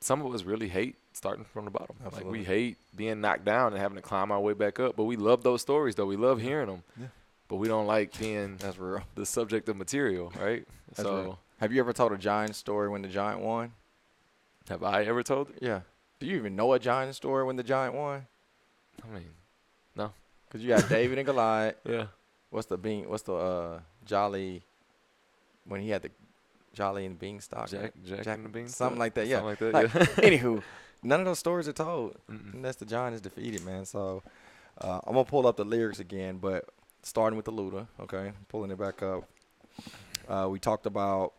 some 0.00 0.22
of 0.24 0.34
us 0.34 0.44
really 0.44 0.68
hate 0.68 0.96
starting 1.12 1.44
from 1.44 1.64
the 1.66 1.70
bottom. 1.70 1.96
Like 2.12 2.24
we 2.24 2.44
hate 2.44 2.78
being 2.96 3.20
knocked 3.20 3.44
down 3.44 3.72
and 3.72 3.80
having 3.80 3.96
to 3.96 4.02
climb 4.02 4.30
our 4.32 4.40
way 4.40 4.54
back 4.54 4.80
up. 4.80 4.96
But 4.96 5.04
we 5.04 5.16
love 5.16 5.42
those 5.42 5.60
stories, 5.60 5.94
though. 5.94 6.06
We 6.06 6.16
love 6.16 6.40
hearing 6.40 6.68
them. 6.68 6.82
Yeah. 6.98 7.06
But 7.48 7.56
we 7.56 7.66
don't 7.68 7.86
like 7.86 8.16
being 8.18 8.56
That's 8.58 8.78
real. 8.78 9.02
the 9.16 9.26
subject 9.26 9.68
of 9.68 9.76
material, 9.76 10.32
right? 10.40 10.66
That's 10.88 11.02
so 11.02 11.20
real. 11.22 11.38
Have 11.58 11.72
you 11.72 11.80
ever 11.80 11.92
told 11.92 12.12
a 12.12 12.16
Giant 12.16 12.54
story 12.54 12.88
when 12.88 13.02
the 13.02 13.08
Giant 13.08 13.40
won? 13.40 13.72
have 14.68 14.84
I 14.84 15.02
ever 15.02 15.22
told 15.24 15.50
it? 15.50 15.56
Yeah. 15.60 15.80
Do 16.20 16.26
you 16.26 16.36
even 16.36 16.54
know 16.54 16.72
a 16.74 16.78
Giant 16.78 17.14
story 17.16 17.44
when 17.44 17.56
the 17.56 17.62
Giant 17.62 17.94
won? 17.94 18.26
I 19.02 19.14
mean, 19.14 19.24
no. 19.96 20.12
Because 20.46 20.62
you 20.62 20.68
got 20.68 20.88
David 20.88 21.18
and 21.18 21.26
Goliath. 21.26 21.76
yeah. 21.88 22.06
What's 22.50 22.66
the 22.66 22.76
bean? 22.76 23.08
What's 23.08 23.22
the 23.22 23.34
uh, 23.34 23.80
Jolly? 24.04 24.62
When 25.64 25.80
he 25.80 25.88
had 25.90 26.02
the 26.02 26.10
Jolly 26.74 27.06
and 27.06 27.18
Beanstalk. 27.18 27.70
Jack? 27.70 27.92
Jack, 28.04 28.22
Jack- 28.22 28.36
and 28.36 28.44
the 28.44 28.48
Beanstalk? 28.50 28.76
something 28.76 28.98
like 28.98 29.14
that, 29.14 29.26
yeah. 29.26 29.38
Something 29.40 29.72
like 29.72 29.92
that. 29.92 29.94
Like, 29.94 30.08
yeah. 30.18 30.30
Anywho, 30.38 30.62
none 31.02 31.20
of 31.20 31.26
those 31.26 31.38
stories 31.38 31.68
are 31.68 31.72
told 31.72 32.16
Mm-mm. 32.30 32.54
unless 32.54 32.76
the 32.76 32.84
Giant 32.84 33.14
is 33.14 33.20
defeated, 33.20 33.64
man. 33.64 33.84
So 33.86 34.22
uh, 34.80 35.00
I'm 35.06 35.14
gonna 35.14 35.24
pull 35.24 35.46
up 35.46 35.56
the 35.56 35.64
lyrics 35.64 36.00
again, 36.00 36.38
but 36.38 36.68
starting 37.02 37.36
with 37.36 37.46
the 37.46 37.52
Luda, 37.52 37.86
okay, 38.00 38.32
pulling 38.48 38.70
it 38.70 38.78
back 38.78 39.02
up. 39.02 39.24
Uh, 40.28 40.48
we 40.50 40.58
talked 40.58 40.86
about 40.86 41.32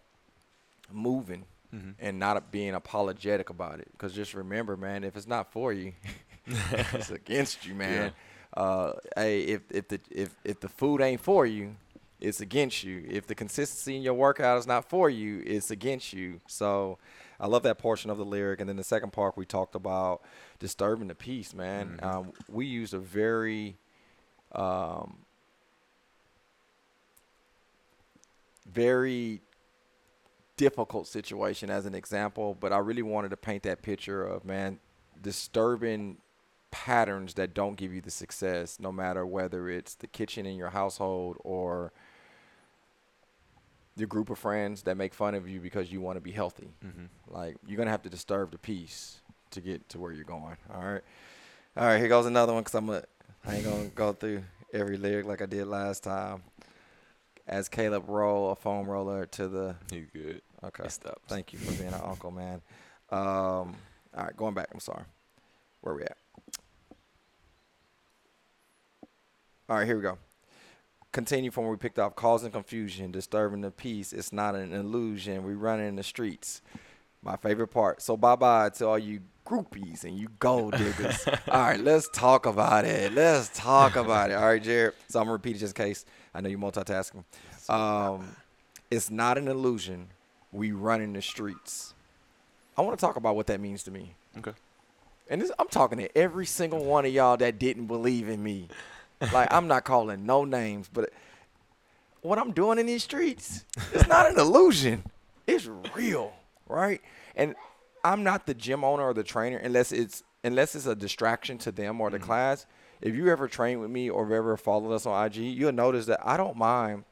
moving, 0.92 1.46
Mhm. 1.74 1.96
and 2.00 2.20
not 2.20 2.52
being 2.52 2.74
apologetic 2.74 3.50
about 3.50 3.80
it. 3.80 3.88
Because 3.92 4.14
just 4.14 4.34
remember, 4.34 4.76
man, 4.78 5.04
if 5.04 5.16
it's 5.16 5.28
not 5.28 5.52
for 5.52 5.72
you, 5.74 5.94
it's 6.46 7.10
against 7.22 7.66
you, 7.66 7.74
man. 7.76 8.12
Uh, 8.56 8.94
hey, 9.16 9.42
if 9.44 9.62
if 9.72 9.88
the 9.88 10.00
if 10.10 10.36
if 10.44 10.60
the 10.60 10.70
food 10.70 11.02
ain't 11.02 11.22
for 11.22 11.46
you, 11.46 11.76
it's 12.20 12.42
against 12.42 12.84
you. 12.84 13.06
If 13.10 13.26
the 13.28 13.36
consistency 13.36 13.96
in 13.96 14.02
your 14.02 14.14
workout 14.14 14.58
is 14.60 14.68
not 14.68 14.90
for 14.90 15.10
you, 15.10 15.42
it's 15.46 15.72
against 15.72 16.14
you. 16.14 16.42
So, 16.48 16.98
I 17.40 17.48
love 17.48 17.64
that 17.64 17.78
portion 17.80 18.12
of 18.12 18.18
the 18.18 18.26
lyric. 18.26 18.60
And 18.60 18.68
then 18.70 18.76
the 18.76 18.84
second 18.84 19.12
part, 19.14 19.38
we 19.38 19.46
talked 19.46 19.74
about 19.76 20.22
disturbing 20.60 21.08
the 21.08 21.16
peace, 21.16 21.54
man. 21.54 21.98
Mhm. 22.02 22.04
Um, 22.06 22.34
we 22.50 22.66
used 22.66 22.94
a 22.94 23.00
very 23.00 23.78
um, 24.54 25.20
very 28.72 29.42
difficult 30.62 31.07
situation 31.07 31.72
as 31.72 31.88
an 31.88 31.95
example, 31.95 32.55
but 32.59 32.72
I 32.72 32.78
really 32.78 33.01
wanted 33.01 33.30
to 33.30 33.38
paint 33.38 33.64
that 33.64 33.82
picture 33.82 34.24
of 34.24 34.45
man 34.45 34.80
disturbing 35.20 36.18
patterns 36.70 37.34
that 37.34 37.55
don't 37.55 37.76
give 37.76 37.91
you 37.91 37.99
the 37.99 38.12
success, 38.12 38.80
no 38.80 38.91
matter 38.91 39.26
whether 39.26 39.70
it's 39.70 39.95
the 39.95 40.05
kitchen 40.05 40.45
in 40.45 40.55
your 40.55 40.70
household 40.70 41.38
or 41.43 41.91
your 43.95 44.07
group 44.07 44.30
of 44.30 44.38
friends 44.38 44.84
that 44.84 44.97
make 44.97 45.16
fun 45.16 45.34
of 45.34 45.49
you 45.49 45.59
because 45.59 45.91
you 45.91 45.99
want 45.99 46.18
to 46.18 46.22
be 46.22 46.32
healthy. 46.32 46.70
Mm-hmm. 46.86 47.05
Like 47.34 47.57
you're 47.66 47.78
gonna 47.78 47.89
have 47.89 48.03
to 48.03 48.09
disturb 48.09 48.51
the 48.51 48.59
peace 48.59 49.20
to 49.49 49.62
get 49.62 49.89
to 49.89 49.99
where 49.99 50.12
you're 50.12 50.24
going. 50.24 50.57
All 50.72 50.84
right, 50.84 51.01
all 51.76 51.88
right. 51.88 51.97
Here 51.97 52.07
goes 52.07 52.28
another 52.28 52.53
one 52.53 52.62
because 52.62 52.76
I'm 52.76 52.89
a, 52.91 53.01
I 53.45 53.55
ain't 53.55 53.66
gonna 53.66 53.88
go 53.95 54.14
through 54.14 54.43
every 54.72 54.97
lyric 54.97 55.26
like 55.26 55.41
I 55.41 55.47
did 55.47 55.66
last 55.66 56.03
time. 56.03 56.43
As 57.47 57.68
Caleb 57.68 58.07
roll 58.07 58.51
a 58.51 58.55
foam 58.55 58.88
roller 58.88 59.26
to 59.26 59.47
the 59.47 59.76
He's 59.91 60.05
good. 60.14 60.43
Okay. 60.64 60.84
It 60.86 60.91
stops. 60.91 61.22
Thank 61.28 61.53
you 61.53 61.59
for 61.59 61.72
being 61.74 61.93
an 61.93 62.01
uncle, 62.03 62.32
man. 62.32 62.62
Um, 63.09 63.76
all 64.16 64.24
right, 64.26 64.36
going 64.36 64.53
back. 64.53 64.68
I'm 64.74 64.80
sorry. 64.80 65.03
Where 65.82 65.93
are 65.93 65.97
we 65.97 66.03
at? 66.03 66.18
All 69.70 69.78
right, 69.78 69.86
here 69.86 69.95
we 69.95 70.01
go. 70.01 70.18
Continue 71.12 71.51
from 71.51 71.64
where 71.64 71.72
we 71.72 71.78
picked 71.78 71.99
off. 71.99 72.16
Causing 72.16 72.51
confusion, 72.51 73.12
disturbing 73.12 73.62
the 73.62 73.72
peace. 73.72 74.14
It's 74.14 74.32
not 74.32 74.55
an 74.55 74.74
illusion. 74.74 75.43
We 75.43 75.53
run 75.53 75.80
in 75.80 75.95
the 75.95 76.03
streets. 76.03 76.62
My 77.24 77.36
favorite 77.36 77.68
part. 77.68 78.01
So 78.01 78.18
bye 78.18 78.36
bye 78.36 78.70
to 78.70 78.88
all 78.88 78.97
you 78.99 79.22
groupies 79.45 80.03
and 80.03 80.18
you 80.18 80.28
gold 80.39 80.78
diggers. 80.78 81.28
all 81.49 81.62
right, 81.62 81.80
let's 81.80 82.09
talk 82.09 82.45
about 82.45 82.86
it. 82.86 83.14
Let's 83.14 83.49
talk 83.53 83.95
about 83.95 84.32
it. 84.32 84.36
All 84.36 84.45
right, 84.45 84.62
Jared. 84.62 84.93
So 85.07 85.20
I'm 85.20 85.26
gonna 85.26 85.34
repeat 85.34 85.57
it 85.57 85.59
just 85.59 85.78
in 85.78 85.86
case. 85.86 86.05
I 86.34 86.41
know 86.41 86.49
you're 86.49 86.59
multitasking. 86.59 87.24
Um, 87.70 88.36
it's 88.89 89.09
not 89.09 89.38
an 89.38 89.47
illusion. 89.47 90.07
We 90.52 90.72
run 90.72 91.02
in 91.02 91.14
the 91.14 91.22
streets. 91.22 91.93
I 92.78 92.82
want 92.82 92.97
to 92.97 93.06
talk 93.06 93.16
about 93.16 93.36
what 93.36 93.47
that 93.47 93.60
means 93.60 93.84
to 93.84 93.91
me. 93.91 94.16
Okay. 94.38 94.54
And 95.30 95.41
this, 95.41 95.52
I'm 95.60 95.68
talking 95.68 95.97
to 95.99 96.18
every 96.18 96.45
single 96.45 96.84
one 96.84 97.06
of 97.06 97.14
y'all 97.14 97.38
that 97.38 97.58
didn't 97.60 97.88
believe 97.88 98.28
in 98.28 98.43
me. 98.43 98.68
Like 99.34 99.54
I'm 99.54 99.68
not 99.68 99.84
calling 99.84 100.26
no 100.26 100.45
names, 100.45 100.89
but 100.91 101.12
what 102.22 102.39
I'm 102.39 102.52
doing 102.52 102.80
in 102.80 102.86
these 102.86 103.04
streets, 103.04 103.66
it's 103.93 104.08
not 104.08 104.30
an 104.30 104.39
illusion. 104.39 105.04
It's 105.47 105.68
real, 105.95 106.34
right? 106.68 107.02
And 107.36 107.56
I'm 108.04 108.24
not 108.24 108.45
the 108.45 108.54
gym 108.54 108.84
owner 108.84 109.04
or 109.04 109.14
the 109.14 109.24
trainer 109.24 109.58
unless 109.58 109.91
it's 109.91 110.24
unless 110.43 110.76
it's 110.76 110.88
a 110.88 110.95
distraction 110.95 111.58
to 111.60 111.72
them 111.72 112.02
or 112.02 112.10
the 112.10 112.18
mm-hmm. 112.18 112.26
class. 112.26 112.66
If 112.99 113.16
you 113.16 113.30
ever 113.30 113.47
train 113.47 113.80
with 113.80 113.89
me 113.89 114.10
or 114.10 114.32
ever 114.34 114.58
followed 114.58 114.93
us 114.93 115.06
on 115.06 115.26
IG, 115.26 115.36
you'll 115.36 115.72
notice 115.72 116.06
that 116.08 116.20
I 116.24 116.38
don't 116.38 116.58
mind 116.58 117.04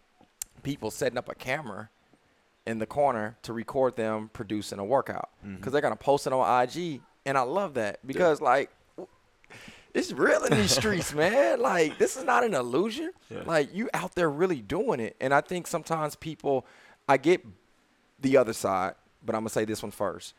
people 0.61 0.91
setting 0.91 1.17
up 1.17 1.29
a 1.29 1.35
camera 1.35 1.89
in 2.65 2.79
the 2.79 2.85
corner 2.85 3.37
to 3.43 3.53
record 3.53 3.95
them 3.95 4.29
producing 4.33 4.79
a 4.79 4.85
workout 4.85 5.29
mm-hmm. 5.43 5.55
because 5.55 5.71
they're 5.71 5.81
gonna 5.81 5.95
post 5.95 6.27
it 6.27 6.33
on 6.33 6.63
IG, 6.63 7.01
and 7.25 7.37
I 7.37 7.41
love 7.41 7.75
that 7.75 8.05
because 8.05 8.41
like 8.41 8.71
it's 9.93 10.11
real 10.11 10.43
in 10.45 10.57
these 10.57 10.75
streets, 10.75 11.13
man. 11.15 11.59
Like 11.61 11.97
this 11.97 12.17
is 12.17 12.23
not 12.23 12.43
an 12.43 12.53
illusion. 12.53 13.11
Yeah. 13.29 13.43
Like 13.45 13.73
you 13.73 13.89
out 13.93 14.15
there 14.15 14.29
really 14.29 14.61
doing 14.61 14.99
it, 14.99 15.15
and 15.19 15.33
I 15.33 15.41
think 15.41 15.67
sometimes 15.67 16.15
people, 16.15 16.65
I 17.07 17.17
get 17.17 17.45
the 18.19 18.37
other 18.37 18.53
side, 18.53 18.95
but 19.25 19.35
I'm 19.35 19.41
gonna 19.41 19.49
say 19.49 19.65
this 19.65 19.81
one 19.81 19.91
first. 19.91 20.33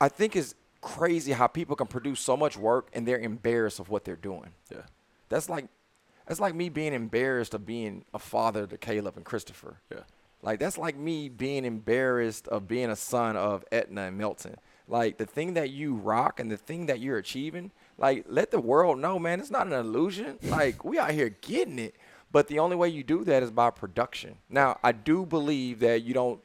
I 0.00 0.08
think 0.08 0.36
it's 0.36 0.54
crazy 0.80 1.32
how 1.32 1.46
people 1.46 1.74
can 1.74 1.86
produce 1.86 2.20
so 2.20 2.36
much 2.36 2.56
work 2.56 2.88
and 2.92 3.08
they're 3.08 3.18
embarrassed 3.18 3.80
of 3.80 3.88
what 3.88 4.04
they're 4.04 4.14
doing. 4.14 4.52
Yeah. 4.70 4.82
That's 5.28 5.48
like 5.48 5.66
that's 6.26 6.40
like 6.40 6.54
me 6.54 6.68
being 6.68 6.92
embarrassed 6.92 7.54
of 7.54 7.66
being 7.66 8.04
a 8.12 8.18
father 8.18 8.66
to 8.66 8.76
Caleb 8.76 9.16
and 9.16 9.24
Christopher. 9.24 9.80
Yeah. 9.90 10.00
Like 10.42 10.60
that's 10.60 10.78
like 10.78 10.96
me 10.96 11.28
being 11.28 11.64
embarrassed 11.64 12.46
of 12.48 12.68
being 12.68 12.90
a 12.90 12.96
son 12.96 13.36
of 13.36 13.64
Etna 13.72 14.02
and 14.02 14.18
Milton. 14.18 14.56
Like 14.88 15.18
the 15.18 15.26
thing 15.26 15.54
that 15.54 15.70
you 15.70 15.94
rock 15.94 16.38
and 16.38 16.50
the 16.50 16.56
thing 16.56 16.86
that 16.86 17.00
you're 17.00 17.18
achieving, 17.18 17.72
like 17.98 18.24
let 18.28 18.50
the 18.52 18.60
world 18.60 18.98
know, 18.98 19.18
man, 19.18 19.40
it's 19.40 19.50
not 19.50 19.66
an 19.66 19.72
illusion. 19.72 20.38
Like 20.42 20.84
we 20.84 20.98
out 20.98 21.10
here 21.10 21.30
getting 21.40 21.78
it. 21.78 21.94
But 22.30 22.48
the 22.48 22.58
only 22.58 22.76
way 22.76 22.88
you 22.88 23.02
do 23.02 23.24
that 23.24 23.42
is 23.42 23.50
by 23.50 23.70
production. 23.70 24.36
Now, 24.50 24.78
I 24.82 24.92
do 24.92 25.24
believe 25.24 25.80
that 25.80 26.02
you 26.02 26.12
don't 26.12 26.40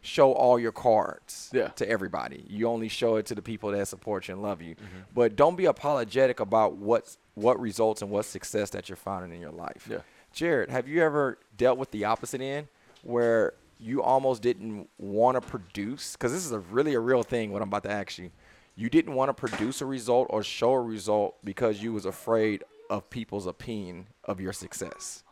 show 0.00 0.32
all 0.32 0.58
your 0.58 0.72
cards 0.72 1.50
Yeah. 1.52 1.68
to 1.68 1.88
everybody. 1.88 2.44
You 2.48 2.68
only 2.68 2.88
show 2.88 3.16
it 3.16 3.26
to 3.26 3.34
the 3.34 3.42
people 3.42 3.70
that 3.72 3.88
support 3.88 4.28
you 4.28 4.34
and 4.34 4.42
love 4.42 4.60
you. 4.62 4.74
Mm-hmm. 4.74 5.00
But 5.14 5.34
don't 5.34 5.56
be 5.56 5.64
apologetic 5.64 6.40
about 6.40 6.76
what's 6.76 7.18
what 7.34 7.58
results 7.60 8.00
and 8.02 8.10
what 8.10 8.24
success 8.26 8.70
that 8.70 8.88
you're 8.88 8.96
finding 8.96 9.32
in 9.34 9.40
your 9.40 9.50
life. 9.50 9.88
Yeah. 9.90 9.98
Jared, 10.32 10.70
have 10.70 10.86
you 10.88 11.02
ever 11.02 11.38
dealt 11.56 11.78
with 11.78 11.90
the 11.90 12.04
opposite 12.04 12.40
end 12.40 12.68
where 13.04 13.54
you 13.78 14.02
almost 14.02 14.42
didn't 14.42 14.88
want 14.98 15.36
to 15.36 15.40
produce? 15.40 16.12
Because 16.12 16.32
this 16.32 16.44
is 16.44 16.52
a 16.52 16.58
really 16.58 16.94
a 16.94 17.00
real 17.00 17.22
thing. 17.22 17.52
What 17.52 17.62
I'm 17.62 17.68
about 17.68 17.84
to 17.84 17.90
ask 17.90 18.18
you, 18.18 18.30
you 18.76 18.90
didn't 18.90 19.14
want 19.14 19.28
to 19.28 19.34
produce 19.34 19.80
a 19.80 19.86
result 19.86 20.26
or 20.30 20.42
show 20.42 20.72
a 20.72 20.80
result 20.82 21.36
because 21.44 21.82
you 21.82 21.92
was 21.92 22.04
afraid 22.04 22.64
of 22.90 23.08
people's 23.10 23.46
opinion 23.46 24.06
of 24.24 24.40
your 24.40 24.52
success. 24.52 25.22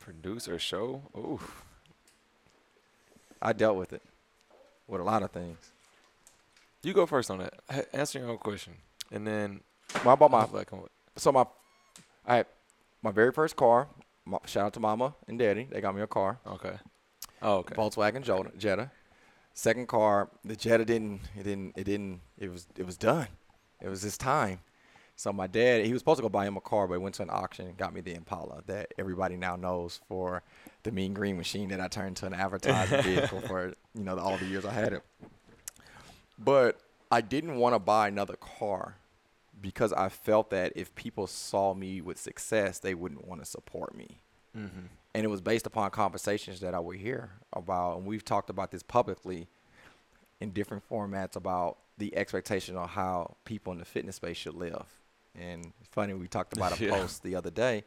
Producer 0.00 0.58
show. 0.58 1.02
Ooh. 1.16 1.40
I 3.40 3.52
dealt 3.52 3.76
with 3.76 3.92
it 3.92 4.02
with 4.88 5.00
a 5.00 5.04
lot 5.04 5.22
of 5.22 5.30
things. 5.30 5.72
You 6.82 6.92
go 6.92 7.06
first 7.06 7.30
on 7.30 7.38
that. 7.38 7.54
H- 7.70 7.86
Answer 7.92 8.18
your 8.18 8.30
own 8.30 8.38
question, 8.38 8.74
and 9.12 9.26
then 9.26 9.60
I 10.04 10.14
bought 10.16 10.30
my 10.30 10.46
like 10.52 10.68
so 11.16 11.30
my 11.30 11.46
I 12.26 12.44
my 13.02 13.12
very 13.12 13.32
first 13.32 13.54
car. 13.56 13.88
Shout 14.46 14.66
out 14.66 14.72
to 14.74 14.80
Mama 14.80 15.14
and 15.28 15.38
Daddy. 15.38 15.68
They 15.70 15.80
got 15.80 15.94
me 15.94 16.02
a 16.02 16.06
car. 16.06 16.38
Okay. 16.46 16.74
Oh, 17.40 17.56
okay. 17.56 17.74
Volkswagen 17.74 18.22
Jetta. 18.22 18.52
Jetta. 18.56 18.90
Second 19.54 19.88
car, 19.88 20.30
the 20.44 20.56
Jetta 20.56 20.84
didn't. 20.84 21.20
It 21.36 21.42
didn't. 21.42 21.74
It 21.76 21.84
didn't. 21.84 22.20
It 22.38 22.50
was. 22.50 22.66
It 22.76 22.86
was 22.86 22.96
done. 22.96 23.28
It 23.80 23.88
was 23.88 24.02
his 24.02 24.16
time. 24.16 24.60
So 25.16 25.32
my 25.32 25.46
dad, 25.46 25.84
he 25.84 25.92
was 25.92 26.00
supposed 26.00 26.18
to 26.18 26.22
go 26.22 26.28
buy 26.28 26.46
him 26.46 26.56
a 26.56 26.60
car, 26.60 26.88
but 26.88 26.94
he 26.94 26.98
went 26.98 27.14
to 27.16 27.22
an 27.22 27.30
auction 27.30 27.66
and 27.66 27.76
got 27.76 27.92
me 27.92 28.00
the 28.00 28.14
Impala 28.14 28.62
that 28.66 28.94
everybody 28.98 29.36
now 29.36 29.56
knows 29.56 30.00
for 30.08 30.42
the 30.84 30.90
Mean 30.90 31.12
Green 31.12 31.36
machine 31.36 31.68
that 31.68 31.80
I 31.80 31.88
turned 31.88 32.16
to 32.18 32.26
an 32.26 32.34
advertising 32.34 33.02
vehicle 33.04 33.40
for 33.42 33.74
you 33.94 34.04
know 34.04 34.18
all 34.18 34.38
the 34.38 34.46
years 34.46 34.64
I 34.64 34.72
had 34.72 34.94
it. 34.94 35.02
But 36.38 36.80
I 37.10 37.20
didn't 37.20 37.56
want 37.56 37.74
to 37.74 37.78
buy 37.78 38.08
another 38.08 38.36
car 38.36 38.96
because 39.62 39.92
I 39.94 40.08
felt 40.10 40.50
that 40.50 40.72
if 40.76 40.94
people 40.94 41.26
saw 41.26 41.72
me 41.72 42.00
with 42.02 42.18
success, 42.18 42.78
they 42.80 42.94
wouldn't 42.94 43.26
want 43.26 43.40
to 43.40 43.46
support 43.46 43.94
me 43.96 44.18
Mm-hmm. 44.54 44.86
and 45.14 45.24
it 45.24 45.28
was 45.28 45.40
based 45.40 45.66
upon 45.66 45.90
conversations 45.92 46.60
that 46.60 46.74
I 46.74 46.78
would 46.78 46.98
hear 46.98 47.30
about, 47.54 47.96
and 47.96 48.06
we've 48.06 48.22
talked 48.24 48.50
about 48.50 48.70
this 48.70 48.82
publicly 48.82 49.48
in 50.42 50.50
different 50.50 50.86
formats 50.90 51.36
about 51.36 51.78
the 51.96 52.14
expectation 52.14 52.76
of 52.76 52.90
how 52.90 53.36
people 53.46 53.72
in 53.72 53.78
the 53.78 53.84
fitness 53.86 54.16
space 54.16 54.36
should 54.36 54.54
live. 54.54 54.84
And 55.34 55.72
funny, 55.90 56.12
we 56.12 56.28
talked 56.28 56.52
about 56.52 56.78
a 56.78 56.84
Yeah. 56.84 56.90
post 56.90 57.22
the 57.22 57.34
other 57.34 57.48
day, 57.50 57.84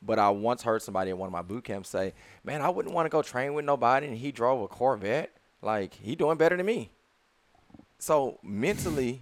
but 0.00 0.18
I 0.18 0.30
once 0.30 0.62
heard 0.62 0.80
somebody 0.80 1.10
at 1.10 1.18
one 1.18 1.26
of 1.26 1.32
my 1.34 1.42
boot 1.42 1.64
camps 1.64 1.90
say, 1.90 2.14
"Man, 2.44 2.62
I 2.62 2.70
wouldn't 2.70 2.94
want 2.94 3.04
to 3.04 3.10
go 3.10 3.20
train 3.20 3.52
with 3.52 3.66
nobody, 3.66 4.06
and 4.06 4.16
he 4.16 4.32
drove 4.32 4.62
a 4.62 4.68
Corvette. 4.68 5.36
Like 5.60 5.92
he 5.92 6.14
doing 6.16 6.38
better 6.38 6.56
than 6.56 6.64
me." 6.64 6.90
So 7.98 8.38
mentally, 8.42 9.20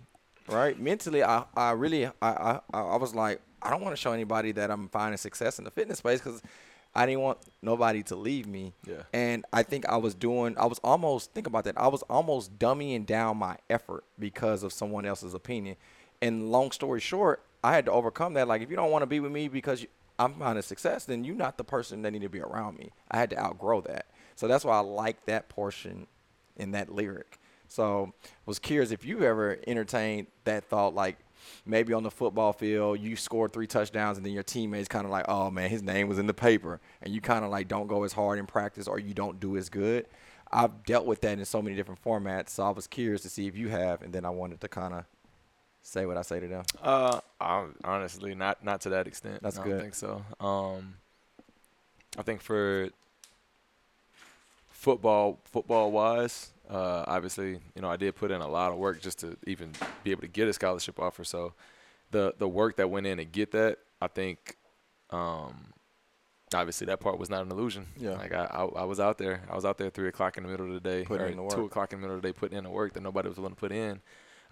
right? 0.48 0.78
Mentally, 0.78 1.22
I, 1.22 1.44
I 1.56 1.72
really, 1.72 2.06
I, 2.06 2.12
I, 2.22 2.60
I 2.72 2.96
was 2.96 3.14
like, 3.14 3.40
I 3.62 3.70
don't 3.70 3.80
want 3.80 3.96
to 3.96 4.00
show 4.00 4.12
anybody 4.12 4.52
that 4.52 4.70
I'm 4.70 4.88
finding 4.88 5.16
success 5.16 5.58
in 5.58 5.64
the 5.64 5.70
fitness 5.70 5.98
space 5.98 6.20
because 6.20 6.42
I 6.94 7.06
didn't 7.06 7.22
want 7.22 7.38
nobody 7.62 8.02
to 8.04 8.16
leave 8.16 8.46
me. 8.46 8.74
Yeah. 8.86 9.02
And 9.12 9.44
I 9.52 9.62
think 9.62 9.86
I 9.86 9.96
was 9.96 10.14
doing, 10.14 10.56
I 10.58 10.66
was 10.66 10.78
almost, 10.84 11.32
think 11.32 11.46
about 11.46 11.64
that. 11.64 11.78
I 11.78 11.88
was 11.88 12.02
almost 12.02 12.58
dummying 12.58 13.06
down 13.06 13.38
my 13.38 13.56
effort 13.68 14.04
because 14.18 14.62
of 14.62 14.72
someone 14.72 15.04
else's 15.06 15.34
opinion. 15.34 15.76
And 16.20 16.52
long 16.52 16.70
story 16.70 17.00
short, 17.00 17.42
I 17.62 17.74
had 17.74 17.86
to 17.86 17.92
overcome 17.92 18.34
that. 18.34 18.46
Like, 18.46 18.62
if 18.62 18.70
you 18.70 18.76
don't 18.76 18.90
want 18.90 19.02
to 19.02 19.06
be 19.06 19.20
with 19.20 19.32
me 19.32 19.48
because 19.48 19.82
you, 19.82 19.88
I'm 20.18 20.34
finding 20.34 20.62
success, 20.62 21.04
then 21.06 21.24
you're 21.24 21.34
not 21.34 21.58
the 21.58 21.64
person 21.64 22.02
that 22.02 22.12
need 22.12 22.22
to 22.22 22.28
be 22.28 22.40
around 22.40 22.78
me. 22.78 22.90
I 23.10 23.18
had 23.18 23.30
to 23.30 23.38
outgrow 23.38 23.80
that. 23.82 24.06
So 24.36 24.46
that's 24.46 24.64
why 24.64 24.76
I 24.76 24.80
like 24.80 25.26
that 25.26 25.48
portion 25.48 26.06
in 26.56 26.72
that 26.72 26.94
lyric. 26.94 27.38
So 27.68 28.12
I 28.24 28.28
was 28.46 28.58
curious 28.58 28.90
if 28.90 29.04
you 29.04 29.22
ever 29.22 29.58
entertained 29.66 30.28
that 30.44 30.64
thought, 30.64 30.94
like 30.94 31.18
maybe 31.66 31.92
on 31.92 32.02
the 32.02 32.10
football 32.10 32.52
field 32.52 32.98
you 33.00 33.16
scored 33.16 33.52
three 33.52 33.66
touchdowns 33.66 34.16
and 34.16 34.24
then 34.24 34.32
your 34.32 34.42
teammates 34.42 34.88
kind 34.88 35.04
of 35.04 35.10
like, 35.10 35.26
oh 35.28 35.50
man, 35.50 35.68
his 35.70 35.82
name 35.82 36.08
was 36.08 36.18
in 36.18 36.26
the 36.26 36.34
paper, 36.34 36.80
and 37.02 37.12
you 37.14 37.20
kind 37.20 37.44
of 37.44 37.50
like 37.50 37.68
don't 37.68 37.86
go 37.86 38.04
as 38.04 38.12
hard 38.12 38.38
in 38.38 38.46
practice 38.46 38.86
or 38.86 38.98
you 38.98 39.14
don't 39.14 39.40
do 39.40 39.56
as 39.56 39.68
good. 39.68 40.06
I've 40.52 40.84
dealt 40.84 41.06
with 41.06 41.20
that 41.22 41.38
in 41.38 41.44
so 41.44 41.60
many 41.60 41.74
different 41.74 42.02
formats. 42.02 42.50
So 42.50 42.64
I 42.64 42.70
was 42.70 42.86
curious 42.86 43.22
to 43.22 43.28
see 43.28 43.48
if 43.48 43.56
you 43.56 43.68
have, 43.68 44.02
and 44.02 44.12
then 44.12 44.24
I 44.24 44.30
wanted 44.30 44.60
to 44.60 44.68
kind 44.68 44.94
of 44.94 45.04
say 45.82 46.06
what 46.06 46.16
I 46.16 46.22
say 46.22 46.38
to 46.40 46.46
them. 46.46 46.64
Uh, 46.80 47.20
I, 47.40 47.66
honestly, 47.82 48.34
not 48.34 48.64
not 48.64 48.80
to 48.82 48.90
that 48.90 49.06
extent. 49.06 49.42
That's 49.42 49.58
good. 49.58 49.66
I 49.66 49.70
don't 49.70 49.80
think 49.80 49.94
so. 49.94 50.24
Um, 50.38 50.94
I 52.16 52.22
think 52.22 52.40
for 52.40 52.90
football 54.68 55.40
football 55.44 55.90
wise, 55.90 56.52
uh, 56.70 57.04
obviously, 57.06 57.58
you 57.74 57.82
know, 57.82 57.90
I 57.90 57.96
did 57.96 58.14
put 58.16 58.30
in 58.30 58.40
a 58.40 58.48
lot 58.48 58.72
of 58.72 58.78
work 58.78 59.00
just 59.00 59.18
to 59.20 59.36
even 59.46 59.72
be 60.02 60.10
able 60.10 60.22
to 60.22 60.28
get 60.28 60.48
a 60.48 60.52
scholarship 60.52 60.98
offer. 60.98 61.24
So, 61.24 61.52
the 62.10 62.34
the 62.38 62.48
work 62.48 62.76
that 62.76 62.88
went 62.90 63.06
in 63.06 63.18
to 63.18 63.24
get 63.24 63.52
that, 63.52 63.78
I 64.00 64.06
think, 64.08 64.56
um, 65.10 65.72
obviously 66.54 66.86
that 66.86 67.00
part 67.00 67.18
was 67.18 67.28
not 67.30 67.44
an 67.44 67.50
illusion. 67.50 67.86
Yeah. 67.96 68.12
Like 68.12 68.32
I, 68.32 68.44
I, 68.44 68.64
I 68.64 68.84
was 68.84 69.00
out 69.00 69.18
there. 69.18 69.42
I 69.50 69.54
was 69.56 69.64
out 69.64 69.78
there 69.78 69.90
three 69.90 70.08
o'clock 70.08 70.36
in 70.36 70.44
the 70.44 70.48
middle 70.48 70.66
of 70.66 70.74
the 70.74 70.80
day, 70.88 71.04
Putting 71.04 71.32
in 71.32 71.36
the 71.36 71.48
two 71.48 71.62
work. 71.62 71.70
o'clock 71.70 71.92
in 71.92 71.98
the 72.00 72.02
middle 72.02 72.16
of 72.16 72.22
the 72.22 72.28
day, 72.28 72.32
putting 72.32 72.56
in 72.58 72.64
the 72.64 72.70
work 72.70 72.92
that 72.94 73.02
nobody 73.02 73.28
was 73.28 73.38
willing 73.38 73.54
to 73.54 73.60
put 73.60 73.72
in. 73.72 74.00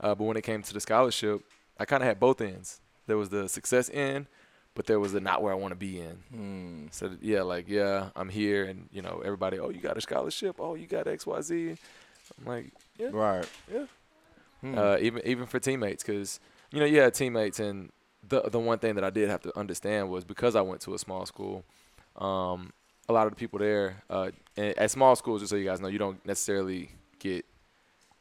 Uh, 0.00 0.14
but 0.14 0.24
when 0.24 0.36
it 0.36 0.42
came 0.42 0.62
to 0.62 0.74
the 0.74 0.80
scholarship, 0.80 1.42
I 1.78 1.84
kind 1.84 2.02
of 2.02 2.06
had 2.08 2.18
both 2.18 2.40
ends. 2.40 2.80
There 3.06 3.16
was 3.16 3.28
the 3.28 3.48
success 3.48 3.90
end, 3.92 4.26
but 4.74 4.86
there 4.86 4.98
was 5.00 5.12
the 5.12 5.20
not 5.20 5.42
where 5.42 5.52
I 5.52 5.56
want 5.56 5.72
to 5.72 5.76
be 5.76 6.00
in. 6.00 6.16
Hmm. 6.34 6.86
So 6.90 7.10
yeah, 7.20 7.42
like 7.42 7.68
yeah, 7.68 8.10
I'm 8.16 8.28
here, 8.28 8.64
and 8.64 8.88
you 8.92 9.02
know 9.02 9.22
everybody. 9.24 9.58
Oh, 9.58 9.70
you 9.70 9.80
got 9.80 9.96
a 9.96 10.00
scholarship. 10.00 10.56
Oh, 10.58 10.74
you 10.74 10.86
got 10.86 11.06
X, 11.06 11.26
Y, 11.26 11.40
Z. 11.42 11.76
I'm 12.40 12.46
like, 12.46 12.72
yeah, 12.98 13.08
Right. 13.12 13.46
yeah. 13.72 13.86
Hmm. 14.60 14.78
Uh, 14.78 14.96
even 15.00 15.22
even 15.26 15.46
for 15.46 15.58
teammates, 15.58 16.02
because 16.02 16.40
you 16.70 16.78
know 16.80 16.86
you 16.86 17.00
had 17.00 17.14
teammates, 17.14 17.58
and 17.60 17.90
the 18.26 18.42
the 18.42 18.58
one 18.60 18.78
thing 18.78 18.94
that 18.94 19.04
I 19.04 19.10
did 19.10 19.28
have 19.28 19.42
to 19.42 19.58
understand 19.58 20.08
was 20.10 20.24
because 20.24 20.54
I 20.56 20.60
went 20.62 20.80
to 20.82 20.94
a 20.94 20.98
small 20.98 21.26
school, 21.26 21.64
um, 22.16 22.72
a 23.08 23.12
lot 23.12 23.26
of 23.26 23.32
the 23.32 23.36
people 23.36 23.58
there 23.58 24.02
uh, 24.08 24.30
and 24.56 24.78
at 24.78 24.90
small 24.90 25.16
schools, 25.16 25.40
just 25.42 25.50
so 25.50 25.56
you 25.56 25.64
guys 25.64 25.80
know, 25.80 25.88
you 25.88 25.98
don't 25.98 26.24
necessarily 26.24 26.90
get 27.18 27.44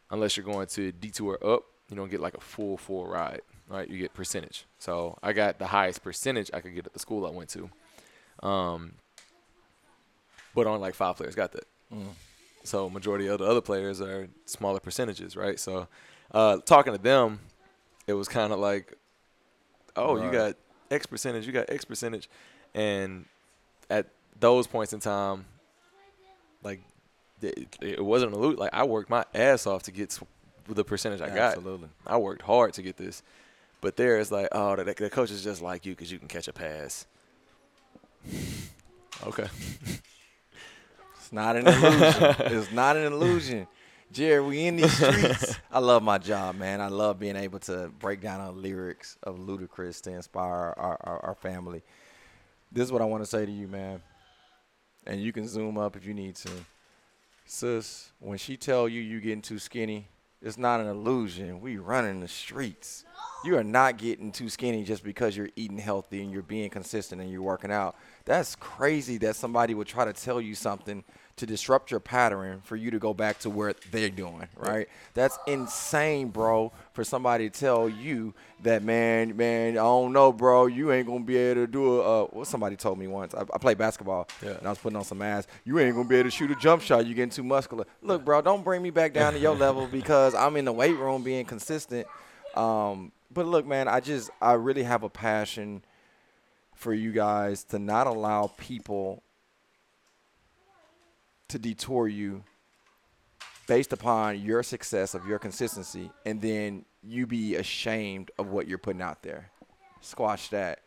unless 0.10 0.36
you're 0.36 0.46
going 0.46 0.68
to 0.68 0.92
detour 0.92 1.38
up, 1.46 1.64
you 1.90 1.96
don't 1.96 2.10
get 2.10 2.20
like 2.20 2.34
a 2.36 2.42
full 2.42 2.76
full 2.78 3.06
ride, 3.08 3.42
right? 3.72 3.90
You 3.90 3.98
get 3.98 4.14
percentage. 4.14 4.66
So 4.80 5.18
I 5.24 5.34
got 5.34 5.60
the 5.60 5.68
highest 5.68 6.04
percentage 6.04 6.52
I 6.54 6.60
could 6.60 6.76
get 6.76 6.86
at 6.86 6.94
the 6.94 7.00
school 7.00 7.26
I 7.26 7.30
went 7.30 7.50
to, 7.50 7.70
um, 8.46 8.94
but 10.54 10.68
only 10.68 10.80
like 10.80 10.94
five 10.94 11.16
players 11.16 11.36
got 11.36 11.52
that. 11.54 11.66
Mm. 11.94 12.08
So 12.64 12.90
majority 12.90 13.28
of 13.28 13.40
the 13.40 13.46
other 13.46 13.62
players 13.62 14.02
are 14.02 14.28
smaller 14.46 14.80
percentages, 14.80 15.36
right? 15.36 15.60
So 15.60 15.88
uh, 16.32 16.58
talking 16.58 16.94
to 16.94 17.02
them, 17.02 17.40
it 18.08 18.14
was 18.14 18.28
kind 18.28 18.54
of 18.54 18.60
like, 18.60 18.94
oh, 19.96 20.24
you 20.24 20.32
got 20.32 20.56
X 20.90 21.06
percentage, 21.06 21.48
you 21.48 21.54
got 21.54 21.70
X 21.70 21.86
percentage, 21.86 22.30
and 22.76 23.26
at 23.90 24.08
those 24.40 24.68
points 24.68 24.94
in 24.94 25.00
time, 25.00 25.46
like 26.64 26.82
it, 27.42 27.76
it 27.82 28.04
wasn't 28.04 28.34
a 28.34 28.38
loot. 28.38 28.60
Like 28.60 28.74
I 28.74 28.84
worked 28.84 29.10
my 29.10 29.26
ass 29.34 29.66
off 29.66 29.84
to 29.84 29.92
get 29.92 30.20
the 30.68 30.84
percentage 30.84 31.22
I 31.22 31.30
got. 31.30 31.56
Absolutely. 31.58 31.90
I 32.06 32.18
worked 32.18 32.44
hard 32.44 32.74
to 32.74 32.82
get 32.82 32.98
this, 32.98 33.24
but 33.82 33.98
there 33.98 34.18
it's 34.20 34.32
like, 34.32 34.48
oh, 34.52 34.76
the, 34.76 34.84
the 34.84 35.10
coach 35.10 35.32
is 35.32 35.44
just 35.44 35.62
like 35.62 35.86
you 35.86 35.94
because 35.94 36.12
you 36.12 36.20
can 36.20 36.28
catch 36.28 36.48
a 36.48 36.54
pass. 36.54 37.08
okay. 39.26 39.48
It's 41.18 41.32
not 41.32 41.56
an 41.56 41.68
illusion. 41.68 42.36
it's 42.40 42.72
not 42.72 42.96
an 42.96 43.12
illusion. 43.12 43.68
Jerry, 44.12 44.42
we 44.42 44.66
in 44.66 44.76
these 44.76 44.94
streets. 44.94 45.56
I 45.72 45.80
love 45.80 46.04
my 46.04 46.18
job, 46.18 46.56
man. 46.56 46.82
I 46.82 46.90
love 46.90 47.18
being 47.18 47.38
able 47.38 47.60
to 47.60 47.90
break 48.00 48.22
down 48.22 48.46
the 48.46 48.52
lyrics 48.52 49.18
of 49.24 49.38
Ludacris 49.38 50.02
to 50.02 50.12
inspire 50.12 50.74
our, 50.78 50.98
our, 51.02 51.26
our 51.28 51.36
family. 51.36 51.82
This 52.72 52.86
is 52.86 52.92
what 52.92 53.02
I 53.02 53.06
want 53.06 53.24
to 53.24 53.30
say 53.30 53.46
to 53.46 53.52
you, 53.52 53.68
man. 53.68 54.02
And 55.08 55.22
you 55.22 55.32
can 55.32 55.48
zoom 55.48 55.78
up 55.78 55.96
if 55.96 56.06
you 56.06 56.14
need 56.14 56.36
to. 56.38 56.50
Sis, 57.46 58.12
when 58.20 58.38
she 58.38 58.58
tell 58.58 58.88
you 58.88 59.02
you 59.02 59.20
getting 59.22 59.42
too 59.42 59.60
skinny, 59.60 60.08
it's 60.42 60.58
not 60.58 60.80
an 60.80 60.88
illusion. 60.88 61.62
We 61.62 61.78
running 61.78 62.20
the 62.20 62.28
streets. 62.28 63.06
You 63.44 63.58
are 63.58 63.64
not 63.64 63.98
getting 63.98 64.32
too 64.32 64.50
skinny 64.50 64.84
just 64.84 65.04
because 65.04 65.36
you're 65.38 65.50
eating 65.56 65.78
healthy 65.78 66.22
and 66.22 66.32
you're 66.32 66.42
being 66.42 66.70
consistent 66.70 67.22
and 67.22 67.32
you're 67.32 67.42
working 67.42 67.72
out. 67.72 67.96
That's 68.26 68.56
crazy 68.56 69.18
that 69.20 69.36
somebody 69.36 69.74
would 69.74 69.88
try 69.88 70.06
to 70.06 70.14
tell 70.14 70.42
you 70.42 70.56
something 70.56 71.04
to 71.38 71.46
disrupt 71.46 71.90
your 71.92 72.00
pattern 72.00 72.62
for 72.64 72.76
you 72.76 72.92
to 72.92 73.00
go 73.00 73.14
back 73.14 73.40
to 73.40 73.50
where 73.50 73.74
they're 73.92 74.10
doing, 74.10 74.48
right? 74.58 74.88
That's 75.14 75.38
insane, 75.48 76.30
bro, 76.30 76.72
for 76.94 77.04
somebody 77.04 77.50
to 77.50 77.60
tell 77.60 77.90
you 77.90 78.34
that, 78.64 78.84
man, 78.84 79.36
man, 79.36 79.72
I 79.74 79.76
don't 79.82 80.14
know, 80.14 80.32
bro, 80.32 80.68
you 80.68 80.92
ain't 80.92 81.08
to 81.08 81.20
be 81.20 81.38
able 81.38 81.62
to 81.62 81.68
do 81.68 82.00
it. 82.00 82.06
Uh, 82.06 82.26
what 82.26 82.48
somebody 82.48 82.76
told 82.76 83.00
me 83.00 83.08
once. 83.08 83.34
I, 83.34 83.42
I 83.42 83.58
played 83.58 83.78
basketball 83.78 84.28
Yeah. 84.44 84.52
and 84.52 84.68
I 84.68 84.70
was 84.70 84.78
putting 84.78 84.98
on 84.98 85.04
some 85.04 85.22
ass. 85.22 85.48
You 85.64 85.80
ain't 85.80 85.96
to 85.96 86.04
be 86.04 86.16
able 86.18 86.30
to 86.30 86.36
shoot 86.36 86.52
a 86.52 86.56
jump 86.56 86.82
shot. 86.84 87.06
You're 87.06 87.16
getting 87.16 87.30
too 87.32 87.44
muscular. 87.44 87.86
Look, 88.02 88.24
bro, 88.24 88.42
don't 88.42 88.64
bring 88.64 88.82
me 88.82 88.90
back 88.92 89.14
down 89.14 89.34
to 89.34 89.40
your 89.40 89.56
level 89.56 89.88
because 89.88 90.36
I'm 90.36 90.56
in 90.58 90.66
the 90.66 90.74
weight 90.74 90.98
room 90.98 91.24
being 91.24 91.46
consistent. 91.46 92.06
Um, 92.56 93.12
but 93.34 93.48
look, 93.48 93.66
man, 93.66 93.88
I 93.88 94.00
just, 94.02 94.30
I 94.42 94.54
really 94.54 94.84
have 94.84 95.04
a 95.04 95.10
passion 95.10 95.84
for 96.76 96.94
you 96.94 97.12
guys 97.12 97.64
to 97.66 97.80
not 97.80 98.08
allow 98.08 98.48
people 98.58 99.24
to 101.52 101.60
detour 101.60 102.08
you 102.08 102.44
based 103.68 103.94
upon 103.94 104.40
your 104.42 104.64
success 104.64 105.14
of 105.14 105.26
your 105.26 105.40
consistency 105.40 106.10
and 106.26 106.42
then 106.42 106.84
you 107.04 107.26
be 107.26 107.56
ashamed 107.56 108.30
of 108.38 108.48
what 108.50 108.68
you're 108.68 108.78
putting 108.78 109.02
out 109.02 109.22
there. 109.24 109.50
Squash 110.02 110.50
that. 110.50 110.80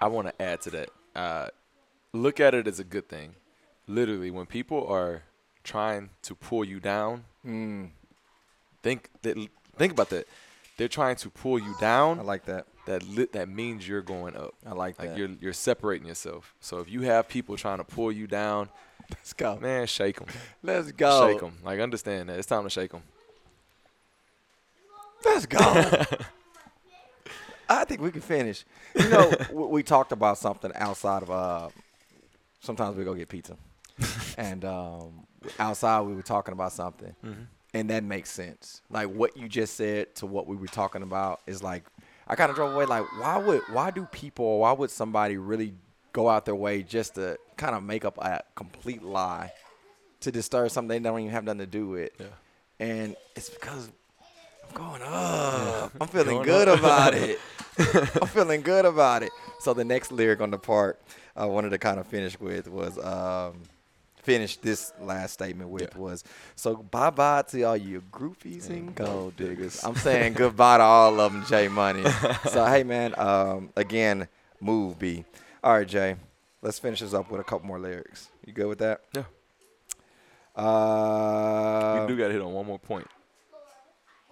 I 0.00 0.06
want 0.06 0.28
to 0.28 0.42
add 0.42 0.60
to 0.62 0.70
that. 0.70 0.90
Uh, 1.14 1.48
look 2.12 2.38
at 2.40 2.54
it 2.54 2.66
as 2.68 2.78
a 2.78 2.84
good 2.84 3.08
thing. 3.08 3.34
Literally, 3.86 4.30
when 4.30 4.46
people 4.46 4.86
are 4.86 5.22
trying 5.64 6.10
to 6.22 6.34
pull 6.34 6.64
you 6.64 6.80
down, 6.80 7.24
Mm, 7.46 7.90
think 8.82 9.08
that 9.22 9.36
think 9.76 9.92
about 9.92 10.10
that. 10.10 10.26
They're 10.76 10.88
trying 10.88 11.16
to 11.16 11.30
pull 11.30 11.58
you 11.58 11.74
down. 11.80 12.18
I 12.20 12.22
like 12.22 12.44
that. 12.46 12.66
that 12.86 13.02
li- 13.08 13.28
that 13.32 13.48
means 13.48 13.88
you're 13.88 14.02
going 14.02 14.36
up. 14.36 14.54
I 14.66 14.70
like 14.72 14.98
Like 14.98 15.10
that. 15.10 15.18
you're 15.18 15.30
you're 15.40 15.52
separating 15.52 16.06
yourself. 16.06 16.54
So 16.60 16.78
if 16.80 16.88
you 16.90 17.02
have 17.02 17.28
people 17.28 17.56
trying 17.56 17.78
to 17.78 17.84
pull 17.84 18.12
you 18.12 18.26
down, 18.26 18.68
Let's 19.10 19.32
go. 19.32 19.56
man, 19.56 19.86
shake 19.86 20.18
them. 20.18 20.26
Let's 20.62 20.92
go. 20.92 21.28
Shake 21.30 21.40
them. 21.40 21.54
Like 21.64 21.80
understand 21.80 22.28
that 22.28 22.38
it's 22.38 22.46
time 22.46 22.64
to 22.64 22.70
shake 22.70 22.90
them. 22.92 23.02
Let's 25.24 25.46
go. 25.46 25.58
I 27.68 27.84
think 27.84 28.00
we 28.00 28.10
can 28.10 28.20
finish. 28.22 28.64
You 28.94 29.08
know, 29.08 29.32
we, 29.52 29.64
we 29.64 29.82
talked 29.82 30.12
about 30.12 30.38
something 30.38 30.72
outside 30.74 31.22
of. 31.22 31.30
Uh, 31.30 31.68
sometimes 32.60 32.96
we 32.96 33.04
go 33.04 33.14
get 33.14 33.28
pizza, 33.28 33.56
and 34.38 34.64
um, 34.64 35.26
outside 35.58 36.00
we 36.02 36.14
were 36.14 36.22
talking 36.22 36.52
about 36.52 36.72
something, 36.72 37.14
and 37.74 37.90
that 37.90 38.04
makes 38.04 38.30
sense. 38.30 38.80
Like 38.90 39.08
what 39.08 39.36
you 39.36 39.48
just 39.48 39.74
said 39.74 40.14
to 40.16 40.26
what 40.26 40.46
we 40.46 40.56
were 40.56 40.66
talking 40.66 41.02
about 41.02 41.40
is 41.46 41.62
like, 41.62 41.84
I 42.26 42.36
kind 42.36 42.50
of 42.50 42.56
drove 42.56 42.74
away. 42.74 42.86
Like, 42.86 43.04
why 43.20 43.36
would 43.38 43.62
why 43.70 43.90
do 43.90 44.06
people 44.06 44.60
why 44.60 44.72
would 44.72 44.90
somebody 44.90 45.36
really 45.36 45.74
go 46.18 46.28
out 46.28 46.44
their 46.44 46.54
way 46.54 46.82
just 46.82 47.14
to 47.14 47.38
kind 47.56 47.74
of 47.76 47.82
make 47.82 48.04
up 48.04 48.18
a 48.18 48.42
complete 48.56 49.02
lie 49.02 49.52
to 50.20 50.32
disturb 50.32 50.68
something 50.70 51.00
they 51.02 51.08
don't 51.08 51.20
even 51.20 51.30
have 51.32 51.44
nothing 51.44 51.60
to 51.60 51.66
do 51.66 51.88
with? 51.88 52.10
Yeah. 52.18 52.26
And 52.80 53.16
it's 53.36 53.48
because 53.50 53.88
I'm 54.68 54.74
going 54.74 55.02
up. 55.04 55.92
I'm 56.00 56.08
feeling 56.08 56.36
Going 56.42 56.44
good 56.46 56.68
up. 56.68 56.78
about 56.80 57.14
it. 57.14 57.38
I'm 58.20 58.28
feeling 58.28 58.62
good 58.62 58.84
about 58.84 59.22
it. 59.22 59.30
So 59.60 59.74
the 59.74 59.84
next 59.84 60.10
lyric 60.10 60.40
on 60.40 60.50
the 60.50 60.58
part 60.58 61.00
I 61.36 61.44
wanted 61.46 61.70
to 61.70 61.78
kind 61.78 62.00
of 62.00 62.06
finish 62.08 62.38
with 62.40 62.68
was 62.68 62.98
um, 62.98 63.62
finish 64.22 64.56
this 64.56 64.92
last 65.00 65.34
statement 65.34 65.70
with 65.70 65.90
Yeah. 65.94 66.00
was 66.00 66.24
so 66.56 66.74
bye 66.76 67.10
bye 67.10 67.42
to 67.50 67.62
all 67.62 67.76
you 67.76 68.02
groupies 68.12 68.68
and 68.68 68.92
gold 68.94 69.36
diggers. 69.36 69.82
I'm 69.84 69.94
saying 69.94 70.32
goodbye 70.34 70.78
to 70.78 70.82
all 70.84 71.20
of 71.20 71.32
them, 71.32 71.44
Jay 71.46 71.68
Money. 71.68 72.02
so 72.52 72.66
hey 72.66 72.82
man, 72.82 73.14
um, 73.18 73.70
again, 73.76 74.26
move 74.60 74.98
B. 74.98 75.24
All 75.62 75.72
right, 75.72 75.86
Jay. 75.86 76.16
Let's 76.62 76.78
finish 76.78 77.00
this 77.00 77.14
up 77.14 77.30
with 77.30 77.40
a 77.40 77.44
couple 77.44 77.66
more 77.66 77.78
lyrics. 77.78 78.28
You 78.44 78.52
good 78.52 78.66
with 78.66 78.78
that? 78.78 79.00
Yeah. 79.14 79.24
Uh, 80.60 82.00
we 82.02 82.08
do 82.14 82.18
got 82.18 82.28
to 82.28 82.32
hit 82.32 82.42
on 82.42 82.52
one 82.52 82.66
more 82.66 82.78
point. 82.78 83.06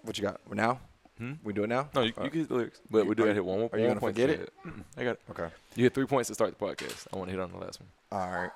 what 0.02 0.18
you 0.18 0.24
got 0.24 0.40
now? 0.52 0.80
Hmm? 1.18 1.34
We 1.44 1.52
do 1.52 1.64
it 1.64 1.68
now? 1.68 1.88
No, 1.94 2.00
you, 2.02 2.08
you 2.08 2.30
can 2.30 2.40
hit 2.40 2.48
the 2.48 2.54
lyrics, 2.54 2.80
but 2.90 2.98
you- 3.04 3.08
we 3.10 3.14
do 3.14 3.22
got 3.22 3.28
to 3.28 3.34
hit 3.34 3.44
one 3.44 3.60
more. 3.60 3.70
are 3.72 3.78
you 3.78 3.86
gonna 3.86 4.00
point 4.00 4.14
forget 4.16 4.30
it? 4.30 4.38
hit. 4.64 4.74
I 4.98 5.04
got 5.04 5.10
it. 5.12 5.20
Okay. 5.30 5.48
You 5.76 5.84
hit 5.84 5.94
three 5.94 6.06
points 6.06 6.28
to 6.28 6.34
start 6.34 6.56
the 6.58 6.64
podcast. 6.64 7.06
I 7.12 7.16
want 7.16 7.28
to 7.30 7.36
hit 7.36 7.40
on 7.40 7.52
the 7.52 7.58
last 7.58 7.80
one. 7.80 7.88
All 8.12 8.28
right. 8.28 8.50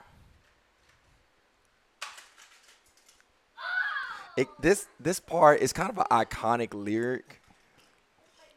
It, 4.37 4.49
this 4.61 4.87
this 4.99 5.21
part 5.21 5.61
is 5.61 5.73
kind 5.73 5.91
of 5.91 5.99
an 5.99 6.05
iconic 6.11 6.73
lyric 6.73 7.41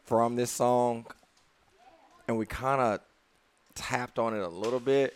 from 0.05 0.35
this 0.35 0.51
song, 0.51 1.05
and 2.27 2.37
we 2.37 2.45
kind 2.45 2.79
of 2.81 2.99
tapped 3.75 4.19
on 4.19 4.33
it 4.35 4.41
a 4.41 4.47
little 4.47 4.79
bit, 4.79 5.15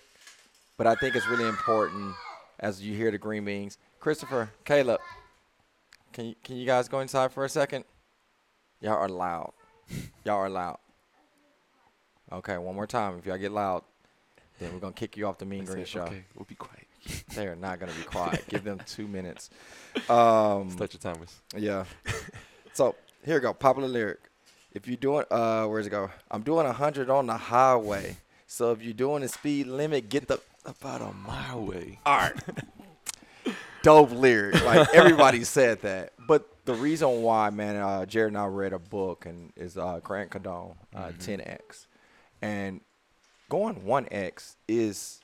but 0.77 0.87
I 0.87 0.95
think 0.95 1.15
it's 1.15 1.27
really 1.27 1.47
important 1.47 2.13
as 2.59 2.81
you 2.81 2.95
hear 2.95 3.11
the 3.11 3.17
green 3.17 3.45
beans. 3.45 3.77
Christopher, 3.99 4.49
Caleb, 4.65 4.99
can 6.13 6.25
you, 6.25 6.35
can 6.43 6.57
you 6.57 6.65
guys 6.65 6.87
go 6.87 6.99
inside 6.99 7.31
for 7.31 7.45
a 7.45 7.49
second? 7.49 7.85
Y'all 8.81 8.93
are 8.93 9.09
loud. 9.09 9.53
Y'all 10.23 10.37
are 10.37 10.49
loud. 10.49 10.77
Okay, 12.31 12.57
one 12.57 12.75
more 12.75 12.87
time. 12.87 13.17
If 13.17 13.25
y'all 13.25 13.37
get 13.37 13.51
loud, 13.51 13.83
then 14.59 14.73
we're 14.73 14.79
gonna 14.79 14.93
kick 14.93 15.15
you 15.17 15.27
off 15.27 15.37
the 15.37 15.45
Mean 15.45 15.63
They 15.65 15.73
Green 15.73 15.85
said, 15.85 15.87
Show. 15.87 16.01
Okay, 16.03 16.23
we'll 16.35 16.45
be 16.45 16.55
quiet. 16.55 16.83
They 17.35 17.47
are 17.47 17.55
not 17.55 17.79
gonna 17.79 17.93
be 17.93 18.03
quiet. 18.03 18.45
Give 18.49 18.63
them 18.63 18.81
two 18.85 19.07
minutes. 19.07 19.49
Um, 20.09 20.69
Start 20.71 20.93
your 20.93 20.99
timers. 21.13 21.39
yeah. 21.55 21.85
So 22.73 22.95
here 23.25 23.35
we 23.35 23.41
go. 23.41 23.53
Popular 23.53 23.87
lyric. 23.87 24.19
If 24.71 24.87
you're 24.87 24.97
doing, 24.97 25.25
uh, 25.31 25.65
where's 25.65 25.87
it 25.87 25.89
go? 25.89 26.11
I'm 26.29 26.43
doing 26.43 26.65
a 26.65 26.69
100 26.69 27.09
on 27.09 27.25
the 27.25 27.35
highway. 27.37 28.17
So 28.47 28.71
if 28.71 28.81
you're 28.81 28.93
doing 28.93 29.23
a 29.23 29.27
speed 29.27 29.67
limit, 29.67 30.09
get 30.09 30.27
the 30.27 30.39
About 30.65 31.01
a 31.01 31.13
mile 31.13 31.59
away. 31.59 31.99
all 32.05 32.17
right. 32.17 32.33
Dope 33.83 34.11
lyric. 34.11 34.63
Like 34.65 34.87
everybody 34.93 35.43
said 35.43 35.81
that. 35.83 36.13
But 36.27 36.47
the 36.65 36.73
reason 36.73 37.21
why, 37.21 37.49
man, 37.49 37.75
uh, 37.75 38.05
Jared 38.05 38.29
and 38.31 38.37
I 38.37 38.45
read 38.45 38.73
a 38.73 38.79
book 38.79 39.25
and 39.25 39.51
is 39.55 39.77
uh, 39.77 39.99
Grant 40.03 40.31
Cardone, 40.31 40.75
uh, 40.95 41.11
10x, 41.19 41.85
and 42.41 42.81
going 43.49 43.75
1x 43.75 44.55
is 44.67 45.19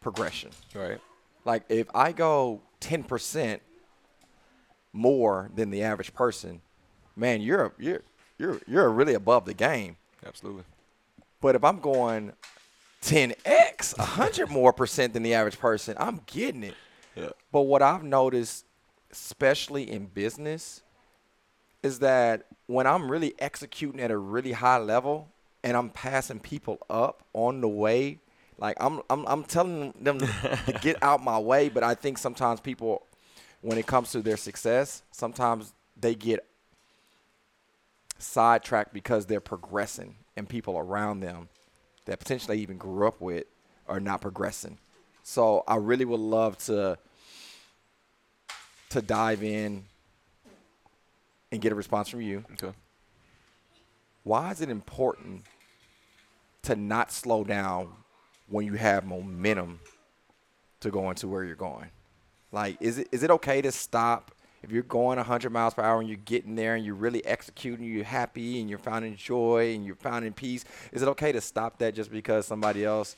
progression. 0.00 0.50
Right. 0.74 1.00
Like 1.44 1.64
if 1.68 1.88
I 1.94 2.12
go 2.12 2.60
10% 2.80 3.60
more 4.92 5.50
than 5.54 5.70
the 5.70 5.82
average 5.82 6.14
person, 6.14 6.60
man, 7.16 7.40
you're 7.40 7.72
you're 7.78 8.02
you're 8.38 8.60
you're 8.66 8.90
really 8.90 9.14
above 9.14 9.44
the 9.44 9.54
game. 9.54 9.96
Absolutely. 10.24 10.64
But 11.40 11.54
if 11.56 11.64
I'm 11.64 11.80
going 11.80 12.32
10x, 13.04 13.98
100 13.98 14.50
more 14.50 14.72
percent 14.72 15.12
than 15.12 15.22
the 15.22 15.34
average 15.34 15.58
person, 15.58 15.94
I'm 15.98 16.22
getting 16.26 16.62
it. 16.62 16.74
Yeah. 17.14 17.28
But 17.52 17.62
what 17.62 17.82
I've 17.82 18.02
noticed, 18.02 18.64
especially 19.12 19.90
in 19.90 20.06
business, 20.06 20.82
is 21.82 21.98
that 21.98 22.46
when 22.66 22.86
I'm 22.86 23.10
really 23.10 23.34
executing 23.38 24.00
at 24.00 24.10
a 24.10 24.16
really 24.16 24.52
high 24.52 24.78
level 24.78 25.28
and 25.62 25.76
I'm 25.76 25.90
passing 25.90 26.40
people 26.40 26.78
up 26.88 27.22
on 27.34 27.60
the 27.60 27.68
way, 27.68 28.20
like 28.58 28.76
I'm 28.80 29.02
I'm, 29.10 29.26
I'm 29.26 29.44
telling 29.44 29.92
them 30.00 30.18
to 30.18 30.78
get 30.80 31.02
out 31.02 31.22
my 31.22 31.38
way, 31.38 31.68
but 31.68 31.82
I 31.82 31.94
think 31.94 32.16
sometimes 32.16 32.60
people, 32.60 33.06
when 33.60 33.76
it 33.76 33.86
comes 33.86 34.12
to 34.12 34.22
their 34.22 34.38
success, 34.38 35.02
sometimes 35.10 35.74
they 35.94 36.14
get 36.14 36.46
sidetracked 38.18 38.94
because 38.94 39.26
they're 39.26 39.40
progressing 39.40 40.16
and 40.36 40.48
people 40.48 40.78
around 40.78 41.20
them 41.20 41.48
that 42.06 42.18
potentially 42.18 42.60
even 42.60 42.76
grew 42.76 43.06
up 43.06 43.20
with 43.20 43.44
are 43.88 44.00
not 44.00 44.20
progressing. 44.20 44.78
So 45.22 45.64
I 45.66 45.76
really 45.76 46.04
would 46.04 46.20
love 46.20 46.58
to 46.66 46.98
to 48.90 49.02
dive 49.02 49.42
in 49.42 49.84
and 51.50 51.60
get 51.60 51.72
a 51.72 51.74
response 51.74 52.08
from 52.08 52.20
you. 52.20 52.44
Okay. 52.52 52.76
Why 54.22 54.50
is 54.50 54.60
it 54.60 54.68
important 54.68 55.44
to 56.62 56.76
not 56.76 57.10
slow 57.10 57.44
down 57.44 57.88
when 58.48 58.66
you 58.66 58.74
have 58.74 59.04
momentum 59.04 59.80
to 60.80 60.90
go 60.90 61.10
into 61.10 61.28
where 61.28 61.44
you're 61.44 61.56
going? 61.56 61.90
Like, 62.52 62.76
is 62.80 62.98
it 62.98 63.08
is 63.12 63.22
it 63.22 63.30
okay 63.30 63.62
to 63.62 63.72
stop 63.72 64.33
if 64.64 64.72
you're 64.72 64.82
going 64.82 65.18
100 65.18 65.50
miles 65.50 65.74
per 65.74 65.82
hour 65.82 66.00
and 66.00 66.08
you're 66.08 66.18
getting 66.24 66.54
there 66.54 66.74
and 66.74 66.84
you're 66.84 66.94
really 66.94 67.24
executing, 67.26 67.84
you're 67.84 68.02
happy 68.02 68.60
and 68.60 68.70
you're 68.70 68.78
finding 68.78 69.14
joy 69.14 69.74
and 69.74 69.84
you're 69.84 69.94
finding 69.94 70.32
peace? 70.32 70.64
Is 70.90 71.02
it 71.02 71.08
okay 71.08 71.32
to 71.32 71.40
stop 71.42 71.78
that 71.78 71.94
just 71.94 72.10
because 72.10 72.46
somebody 72.46 72.82
else 72.84 73.14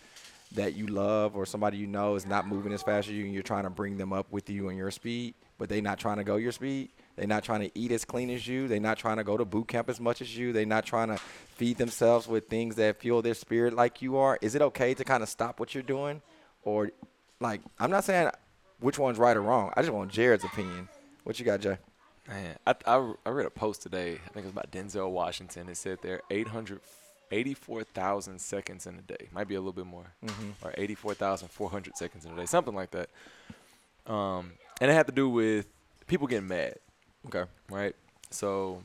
that 0.53 0.75
you 0.75 0.89
love 0.89 1.37
or 1.37 1.47
somebody 1.47 1.77
you 1.77 1.87
know 1.87 2.17
is 2.17 2.27
not 2.27 2.49
moving 2.49 2.73
as 2.73 2.83
fast 2.83 3.09
as 3.09 3.15
you 3.15 3.25
and 3.25 3.33
you're 3.33 3.45
trying 3.45 3.63
to 3.63 3.71
bring 3.71 3.97
them 3.97 4.13
up 4.13 4.27
with 4.33 4.51
you 4.51 4.69
and 4.69 4.77
your 4.77 4.91
speed, 4.91 5.35
but 5.57 5.69
they're 5.69 5.81
not 5.81 6.01
trying 6.01 6.17
to 6.17 6.25
go 6.25 6.35
your 6.35 6.53
speed? 6.53 6.91
They're 7.15 7.29
not 7.29 7.45
trying 7.45 7.61
to 7.61 7.71
eat 7.79 7.93
as 7.93 8.05
clean 8.05 8.29
as 8.29 8.47
you. 8.47 8.67
They're 8.67 8.81
not 8.81 8.99
trying 8.99 9.19
to 9.19 9.25
go 9.25 9.37
to 9.37 9.45
boot 9.45 9.69
camp 9.69 9.89
as 9.89 10.01
much 10.01 10.21
as 10.21 10.37
you. 10.37 10.53
They're 10.53 10.67
not 10.67 10.85
trying 10.85 11.09
to 11.09 11.17
feed 11.55 11.79
themselves 11.79 12.27
with 12.27 12.49
things 12.49 12.75
that 12.75 13.01
fuel 13.01 13.23
their 13.23 13.35
spirit 13.35 13.73
like 13.73 14.03
you 14.03 14.17
are. 14.17 14.37
Is 14.43 14.57
it 14.57 14.63
okay 14.63 14.95
to 14.95 15.05
kind 15.05 15.23
of 15.23 15.29
stop 15.29 15.61
what 15.61 15.75
you're 15.75 15.83
doing? 15.85 16.23
Or, 16.65 16.91
like, 17.41 17.61
I'm 17.79 17.91
not 17.91 18.03
saying 18.03 18.31
which 18.81 18.99
one's 18.99 19.19
right 19.19 19.37
or 19.37 19.43
wrong. 19.43 19.73
I 19.77 19.83
just 19.83 19.93
want 19.93 20.11
Jared's 20.11 20.45
opinion. 20.45 20.89
What 21.27 21.39
you 21.41 21.45
got, 21.45 21.61
Jay? 21.61 21.77
Man, 22.29 22.55
I, 22.65 22.75
I, 22.87 23.13
I 23.27 23.31
read 23.31 23.47
a 23.47 23.51
post 23.51 23.83
today. 23.83 24.13
I 24.13 24.29
think 24.33 24.37
it 24.37 24.45
was 24.45 24.53
about 24.53 24.71
Denzel 24.71 25.11
Washington. 25.11 25.69
It 25.69 25.77
said 25.77 25.99
there 26.01 26.21
884,000 26.31 28.41
seconds 28.41 28.87
in 28.87 28.97
a 28.97 29.03
day. 29.03 29.27
Might 29.33 29.49
be 29.49 29.57
a 29.57 29.61
little 29.61 29.73
bit 29.73 29.87
more. 29.87 30.13
Or 30.63 30.73
84,400 30.79 31.97
seconds 31.97 32.27
in 32.27 32.33
a 32.33 32.37
day. 32.37 32.47
Something 32.47 32.77
like 32.77 32.93
that. 32.93 33.09
Um, 34.07 34.53
and 34.81 34.89
it 34.89 34.95
had 34.95 35.07
to 35.09 35.13
do 35.13 35.29
with 35.29 35.67
people 36.07 36.29
getting 36.29 36.47
mad, 36.47 36.77
Okay. 37.27 37.43
right? 37.71 37.97
So 38.31 38.85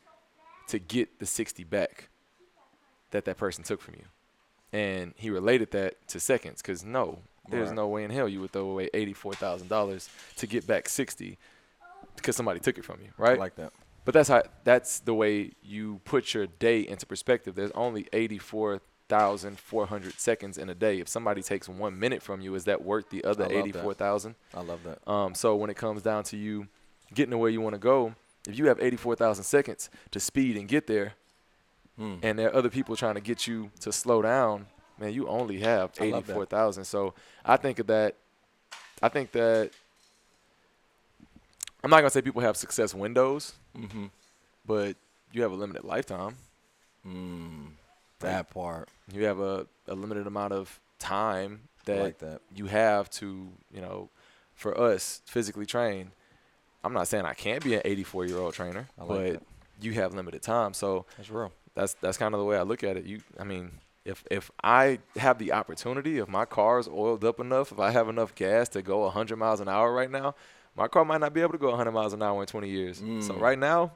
to 0.67 0.79
get 0.79 1.19
the 1.19 1.25
60 1.25 1.63
back 1.63 2.09
that 3.11 3.25
that 3.25 3.37
person 3.37 3.63
took 3.63 3.81
from 3.81 3.95
you? 3.95 4.05
And 4.73 5.13
he 5.17 5.29
related 5.29 5.71
that 5.71 6.07
to 6.09 6.19
seconds 6.19 6.61
cuz 6.61 6.83
no, 6.83 7.19
there's 7.49 7.69
Right. 7.69 7.75
no 7.75 7.87
way 7.87 8.03
in 8.03 8.11
hell 8.11 8.29
you 8.29 8.39
would 8.41 8.51
throw 8.51 8.69
away 8.69 8.89
$84,000 8.93 10.09
to 10.37 10.47
get 10.47 10.65
back 10.65 10.87
60 10.87 11.37
because 12.15 12.35
somebody 12.35 12.59
took 12.59 12.77
it 12.77 12.85
from 12.85 13.01
you, 13.01 13.09
right? 13.17 13.37
I 13.37 13.39
like 13.39 13.55
that. 13.55 13.73
But 14.05 14.13
that's 14.13 14.29
how 14.29 14.43
that's 14.63 14.99
the 14.99 15.13
way 15.13 15.51
you 15.61 16.01
put 16.05 16.33
your 16.33 16.47
day 16.47 16.81
into 16.87 17.05
perspective. 17.05 17.55
There's 17.55 17.71
only 17.71 18.07
84,400 19.11 20.19
seconds 20.19 20.57
in 20.57 20.69
a 20.69 20.75
day. 20.75 20.99
If 20.99 21.07
somebody 21.07 21.41
takes 21.41 21.67
1 21.69 21.99
minute 21.99 22.21
from 22.21 22.41
you, 22.41 22.55
is 22.55 22.65
that 22.65 22.83
worth 22.83 23.09
the 23.09 23.23
other 23.23 23.43
I 23.45 23.47
love 23.47 23.55
84,000? 23.67 24.35
I 24.53 24.61
love 24.61 24.79
that. 24.83 25.07
Um, 25.09 25.35
so 25.35 25.55
when 25.55 25.69
it 25.69 25.75
comes 25.77 26.01
down 26.01 26.23
to 26.25 26.37
you 26.37 26.67
getting 27.13 27.31
to 27.31 27.37
where 27.37 27.49
you 27.49 27.61
want 27.61 27.73
to 27.73 27.79
go, 27.79 28.15
if 28.47 28.57
you 28.57 28.67
have 28.67 28.79
84,000 28.79 29.43
seconds 29.43 29.89
to 30.11 30.19
speed 30.19 30.57
and 30.57 30.67
get 30.67 30.87
there, 30.87 31.13
Hmm. 31.97 32.15
and 32.23 32.39
there 32.39 32.49
are 32.49 32.55
other 32.55 32.69
people 32.69 32.95
trying 32.95 33.15
to 33.15 33.21
get 33.21 33.45
you 33.47 33.69
to 33.81 33.91
slow 33.91 34.21
down, 34.21 34.65
man, 34.97 35.13
you 35.13 35.27
only 35.27 35.59
have 35.59 35.91
I 35.99 36.05
love 36.05 36.23
84,000. 36.29 36.85
So 36.85 37.13
I 37.43 37.57
think 37.57 37.79
of 37.79 37.87
that. 37.87 38.15
I 39.01 39.09
think 39.09 39.31
that 39.33 39.71
I'm 41.83 41.89
not 41.89 41.97
gonna 41.97 42.09
say 42.09 42.21
people 42.21 42.41
have 42.41 42.55
success 42.57 42.93
windows, 42.93 43.53
Mm-hmm. 43.77 44.05
but 44.65 44.95
you 45.33 45.41
have 45.43 45.51
a 45.51 45.55
limited 45.55 45.83
lifetime. 45.83 46.35
Mm, 47.07 47.71
that 48.21 48.49
part. 48.51 48.89
You 49.13 49.25
have 49.25 49.39
a, 49.39 49.67
a 49.87 49.95
limited 49.95 50.27
amount 50.27 50.53
of 50.53 50.79
time 50.99 51.61
that 51.85 51.99
like 52.01 52.17
that. 52.19 52.41
you 52.55 52.67
have 52.67 53.09
to, 53.11 53.49
you 53.73 53.81
know, 53.81 54.09
for 54.53 54.79
us 54.79 55.21
physically 55.25 55.65
trained. 55.65 56.11
I'm 56.83 56.93
not 56.93 57.07
saying 57.07 57.25
I 57.25 57.33
can't 57.33 57.63
be 57.63 57.75
an 57.75 57.81
84 57.85 58.25
year 58.25 58.37
old 58.39 58.53
trainer, 58.53 58.87
like 58.97 59.07
but 59.07 59.33
that. 59.33 59.43
you 59.81 59.93
have 59.93 60.13
limited 60.13 60.41
time. 60.41 60.73
So 60.73 61.05
That's 61.17 61.29
real. 61.29 61.51
that's 61.75 61.93
that's 61.95 62.17
kind 62.17 62.33
of 62.33 62.39
the 62.39 62.45
way 62.45 62.57
I 62.57 62.63
look 62.63 62.83
at 62.83 62.97
it. 62.97 63.05
You, 63.05 63.21
I 63.39 63.43
mean, 63.43 63.71
if 64.05 64.23
if 64.31 64.49
I 64.63 64.99
have 65.17 65.37
the 65.37 65.51
opportunity, 65.53 66.17
if 66.17 66.27
my 66.27 66.45
car 66.45 66.79
is 66.79 66.87
oiled 66.87 67.23
up 67.23 67.39
enough, 67.39 67.71
if 67.71 67.79
I 67.79 67.91
have 67.91 68.09
enough 68.09 68.33
gas 68.35 68.67
to 68.69 68.81
go 68.81 68.99
100 69.01 69.35
miles 69.37 69.59
an 69.59 69.67
hour 69.67 69.93
right 69.93 70.09
now, 70.09 70.33
my 70.75 70.87
car 70.87 71.05
might 71.05 71.19
not 71.21 71.33
be 71.33 71.41
able 71.41 71.51
to 71.51 71.57
go 71.59 71.69
100 71.69 71.91
miles 71.91 72.13
an 72.13 72.23
hour 72.23 72.41
in 72.41 72.47
20 72.47 72.67
years. 72.69 72.97
So 72.97 73.03
Mm. 73.03 73.39
right 73.41 73.59
now, 73.59 73.91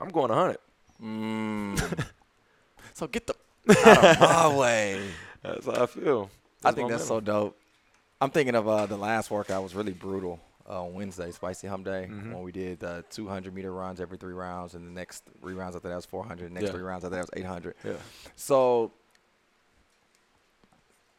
I'm 0.00 0.08
going 0.08 0.30
100. 0.30 0.58
Mm. 1.02 2.06
so 2.94 3.06
get 3.06 3.26
the 3.26 3.34
out 3.68 4.04
of 4.04 4.20
my 4.20 4.56
way. 4.56 5.02
That's 5.42 5.66
how 5.66 5.82
I 5.82 5.86
feel. 5.86 6.30
I 6.64 6.72
think 6.72 6.88
that's 6.90 7.06
so 7.06 7.20
dope. 7.20 7.56
I'm 8.20 8.30
thinking 8.30 8.54
of 8.54 8.66
uh, 8.66 8.86
the 8.86 8.96
last 8.96 9.30
workout 9.30 9.62
was 9.62 9.74
really 9.74 9.92
brutal 9.92 10.40
uh, 10.68 10.84
on 10.84 10.94
Wednesday, 10.94 11.30
Spicy 11.30 11.66
Hump 11.68 11.84
Day, 11.84 12.08
Mhm. 12.10 12.32
when 12.32 12.42
we 12.42 12.50
did 12.50 12.82
uh, 12.82 13.02
200 13.10 13.54
meter 13.54 13.72
runs 13.72 14.00
every 14.00 14.16
three 14.16 14.32
rounds, 14.32 14.74
and 14.74 14.86
the 14.86 14.90
next 14.90 15.24
three 15.40 15.54
rounds 15.54 15.76
after 15.76 15.88
that 15.88 15.96
was 15.96 16.06
400. 16.06 16.50
Next 16.50 16.64
Yeah. 16.66 16.72
three 16.72 16.82
rounds 16.82 17.04
after 17.04 17.14
that 17.16 17.20
was 17.22 17.30
800. 17.36 17.74
Yeah. 17.84 17.92
So, 18.34 18.90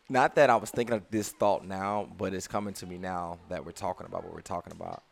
not 0.09 0.35
that 0.35 0.49
I 0.49 0.55
was 0.55 0.69
thinking 0.71 0.95
of 0.95 1.03
this 1.11 1.29
thought 1.31 1.65
now, 1.65 2.07
but 2.17 2.33
it's 2.33 2.47
coming 2.47 2.73
to 2.75 2.85
me 2.85 2.97
now 2.97 3.39
that 3.49 3.65
we're 3.65 3.71
talking 3.73 4.05
about 4.05 4.23
what 4.23 4.33
we're 4.33 4.41
talking 4.41 4.71
about. 4.73 5.03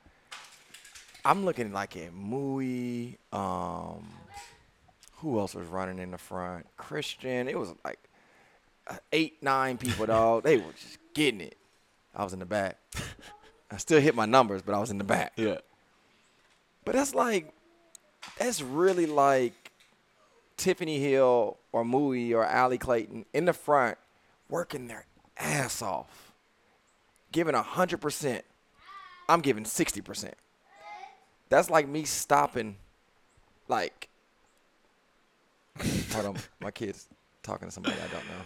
I'm 1.23 1.43
looking 1.45 1.71
like 1.73 1.97
at 1.97 2.13
Mui. 2.13 3.17
Um, 3.33 4.07
who 5.17 5.39
else 5.39 5.55
was 5.55 5.67
running 5.67 5.99
in 5.99 6.11
the 6.11 6.17
front? 6.17 6.65
Christian. 6.77 7.47
It 7.47 7.57
was 7.57 7.73
like 7.83 7.99
uh, 8.87 8.97
eight, 9.11 9.41
nine 9.41 9.77
people, 9.77 10.05
dog. 10.05 10.43
They 10.43 10.57
were 10.57 10.73
just 10.73 10.97
getting 11.13 11.41
it. 11.41 11.57
I 12.15 12.23
was 12.23 12.33
in 12.33 12.39
the 12.39 12.45
back. 12.45 12.77
I 13.71 13.77
still 13.77 13.99
hit 13.99 14.15
my 14.15 14.25
numbers, 14.25 14.61
but 14.61 14.75
I 14.75 14.79
was 14.79 14.91
in 14.91 14.97
the 14.97 15.03
back. 15.03 15.33
Yeah. 15.35 15.57
But 16.85 16.95
that's 16.95 17.15
like, 17.15 17.51
that's 18.37 18.61
really 18.61 19.05
like 19.05 19.71
Tiffany 20.57 20.99
Hill 20.99 21.57
or 21.71 21.83
Mui 21.83 22.33
or 22.33 22.45
Allie 22.45 22.77
Clayton 22.77 23.25
in 23.33 23.45
the 23.45 23.53
front 23.53 23.97
working 24.49 24.87
their 24.87 25.05
ass 25.37 25.81
off, 25.81 26.33
giving 27.31 27.55
100%. 27.55 28.41
I'm 29.27 29.41
giving 29.41 29.63
60%. 29.63 30.31
That's 31.49 31.69
like 31.69 31.87
me 31.87 32.03
stopping, 32.03 32.75
like, 33.67 34.09
hold 36.15 36.35
on, 36.35 36.41
my 36.59 36.71
kid's 36.71 37.07
talking 37.43 37.67
to 37.67 37.71
somebody 37.71 37.95
I 37.95 38.13
don't 38.13 38.25
know. 38.25 38.41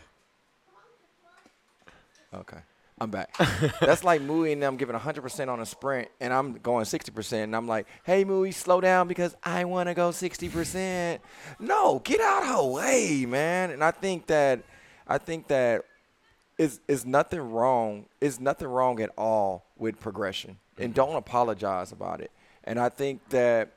Okay. 2.41 2.59
I'm 3.01 3.09
back. 3.09 3.33
That's 3.79 4.03
like 4.03 4.21
Mooey 4.21 4.51
and 4.51 4.61
them 4.61 4.75
giving 4.75 4.95
100% 4.95 5.47
on 5.47 5.61
a 5.61 5.65
sprint, 5.65 6.09
and 6.19 6.33
I'm 6.33 6.53
going 6.55 6.83
60%, 6.83 7.43
and 7.43 7.55
I'm 7.55 7.65
like, 7.65 7.87
hey, 8.03 8.25
Mooey, 8.25 8.53
slow 8.53 8.81
down 8.81 9.07
because 9.07 9.35
I 9.41 9.63
want 9.63 9.87
to 9.87 9.93
go 9.93 10.09
60%. 10.09 11.19
No, 11.59 12.01
get 12.03 12.19
out 12.19 12.43
of 12.43 12.49
her 12.49 12.63
way, 12.63 13.25
man. 13.25 13.71
And 13.71 13.83
I 13.83 13.91
think 13.91 14.27
that, 14.27 14.63
I 15.07 15.17
think 15.17 15.47
that 15.47 15.85
is 16.57 16.81
is 16.89 17.05
nothing 17.05 17.39
wrong. 17.39 18.05
Is 18.19 18.39
nothing 18.39 18.67
wrong 18.67 19.01
at 19.01 19.11
all 19.17 19.65
with 19.77 19.97
progression, 19.99 20.57
and 20.77 20.87
mm-hmm. 20.87 20.93
don't 20.93 21.15
apologize 21.15 21.93
about 21.93 22.19
it. 22.19 22.31
And 22.65 22.77
I 22.77 22.89
think 22.89 23.29
that 23.29 23.69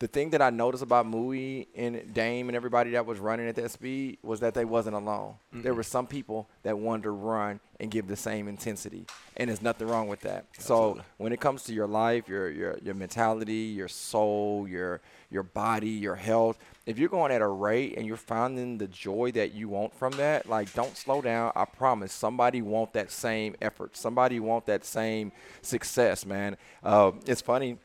the 0.00 0.08
thing 0.08 0.30
that 0.30 0.40
I 0.40 0.48
noticed 0.48 0.82
about 0.82 1.06
Mooey 1.06 1.66
and 1.76 2.12
Dame 2.14 2.48
and 2.48 2.56
everybody 2.56 2.92
that 2.92 3.04
was 3.04 3.18
running 3.18 3.46
at 3.46 3.54
that 3.56 3.70
speed 3.70 4.16
was 4.22 4.40
that 4.40 4.54
they 4.54 4.64
wasn't 4.64 4.96
alone. 4.96 5.34
There 5.52 5.74
were 5.74 5.82
some 5.82 6.06
people 6.06 6.48
that 6.62 6.78
wanted 6.78 7.02
to 7.02 7.10
run 7.10 7.60
and 7.78 7.90
give 7.90 8.08
the 8.08 8.16
same 8.16 8.48
intensity, 8.48 9.04
and 9.36 9.50
there's 9.50 9.60
nothing 9.60 9.86
wrong 9.88 10.08
with 10.08 10.20
that. 10.22 10.46
So 10.58 10.98
when 11.18 11.34
it 11.34 11.40
comes 11.40 11.64
to 11.64 11.74
your 11.74 11.86
life, 11.86 12.28
your 12.28 12.48
your 12.48 12.78
your 12.82 12.94
mentality, 12.94 13.74
your 13.76 13.88
soul, 13.88 14.66
your 14.66 15.02
your 15.30 15.42
body, 15.42 15.90
your 15.90 16.16
health, 16.16 16.58
if 16.86 16.98
you're 16.98 17.10
going 17.10 17.30
at 17.30 17.42
a 17.42 17.46
rate 17.46 17.94
and 17.98 18.06
you're 18.06 18.16
finding 18.16 18.78
the 18.78 18.88
joy 18.88 19.32
that 19.32 19.52
you 19.52 19.68
want 19.68 19.94
from 19.94 20.12
that, 20.12 20.48
like 20.48 20.72
don't 20.72 20.96
slow 20.96 21.20
down. 21.20 21.52
I 21.54 21.66
promise 21.66 22.10
somebody 22.10 22.62
want 22.62 22.94
that 22.94 23.10
same 23.10 23.54
effort. 23.60 23.98
Somebody 23.98 24.40
want 24.40 24.64
that 24.64 24.82
same 24.86 25.30
success, 25.60 26.24
man. 26.24 26.56
Uh, 26.82 27.12
it's 27.26 27.42
funny 27.42 27.76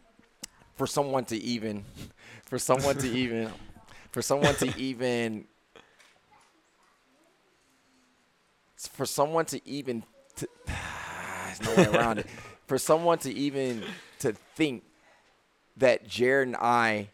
for 0.75 0.87
someone 0.87 1.25
to 1.25 1.37
even 1.37 1.83
for 2.45 2.59
someone 2.59 2.97
to 2.97 3.07
even 3.07 3.51
for 4.11 4.21
someone 4.21 4.55
to 4.55 4.73
even 4.77 5.45
for 8.91 9.05
someone 9.05 9.45
to 9.45 9.67
even 9.67 10.03
to, 10.35 10.47
there's 10.67 11.61
no 11.61 11.75
way 11.75 11.97
around 11.97 12.19
it. 12.19 12.27
For 12.67 12.77
someone 12.77 13.17
to 13.19 13.33
even 13.33 13.83
to 14.19 14.33
think 14.55 14.83
that 15.77 16.07
Jared 16.07 16.47
and 16.47 16.55
I 16.55 17.09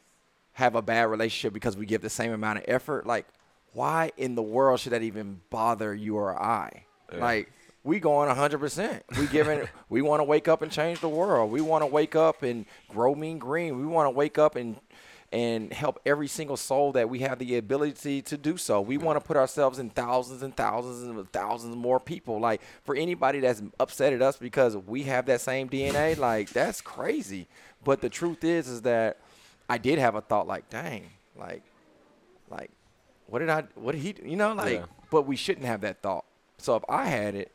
have 0.54 0.76
a 0.76 0.82
bad 0.82 1.04
relationship 1.04 1.54
because 1.54 1.76
we 1.78 1.86
give 1.86 2.02
the 2.02 2.10
same 2.10 2.32
amount 2.32 2.60
of 2.60 2.66
effort 2.68 3.06
like 3.08 3.26
why 3.74 4.12
in 4.18 4.36
the 4.36 4.42
world 4.42 4.80
should 4.80 4.92
that 4.92 5.02
even 5.02 5.42
bother 5.50 5.94
you 5.96 6.18
or 6.18 6.38
I? 6.42 6.86
Like 7.14 7.52
we 7.84 8.00
going 8.00 8.30
100%. 8.30 9.02
We 9.20 9.28
giving 9.28 9.68
we 9.90 10.02
want 10.10 10.20
to 10.20 10.24
wake 10.24 10.48
up 10.48 10.62
and 10.62 10.72
change 10.72 11.00
the 11.00 11.10
world. 11.10 11.52
We 11.52 11.62
want 11.62 11.82
to 11.82 11.88
wake 11.88 12.16
up 12.16 12.44
and 12.44 12.66
grow 12.90 13.16
mean 13.16 13.40
green. 13.40 13.80
We 13.80 13.86
want 13.86 14.06
to 14.08 14.12
wake 14.12 14.38
up 14.38 14.56
and 14.56 14.78
and 15.34 15.72
help 15.72 15.98
every 16.06 16.28
single 16.28 16.58
soul 16.58 16.92
that 16.92 17.10
we 17.10 17.20
have 17.20 17.40
the 17.40 17.56
ability 17.56 18.22
to 18.22 18.36
do 18.38 18.58
so. 18.58 18.82
We 18.82 18.98
want 18.98 19.18
to 19.18 19.26
put 19.26 19.38
ourselves 19.38 19.80
in 19.80 19.90
thousands 19.90 20.44
and 20.44 20.54
thousands 20.54 21.04
and 21.04 21.32
thousands 21.32 21.74
more 21.78 22.02
people. 22.02 22.38
Like 22.40 22.62
for 22.84 22.96
anybody 22.96 23.40
that's 23.40 23.62
upset 23.80 24.12
at 24.12 24.22
us 24.22 24.36
because 24.36 24.76
we 24.76 25.04
have 25.04 25.26
that 25.28 25.40
same 25.40 25.70
DNA, 25.70 26.18
like 26.18 26.50
that's 26.50 26.82
crazy. 26.82 27.48
But 27.84 28.02
the 28.02 28.10
truth 28.10 28.44
is 28.44 28.68
is 28.68 28.82
that 28.82 29.20
I 29.70 29.78
did 29.78 30.00
have 30.00 30.16
a 30.16 30.22
thought 30.22 30.48
like, 30.48 30.70
dang, 30.70 31.06
like 31.38 31.64
like 32.50 32.70
what 33.28 33.40
did 33.40 33.50
I 33.50 33.64
what 33.76 33.94
did 33.94 34.02
he 34.02 34.14
you 34.30 34.36
know 34.36 34.54
like 34.54 34.80
Yeah. 34.80 34.86
but 35.10 35.22
we 35.26 35.38
shouldn't 35.38 35.66
have 35.66 35.82
that 35.82 36.02
thought. 36.02 36.26
So 36.58 36.76
if 36.76 36.84
I 36.90 37.06
had 37.06 37.36
it, 37.36 37.52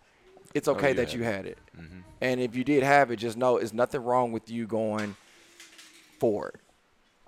it's 0.56 0.68
oh, 0.68 0.72
okay 0.72 0.88
you 0.88 0.94
that 0.94 1.08
had 1.08 1.18
you 1.18 1.24
had 1.24 1.46
it. 1.46 1.58
Mm-hmm. 1.78 2.00
And 2.20 2.40
if 2.40 2.56
you 2.56 2.64
did 2.64 2.82
have 2.82 3.10
it, 3.10 3.16
just 3.16 3.36
know 3.36 3.58
it's 3.58 3.72
nothing 3.72 4.02
wrong 4.02 4.32
with 4.32 4.50
you 4.50 4.66
going 4.66 5.16
forward. 6.18 6.58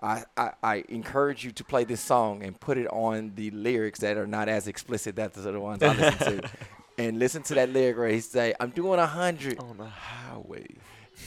I, 0.01 0.25
I, 0.37 0.51
I 0.63 0.85
encourage 0.89 1.45
you 1.45 1.51
to 1.53 1.65
play 1.65 1.85
this 1.85 2.01
song 2.01 2.43
and 2.45 2.59
put 2.59 2.79
it 2.79 2.87
on 2.87 3.33
the 3.35 3.51
lyrics 3.51 4.01
that 4.01 4.17
are 4.17 4.29
not 4.29 4.49
as 4.49 4.69
explicit 4.69 5.17
That's 5.17 5.37
the 5.43 5.61
ones 5.61 5.83
I 5.83 5.95
listen 5.95 6.41
to. 6.41 6.51
and 6.99 7.19
listen 7.19 7.43
to 7.45 7.55
that 7.55 7.71
lyric 7.71 7.99
where 7.99 8.09
he 8.09 8.21
say, 8.21 8.55
I'm 8.61 8.71
doing 8.71 9.01
a 9.01 9.07
hundred. 9.07 9.59
On 9.59 9.77
the 9.77 9.87
highway. 9.87 10.67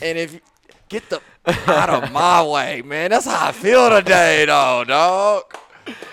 And 0.02 0.18
if 0.18 0.34
you 0.34 0.40
get 0.88 1.10
the 1.10 1.22
out 1.68 1.90
of 1.90 2.12
my 2.12 2.44
way, 2.48 2.82
man. 2.82 3.12
That's 3.12 3.26
how 3.26 3.48
I 3.48 3.52
feel 3.52 3.90
today, 3.90 4.46
though, 4.46 4.84
dog. 4.86 5.58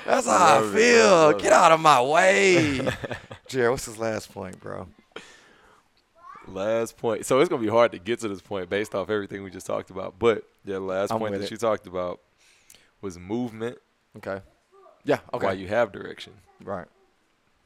That's 0.05 0.27
how 0.27 0.61
I 0.61 0.65
it, 0.65 0.73
feel. 0.73 1.31
it. 1.31 1.39
Get 1.41 1.53
out 1.53 1.73
of 1.73 1.81
my 1.81 2.03
way. 2.03 2.81
Jared, 3.49 3.71
what's 3.71 3.87
his 3.87 3.99
last 3.99 4.33
point, 4.33 4.59
bro? 4.61 4.89
Last 6.53 6.97
point. 6.97 7.27
So 7.27 7.41
it's 7.41 7.49
gonna 7.49 7.63
be 7.63 7.69
hard 7.69 7.93
to 7.93 7.99
get 7.99 8.21
to 8.21 8.29
this 8.29 8.41
point 8.41 8.69
based 8.71 8.95
off 8.95 9.11
everything 9.11 9.43
we 9.43 9.51
just 9.51 9.67
talked 9.67 9.91
about. 9.91 10.19
But 10.19 10.45
yeah, 10.65 10.79
last 10.79 11.13
I'm 11.13 11.19
point 11.19 11.35
that 11.35 11.43
it. 11.43 11.51
you 11.51 11.57
talked 11.57 11.87
about 11.87 12.21
was 13.01 13.19
movement 13.19 13.79
Okay. 14.17 14.41
Yeah, 15.05 15.21
okay. 15.33 15.47
while 15.47 15.55
you 15.55 15.69
have 15.69 15.93
direction, 15.93 16.33
right. 16.63 16.87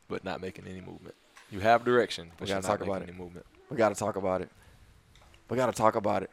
but 0.08 0.22
not 0.24 0.40
making 0.40 0.66
any 0.66 0.80
movement. 0.80 1.14
You 1.50 1.60
have 1.60 1.84
direction, 1.84 2.30
but 2.38 2.46
We 2.48 2.52
gotta 2.54 2.66
not 2.66 2.68
talk 2.68 2.80
about 2.82 3.00
making 3.00 3.08
it. 3.08 3.10
any 3.14 3.18
movement. 3.24 3.46
We 3.70 3.76
got 3.78 3.88
to 3.88 3.94
talk 3.94 4.16
about 4.16 4.42
it. 4.42 4.50
We 5.48 5.56
got 5.56 5.66
to 5.66 5.72
talk 5.72 5.96
about 5.96 6.22
it. 6.22 6.30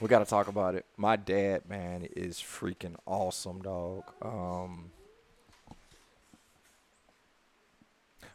We 0.00 0.06
got 0.06 0.20
to 0.20 0.24
talk 0.24 0.46
about 0.46 0.76
it. 0.76 0.86
My 0.96 1.16
dad, 1.16 1.68
man, 1.68 2.06
is 2.14 2.38
freaking 2.38 2.94
awesome, 3.04 3.62
dog. 3.62 4.04
Um, 4.22 4.92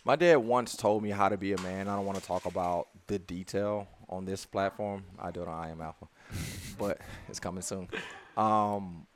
my 0.05 0.15
dad 0.15 0.37
once 0.37 0.75
told 0.75 1.01
me 1.03 1.09
how 1.09 1.29
to 1.29 1.37
be 1.37 1.53
a 1.53 1.61
man. 1.61 1.87
I 1.87 1.95
don't 1.95 2.05
want 2.05 2.19
to 2.19 2.25
talk 2.25 2.45
about 2.45 2.87
the 3.07 3.19
detail 3.19 3.87
on 4.09 4.25
this 4.25 4.45
platform. 4.45 5.03
I 5.19 5.31
do 5.31 5.41
it 5.41 5.47
on 5.47 5.63
I 5.63 5.69
Am 5.69 5.81
Alpha, 5.81 6.07
but 6.77 6.99
it's 7.29 7.39
coming 7.39 7.61
soon. 7.61 7.89
Um, 8.35 9.07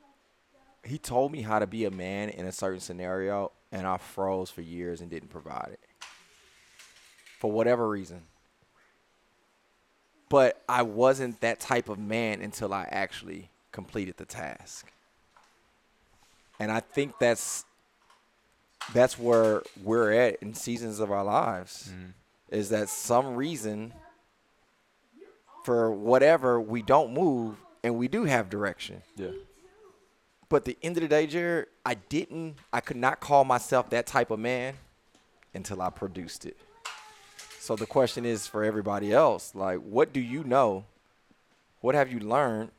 he 0.84 0.98
told 0.98 1.32
me 1.32 1.42
how 1.42 1.58
to 1.58 1.66
be 1.66 1.84
a 1.84 1.90
man 1.90 2.30
in 2.30 2.46
a 2.46 2.52
certain 2.52 2.80
scenario, 2.80 3.52
and 3.70 3.86
I 3.86 3.98
froze 3.98 4.50
for 4.50 4.62
years 4.62 5.00
and 5.00 5.10
didn't 5.10 5.28
provide 5.28 5.70
it 5.72 5.80
for 7.38 7.50
whatever 7.50 7.88
reason. 7.88 8.22
But 10.28 10.62
I 10.68 10.82
wasn't 10.82 11.40
that 11.40 11.60
type 11.60 11.88
of 11.88 11.98
man 11.98 12.42
until 12.42 12.74
I 12.74 12.86
actually 12.90 13.50
completed 13.72 14.16
the 14.16 14.26
task. 14.26 14.90
And 16.60 16.70
I 16.70 16.80
think 16.80 17.18
that's 17.18 17.64
that's 18.92 19.18
where 19.18 19.62
we're 19.82 20.12
at 20.12 20.36
in 20.42 20.54
seasons 20.54 21.00
of 21.00 21.10
our 21.10 21.24
lives. 21.24 21.90
Mm-hmm. 21.92 22.10
Is 22.50 22.70
that 22.70 22.88
some 22.88 23.34
reason 23.34 23.92
for 25.64 25.90
whatever 25.90 26.58
we 26.60 26.80
don't 26.80 27.12
move 27.12 27.56
and 27.84 27.96
we 27.96 28.08
do 28.08 28.24
have 28.24 28.48
direction. 28.48 29.02
Yeah. 29.16 29.32
But 30.48 30.64
the 30.64 30.78
end 30.82 30.96
of 30.96 31.02
the 31.02 31.08
day, 31.08 31.26
Jared, 31.26 31.66
I 31.84 31.94
didn't 31.94 32.56
I 32.72 32.80
could 32.80 32.96
not 32.96 33.20
call 33.20 33.44
myself 33.44 33.90
that 33.90 34.06
type 34.06 34.30
of 34.30 34.38
man 34.38 34.74
until 35.52 35.82
I 35.82 35.90
produced 35.90 36.46
it. 36.46 36.56
So 37.58 37.76
the 37.76 37.84
question 37.84 38.24
is 38.24 38.46
for 38.46 38.64
everybody 38.64 39.12
else, 39.12 39.54
like 39.54 39.80
what 39.80 40.12
do 40.12 40.20
you 40.20 40.42
know? 40.42 40.86
What 41.82 41.94
have 41.94 42.10
you 42.10 42.18
learned? 42.18 42.70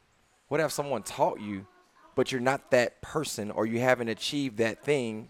What 0.48 0.60
have 0.60 0.72
someone 0.72 1.04
taught 1.04 1.40
you, 1.40 1.68
but 2.16 2.32
you're 2.32 2.42
not 2.42 2.72
that 2.72 3.02
person 3.02 3.52
or 3.52 3.68
you 3.68 3.80
haven't 3.80 4.10
achieved 4.10 4.58
that 4.58 4.84
thing 4.84 5.30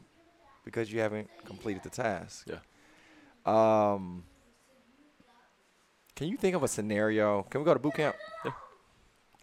because 0.71 0.91
you 0.91 0.99
haven't 0.99 1.29
completed 1.45 1.83
the 1.83 1.89
task? 1.89 2.47
Yeah. 2.47 2.59
Um 3.45 4.23
Can 6.15 6.27
you 6.27 6.37
think 6.37 6.55
of 6.55 6.63
a 6.63 6.67
scenario? 6.67 7.43
Can 7.43 7.61
we 7.61 7.65
go 7.65 7.73
to 7.73 7.79
boot 7.79 7.95
camp? 7.95 8.15
Yeah. 8.45 8.51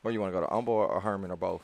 Where 0.02 0.12
you 0.12 0.20
want 0.20 0.32
to 0.32 0.38
go 0.40 0.46
to 0.46 0.52
Humble 0.52 0.74
or 0.74 1.00
Herman 1.00 1.30
or 1.30 1.36
both? 1.36 1.62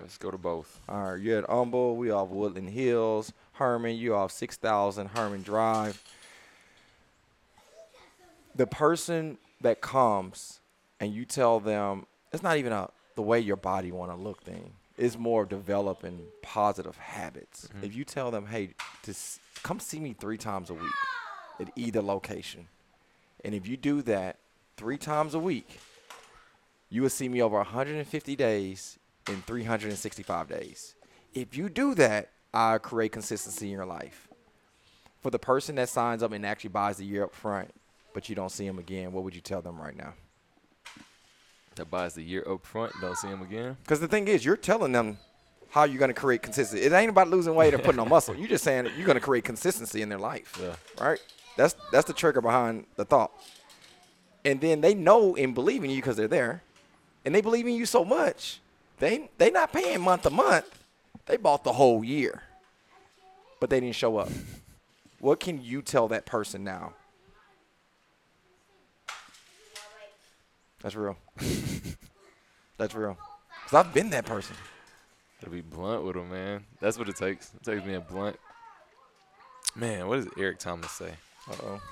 Let's 0.00 0.18
go 0.18 0.30
to 0.30 0.38
both. 0.38 0.80
All 0.88 1.12
right, 1.12 1.20
you're 1.20 1.38
at 1.38 1.48
Humble. 1.48 1.96
We 1.96 2.10
off 2.10 2.28
Woodland 2.28 2.70
Hills. 2.70 3.32
Herman, 3.52 3.96
you 3.96 4.14
off 4.14 4.30
6000 4.30 5.08
Herman 5.08 5.42
Drive. 5.42 6.02
The 8.54 8.66
person 8.66 9.38
that 9.60 9.80
comes 9.80 10.60
and 11.00 11.12
you 11.12 11.24
tell 11.24 11.60
them, 11.60 12.06
it's 12.32 12.42
not 12.42 12.56
even 12.56 12.72
a 12.72 12.90
the 13.14 13.22
way 13.22 13.40
your 13.40 13.56
body 13.56 13.90
want 13.90 14.12
to 14.12 14.16
look 14.16 14.44
thing. 14.44 14.72
It's 14.98 15.16
more 15.16 15.44
of 15.44 15.48
developing 15.48 16.26
positive 16.42 16.96
habits. 16.96 17.68
Mm-hmm. 17.68 17.84
If 17.84 17.94
you 17.94 18.04
tell 18.04 18.30
them, 18.30 18.46
hey, 18.46 18.74
just 19.04 19.40
come 19.62 19.78
see 19.78 20.00
me 20.00 20.14
three 20.18 20.36
times 20.36 20.70
a 20.70 20.74
week 20.74 20.92
at 21.60 21.70
either 21.76 22.02
location. 22.02 22.66
And 23.44 23.54
if 23.54 23.66
you 23.66 23.76
do 23.76 24.02
that 24.02 24.38
three 24.76 24.98
times 24.98 25.34
a 25.34 25.38
week, 25.38 25.78
you 26.90 27.02
will 27.02 27.10
see 27.10 27.28
me 27.28 27.40
over 27.40 27.56
150 27.56 28.36
days 28.36 28.98
in 29.28 29.42
365 29.42 30.48
days. 30.48 30.94
If 31.32 31.56
you 31.56 31.68
do 31.68 31.94
that, 31.94 32.30
I 32.52 32.78
create 32.78 33.12
consistency 33.12 33.66
in 33.66 33.72
your 33.72 33.86
life. 33.86 34.28
For 35.20 35.30
the 35.30 35.38
person 35.38 35.74
that 35.76 35.88
signs 35.88 36.22
up 36.22 36.32
and 36.32 36.46
actually 36.46 36.70
buys 36.70 36.96
the 36.96 37.04
year 37.04 37.24
up 37.24 37.34
front, 37.34 37.72
but 38.14 38.28
you 38.28 38.34
don't 38.34 38.50
see 38.50 38.66
them 38.66 38.78
again, 38.78 39.12
what 39.12 39.24
would 39.24 39.34
you 39.34 39.40
tell 39.40 39.60
them 39.60 39.80
right 39.80 39.96
now? 39.96 40.14
That 41.78 41.90
buys 41.90 42.14
the 42.14 42.22
year 42.22 42.44
up 42.48 42.66
front. 42.66 42.92
Don't 43.00 43.16
see 43.16 43.28
him 43.28 43.40
again. 43.42 43.76
Because 43.82 44.00
the 44.00 44.08
thing 44.08 44.28
is, 44.28 44.44
you're 44.44 44.56
telling 44.56 44.92
them 44.92 45.18
how 45.70 45.84
you're 45.84 45.98
going 45.98 46.10
to 46.10 46.14
create 46.14 46.42
consistency. 46.42 46.84
It 46.84 46.92
ain't 46.92 47.10
about 47.10 47.28
losing 47.28 47.54
weight 47.54 47.72
or 47.72 47.78
putting 47.78 48.00
on 48.00 48.08
muscle. 48.08 48.34
You're 48.34 48.48
just 48.48 48.64
saying 48.64 48.88
you're 48.96 49.06
going 49.06 49.18
to 49.18 49.24
create 49.24 49.44
consistency 49.44 50.02
in 50.02 50.08
their 50.08 50.18
life. 50.18 50.58
Yeah. 50.60 50.74
Right? 51.00 51.20
That's 51.56 51.76
that's 51.92 52.06
the 52.06 52.12
trigger 52.12 52.40
behind 52.40 52.86
the 52.96 53.04
thought. 53.04 53.32
And 54.44 54.60
then 54.60 54.80
they 54.80 54.94
know 54.94 55.36
and 55.36 55.54
believe 55.54 55.84
in 55.84 55.90
you 55.90 55.96
because 55.96 56.16
they're 56.16 56.28
there, 56.28 56.62
and 57.24 57.34
they 57.34 57.40
believe 57.40 57.66
in 57.66 57.74
you 57.74 57.86
so 57.86 58.04
much. 58.04 58.60
They 58.98 59.30
they 59.38 59.50
not 59.50 59.72
paying 59.72 60.00
month 60.00 60.22
to 60.22 60.30
month. 60.30 60.82
They 61.26 61.36
bought 61.36 61.64
the 61.64 61.72
whole 61.72 62.02
year, 62.02 62.42
but 63.60 63.70
they 63.70 63.80
didn't 63.80 63.96
show 63.96 64.16
up. 64.16 64.30
What 65.20 65.40
can 65.40 65.62
you 65.62 65.82
tell 65.82 66.08
that 66.08 66.26
person 66.26 66.64
now? 66.64 66.94
That's 70.88 70.96
real. 70.96 71.18
That's 72.78 72.94
real. 72.94 73.18
Cause 73.66 73.74
I've 73.74 73.92
been 73.92 74.08
that 74.08 74.24
person. 74.24 74.56
Gotta 75.38 75.50
be 75.50 75.60
blunt 75.60 76.02
with 76.02 76.16
him, 76.16 76.30
man. 76.30 76.64
That's 76.80 76.98
what 76.98 77.10
it 77.10 77.16
takes. 77.16 77.52
It 77.52 77.62
takes 77.62 77.82
being 77.84 78.02
blunt. 78.08 78.38
Man, 79.76 80.08
what 80.08 80.16
does 80.16 80.28
Eric 80.38 80.58
Thomas 80.58 80.90
say? 80.92 81.12
Uh 81.50 81.56
oh. 81.62 81.82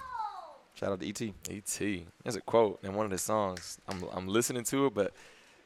Shout 0.72 0.92
out 0.92 1.00
to 1.00 1.06
ET. 1.06 1.20
E.T. 1.20 2.06
There's 2.22 2.36
a 2.36 2.40
quote 2.40 2.78
in 2.82 2.94
one 2.94 3.04
of 3.04 3.12
his 3.12 3.20
songs. 3.20 3.76
I'm 3.86 4.02
I'm 4.14 4.28
listening 4.28 4.64
to 4.64 4.86
it, 4.86 4.94
but 4.94 5.12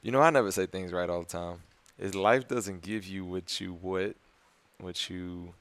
you 0.03 0.11
know 0.11 0.20
I 0.20 0.31
never 0.31 0.51
say 0.51 0.66
things 0.66 0.93
right 0.93 1.09
all 1.09 1.20
the 1.20 1.26
time. 1.26 1.59
Is 2.01 2.16
life 2.16 2.49
doesn't 2.49 2.83
give 2.83 3.07
you 3.07 3.24
what 3.24 3.61
you 3.61 3.74
what, 3.74 4.16
what 4.81 5.09
you 5.09 5.55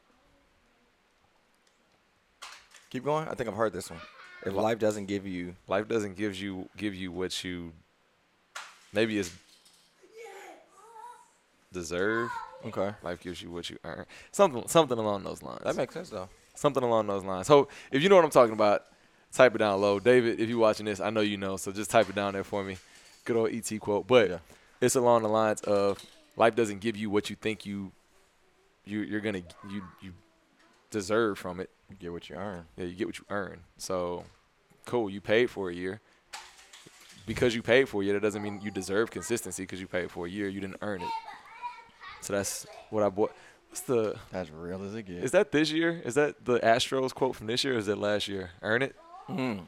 Keep 2.90 3.04
going. 3.04 3.28
I 3.28 3.36
think 3.36 3.48
I've 3.48 3.56
heard 3.56 3.74
this 3.74 3.92
one. 3.92 4.00
If 4.46 4.54
life 4.54 4.80
doesn't 4.80 5.06
give 5.08 5.28
you, 5.28 5.56
life 5.68 5.88
doesn't 5.88 6.16
give 6.16 6.36
you 6.36 6.70
give 6.78 6.96
you 6.96 7.12
what 7.12 7.44
you 7.44 7.74
maybe 8.94 9.18
is 9.18 9.32
deserve. 11.72 12.30
okay, 12.66 12.94
Life 13.04 13.22
gives 13.22 13.42
you 13.42 13.52
what 13.52 13.70
you 13.70 13.78
earn. 13.84 14.06
Something 14.32 14.68
something 14.68 14.98
along 14.98 15.24
those 15.24 15.44
lines. 15.44 15.62
that 15.64 15.76
makes 15.76 15.94
sense 15.94 16.10
though. 16.10 16.30
something 16.56 16.84
along 16.84 17.08
those 17.08 17.24
lines. 17.24 17.48
So 17.48 17.68
if 17.92 18.02
you 18.02 18.10
know 18.10 18.16
what 18.16 18.26
I'm 18.26 18.32
talking 18.32 18.54
about, 18.54 18.86
type 19.32 19.54
it 19.56 19.60
down 19.60 19.80
low. 19.82 20.00
David, 20.00 20.40
if 20.40 20.50
you're 20.50 20.58
watching 20.60 20.86
this, 20.86 21.00
I 21.00 21.10
know 21.10 21.22
you 21.22 21.38
know, 21.38 21.58
so 21.58 21.72
just 21.72 21.92
type 21.92 22.10
it 22.10 22.16
down 22.16 22.34
there 22.34 22.44
for 22.44 22.64
me. 22.64 22.78
Good 23.26 23.36
old 23.36 23.52
ET 23.54 23.80
quote. 23.80 24.08
But 24.08 24.30
Yeah. 24.30 24.38
it's 24.82 24.96
along 24.96 25.24
the 25.24 25.30
lines 25.30 25.62
of 25.62 26.00
life 26.36 26.56
doesn't 26.56 26.80
give 26.80 26.98
you 26.98 27.10
what 27.10 27.30
you 27.30 27.36
think 27.36 27.66
you 27.66 27.92
you 28.86 29.02
you're 29.02 29.22
gonna 29.22 29.44
you 29.70 29.84
you 30.02 30.14
deserve 30.90 31.38
from 31.38 31.60
it. 31.60 31.70
You 31.90 31.96
get 31.98 32.12
what 32.12 32.30
you 32.30 32.36
earn. 32.36 32.66
Yeah, 32.78 32.86
you 32.86 32.96
get 32.96 33.08
what 33.08 33.18
you 33.18 33.26
earn. 33.30 33.62
So 33.78 34.26
cool, 34.86 35.10
you 35.10 35.22
paid 35.22 35.50
for 35.50 35.70
a 35.70 35.74
year. 35.74 36.02
Because 37.26 37.54
you 37.54 37.62
paid 37.62 37.88
for 37.88 38.02
a 38.02 38.06
year, 38.06 38.14
that 38.16 38.22
doesn't 38.22 38.42
mean 38.42 38.60
you 38.64 38.72
deserve 38.72 39.12
consistency 39.12 39.64
because 39.64 39.80
you 39.80 39.88
paid 39.88 40.10
for 40.10 40.26
a 40.26 40.30
year. 40.30 40.48
You 40.48 40.62
didn't 40.62 40.78
earn 40.82 41.02
it. 41.02 41.10
So 42.22 42.34
that's 42.34 42.66
what 42.90 43.04
I 43.04 43.10
bought. 43.10 43.32
What's 43.70 43.82
the 43.82 44.16
That's 44.32 44.50
real 44.50 44.84
as 44.84 44.96
it 44.96 45.04
gets. 45.04 45.26
is 45.26 45.32
that 45.32 45.52
this 45.52 45.72
year? 45.72 46.02
Is 46.04 46.16
that 46.16 46.44
the 46.44 46.60
Astros 46.60 47.14
quote 47.14 47.36
from 47.36 47.46
this 47.46 47.64
year? 47.64 47.76
Or 47.76 47.78
is 47.78 47.86
that 47.86 48.00
last 48.00 48.28
year? 48.28 48.50
Earn 48.64 48.82
it. 48.82 48.96
Mm. 49.30 49.68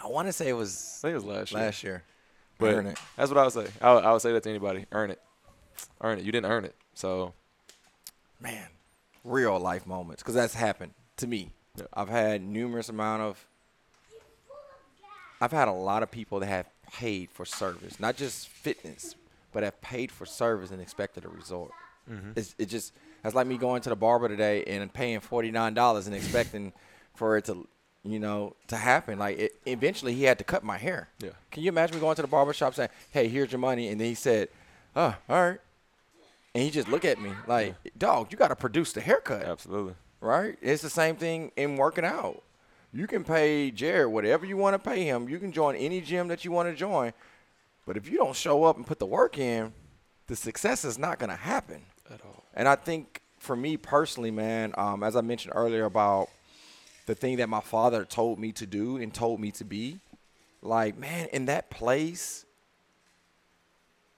I 0.00 0.08
want 0.08 0.26
to 0.26 0.32
say 0.32 0.48
it 0.48 0.54
was 0.54 0.98
I 0.98 1.08
think 1.08 1.12
it 1.12 1.14
was 1.14 1.24
last 1.24 1.52
year. 1.52 1.60
last 1.60 1.84
year. 1.84 2.02
But 2.58 2.74
earn 2.74 2.86
it. 2.86 2.98
that's 3.16 3.30
what 3.30 3.38
I 3.38 3.44
would 3.44 3.52
say. 3.52 3.66
I 3.80 3.94
would, 3.94 4.04
I 4.04 4.12
would 4.12 4.22
say 4.22 4.32
that 4.32 4.42
to 4.42 4.50
anybody. 4.50 4.86
Earn 4.90 5.12
it. 5.12 5.20
Earn 6.00 6.18
it. 6.18 6.24
You 6.24 6.32
didn't 6.32 6.50
earn 6.50 6.64
it. 6.64 6.74
So 6.94 7.32
man, 8.40 8.66
real 9.22 9.58
life 9.60 9.86
moments 9.86 10.20
because 10.22 10.34
that's 10.34 10.54
happened 10.54 10.94
to 11.22 11.26
me. 11.26 11.50
Yeah. 11.76 11.84
I've 11.94 12.08
had 12.08 12.42
numerous 12.42 12.88
amount 12.88 13.22
of. 13.22 13.46
I've 15.40 15.52
had 15.52 15.66
a 15.68 15.72
lot 15.72 16.02
of 16.02 16.10
people 16.10 16.40
that 16.40 16.46
have 16.46 16.66
paid 16.92 17.30
for 17.30 17.44
service, 17.44 17.98
not 17.98 18.16
just 18.16 18.48
fitness, 18.48 19.16
but 19.52 19.62
have 19.62 19.80
paid 19.80 20.12
for 20.12 20.26
service 20.26 20.70
and 20.70 20.80
expected 20.80 21.24
a 21.24 21.28
result. 21.28 21.72
Mm-hmm. 22.08 22.32
It's, 22.36 22.54
it 22.58 22.66
just 22.66 22.92
that's 23.22 23.34
like 23.34 23.46
me 23.46 23.56
going 23.56 23.80
to 23.82 23.88
the 23.88 23.96
barber 23.96 24.28
today 24.28 24.64
and 24.64 24.92
paying 24.92 25.20
forty 25.20 25.50
nine 25.50 25.74
dollars 25.74 26.06
and 26.06 26.14
expecting 26.14 26.72
for 27.14 27.36
it 27.36 27.46
to, 27.46 27.66
you 28.04 28.18
know, 28.18 28.54
to 28.68 28.76
happen. 28.76 29.18
Like 29.18 29.38
it, 29.38 29.52
eventually, 29.66 30.14
he 30.14 30.24
had 30.24 30.38
to 30.38 30.44
cut 30.44 30.62
my 30.62 30.78
hair. 30.78 31.08
Yeah. 31.20 31.30
Can 31.50 31.62
you 31.62 31.70
imagine 31.70 31.96
me 31.96 32.00
going 32.00 32.16
to 32.16 32.22
the 32.22 32.28
barber 32.28 32.52
shop 32.52 32.74
saying, 32.74 32.90
"Hey, 33.10 33.28
here's 33.28 33.50
your 33.50 33.60
money," 33.60 33.88
and 33.88 34.00
then 34.00 34.08
he 34.08 34.14
said, 34.14 34.48
"Oh, 34.94 35.16
all 35.28 35.42
right," 35.42 35.60
and 36.54 36.62
he 36.62 36.70
just 36.70 36.88
looked 36.88 37.04
at 37.04 37.20
me 37.20 37.32
like, 37.46 37.74
"Dog, 37.96 38.30
you 38.30 38.38
got 38.38 38.48
to 38.48 38.56
produce 38.56 38.92
the 38.92 39.00
haircut." 39.00 39.44
absolutely. 39.44 39.94
Right? 40.22 40.56
It's 40.62 40.82
the 40.82 40.90
same 40.90 41.16
thing 41.16 41.50
in 41.56 41.76
working 41.76 42.04
out. 42.04 42.42
You 42.94 43.06
can 43.06 43.24
pay 43.24 43.70
Jared 43.70 44.12
whatever 44.12 44.46
you 44.46 44.56
want 44.56 44.74
to 44.74 44.90
pay 44.90 45.04
him. 45.04 45.28
You 45.28 45.38
can 45.38 45.52
join 45.52 45.76
any 45.76 46.00
gym 46.00 46.28
that 46.28 46.44
you 46.44 46.52
want 46.52 46.68
to 46.68 46.74
join. 46.74 47.12
But 47.86 47.96
if 47.96 48.08
you 48.08 48.18
don't 48.18 48.36
show 48.36 48.64
up 48.64 48.76
and 48.76 48.86
put 48.86 48.98
the 48.98 49.06
work 49.06 49.38
in, 49.38 49.72
the 50.28 50.36
success 50.36 50.84
is 50.84 50.98
not 50.98 51.18
going 51.18 51.30
to 51.30 51.36
happen. 51.36 51.82
At 52.10 52.20
all. 52.24 52.44
And 52.54 52.68
I 52.68 52.76
think 52.76 53.20
for 53.38 53.56
me 53.56 53.76
personally, 53.76 54.30
man, 54.30 54.72
um, 54.78 55.02
as 55.02 55.16
I 55.16 55.22
mentioned 55.22 55.54
earlier 55.56 55.84
about 55.84 56.28
the 57.06 57.14
thing 57.14 57.38
that 57.38 57.48
my 57.48 57.60
father 57.60 58.04
told 58.04 58.38
me 58.38 58.52
to 58.52 58.66
do 58.66 58.98
and 58.98 59.12
told 59.12 59.40
me 59.40 59.50
to 59.52 59.64
be, 59.64 59.98
like, 60.62 60.96
man, 60.96 61.26
in 61.32 61.46
that 61.46 61.70
place, 61.70 62.44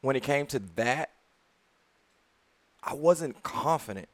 when 0.03 0.17
it 0.17 0.23
came 0.23 0.47
to 0.49 0.59
that, 0.77 1.11
I 2.83 2.93
wasn't 2.93 3.43
confident. 3.43 4.09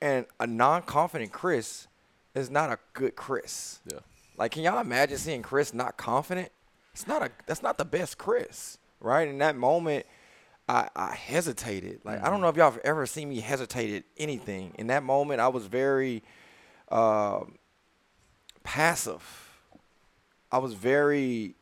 And 0.00 0.26
a 0.38 0.46
non 0.46 0.82
confident 0.82 1.32
Chris 1.32 1.88
is 2.34 2.50
not 2.50 2.70
a 2.70 2.78
good 2.92 3.16
Chris. 3.16 3.80
Yeah. 3.90 3.98
Like, 4.36 4.52
can 4.52 4.62
y'all 4.62 4.78
imagine 4.78 5.18
seeing 5.18 5.42
Chris 5.42 5.74
not 5.74 5.96
confident? 5.96 6.50
It's 6.92 7.06
not 7.06 7.22
a. 7.22 7.30
That's 7.46 7.62
not 7.62 7.78
the 7.78 7.84
best 7.84 8.18
Chris, 8.18 8.78
right? 9.00 9.26
In 9.26 9.38
that 9.38 9.56
moment, 9.56 10.06
I, 10.68 10.88
I 10.94 11.14
hesitated. 11.14 12.00
Like, 12.04 12.22
I 12.22 12.30
don't 12.30 12.40
know 12.40 12.48
if 12.48 12.56
y'all 12.56 12.70
have 12.70 12.80
ever 12.84 13.06
seen 13.06 13.28
me 13.28 13.40
hesitated 13.40 14.04
anything. 14.16 14.74
In 14.78 14.88
that 14.88 15.02
moment, 15.02 15.40
I 15.40 15.48
was 15.48 15.66
very 15.66 16.22
um 16.90 17.56
passive. 18.62 19.22
I 20.52 20.58
was 20.58 20.74
very. 20.74 21.54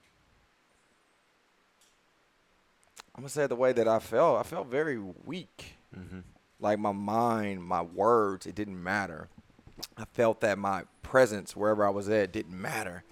I'm 3.14 3.22
gonna 3.22 3.30
say 3.30 3.44
it 3.44 3.48
the 3.48 3.56
way 3.56 3.72
that 3.72 3.88
I 3.88 3.98
felt. 3.98 4.38
I 4.38 4.42
felt 4.42 4.66
very 4.66 4.98
weak. 4.98 5.76
Mm-hmm. 5.96 6.20
Like 6.66 6.80
my 6.80 6.90
mind, 6.90 7.62
my 7.62 7.80
words, 7.80 8.44
it 8.44 8.56
didn't 8.56 8.82
matter. 8.82 9.28
I 9.96 10.04
felt 10.04 10.40
that 10.40 10.58
my 10.58 10.82
presence 11.04 11.54
wherever 11.54 11.86
I 11.86 11.90
was 11.90 12.08
at 12.08 12.32
didn't 12.32 12.60
matter. 12.60 13.04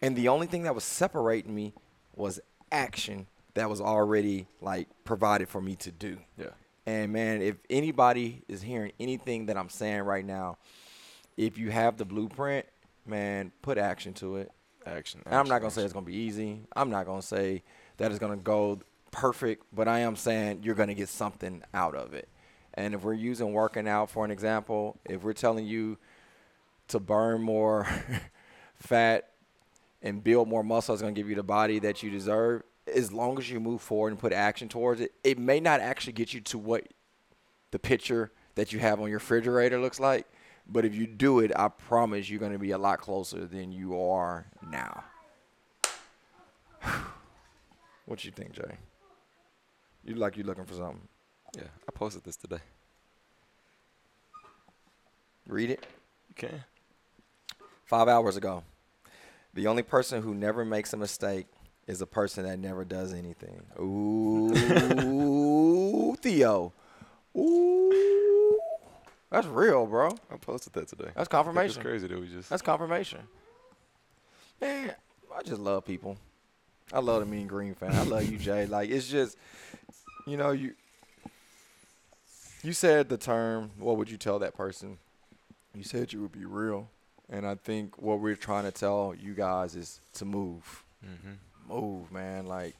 And 0.00 0.14
the 0.14 0.28
only 0.28 0.46
thing 0.46 0.62
that 0.62 0.74
was 0.76 0.84
separating 0.84 1.52
me 1.52 1.72
was 2.14 2.38
action 2.70 3.26
that 3.54 3.68
was 3.68 3.80
already 3.80 4.46
like 4.60 4.86
provided 5.02 5.48
for 5.48 5.60
me 5.60 5.74
to 5.74 5.90
do. 5.90 6.18
Yeah. 6.38 6.50
And 6.86 7.12
man, 7.12 7.42
if 7.42 7.56
anybody 7.68 8.42
is 8.46 8.62
hearing 8.62 8.92
anything 9.00 9.46
that 9.46 9.56
I'm 9.56 9.68
saying 9.68 10.02
right 10.02 10.24
now, 10.24 10.56
if 11.36 11.58
you 11.58 11.72
have 11.72 11.96
the 11.96 12.04
blueprint, 12.04 12.66
man, 13.04 13.50
put 13.62 13.78
action 13.78 14.14
to 14.14 14.36
it. 14.36 14.52
Action. 14.86 15.22
And 15.26 15.34
I'm 15.34 15.48
not 15.48 15.58
gonna 15.58 15.72
say 15.72 15.82
it's 15.82 15.92
gonna 15.92 16.06
be 16.06 16.14
easy. 16.14 16.60
I'm 16.76 16.90
not 16.90 17.04
gonna 17.04 17.20
say 17.20 17.64
that 17.96 18.12
it's 18.12 18.20
gonna 18.20 18.36
go 18.36 18.78
perfect, 19.10 19.64
but 19.74 19.88
I 19.88 19.98
am 20.00 20.14
saying 20.14 20.60
you're 20.62 20.76
gonna 20.76 20.94
get 20.94 21.08
something 21.08 21.64
out 21.74 21.96
of 21.96 22.14
it. 22.14 22.28
And 22.76 22.94
if 22.94 23.02
we're 23.02 23.14
using 23.14 23.52
working 23.52 23.88
out 23.88 24.10
for 24.10 24.24
an 24.24 24.30
example, 24.30 24.98
if 25.04 25.22
we're 25.22 25.32
telling 25.32 25.66
you 25.66 25.96
to 26.88 27.00
burn 27.00 27.42
more 27.42 27.86
fat 28.74 29.30
and 30.02 30.22
build 30.22 30.48
more 30.48 30.62
muscle, 30.62 30.94
it's 30.94 31.02
gonna 31.02 31.14
give 31.14 31.28
you 31.28 31.36
the 31.36 31.42
body 31.42 31.78
that 31.80 32.02
you 32.02 32.10
deserve. 32.10 32.62
As 32.94 33.12
long 33.12 33.38
as 33.38 33.50
you 33.50 33.58
move 33.58 33.80
forward 33.80 34.10
and 34.10 34.18
put 34.18 34.32
action 34.32 34.68
towards 34.68 35.00
it, 35.00 35.12
it 35.24 35.38
may 35.38 35.58
not 35.58 35.80
actually 35.80 36.12
get 36.12 36.32
you 36.32 36.40
to 36.42 36.58
what 36.58 36.86
the 37.72 37.78
picture 37.78 38.30
that 38.54 38.72
you 38.72 38.78
have 38.78 39.00
on 39.00 39.08
your 39.08 39.18
refrigerator 39.18 39.80
looks 39.80 39.98
like. 39.98 40.26
But 40.68 40.84
if 40.84 40.94
you 40.94 41.06
do 41.06 41.40
it, 41.40 41.52
I 41.54 41.68
promise 41.68 42.28
you're 42.28 42.40
going 42.40 42.52
to 42.52 42.58
be 42.58 42.72
a 42.72 42.78
lot 42.78 43.00
closer 43.00 43.46
than 43.46 43.72
you 43.72 44.00
are 44.00 44.46
now. 44.68 45.04
what 48.06 48.24
you 48.24 48.32
think, 48.32 48.52
Jay? 48.52 48.78
You 50.04 50.14
like 50.14 50.36
you 50.36 50.44
looking 50.44 50.64
for 50.64 50.74
something? 50.74 51.06
Yeah. 51.56 51.62
I 51.88 51.92
posted 51.92 52.24
this 52.24 52.36
today. 52.36 52.58
Read 55.48 55.70
it. 55.70 55.86
Okay. 56.32 56.62
Five 57.84 58.08
hours 58.08 58.36
ago. 58.36 58.62
The 59.54 59.66
only 59.68 59.82
person 59.82 60.22
who 60.22 60.34
never 60.34 60.64
makes 60.64 60.92
a 60.92 60.96
mistake 60.96 61.46
is 61.86 62.00
a 62.02 62.06
person 62.06 62.44
that 62.44 62.58
never 62.58 62.84
does 62.84 63.14
anything. 63.14 63.62
Ooh, 63.80 64.52
Theo. 66.20 66.72
Ooh, 67.36 68.58
that's 69.30 69.46
real, 69.46 69.86
bro. 69.86 70.10
I 70.30 70.36
posted 70.36 70.72
that 70.74 70.88
today. 70.88 71.04
That's 71.14 71.20
It's 71.20 71.28
confirmation. 71.28 71.82
crazy 71.82 72.06
that 72.08 72.18
we 72.20 72.26
just. 72.28 72.50
That's 72.50 72.62
confirmation. 72.62 73.20
Man, 74.60 74.92
I 75.36 75.42
just 75.42 75.60
love 75.60 75.84
people. 75.84 76.16
I 76.92 76.98
love 77.00 77.20
the 77.20 77.26
Mean 77.26 77.46
Green 77.46 77.74
fan. 77.74 77.94
I 77.94 78.02
love 78.02 78.24
you, 78.24 78.38
Jay. 78.38 78.66
Like 78.66 78.90
it's 78.90 79.08
just, 79.08 79.36
you 80.26 80.36
know, 80.36 80.50
you. 80.50 80.74
You 82.66 82.72
said 82.72 83.08
the 83.08 83.16
term. 83.16 83.70
What 83.78 83.96
would 83.96 84.10
you 84.10 84.16
tell 84.16 84.40
that 84.40 84.56
person? 84.56 84.98
You 85.72 85.84
said 85.84 86.12
you 86.12 86.20
would 86.22 86.32
be 86.32 86.44
real, 86.44 86.90
and 87.30 87.46
I 87.46 87.54
think 87.54 88.02
what 88.02 88.18
we're 88.18 88.34
trying 88.34 88.64
to 88.64 88.72
tell 88.72 89.14
you 89.16 89.34
guys 89.34 89.76
is 89.76 90.00
to 90.14 90.24
move, 90.24 90.84
mm-hmm. 91.04 91.72
move, 91.72 92.10
man. 92.10 92.46
Like, 92.46 92.74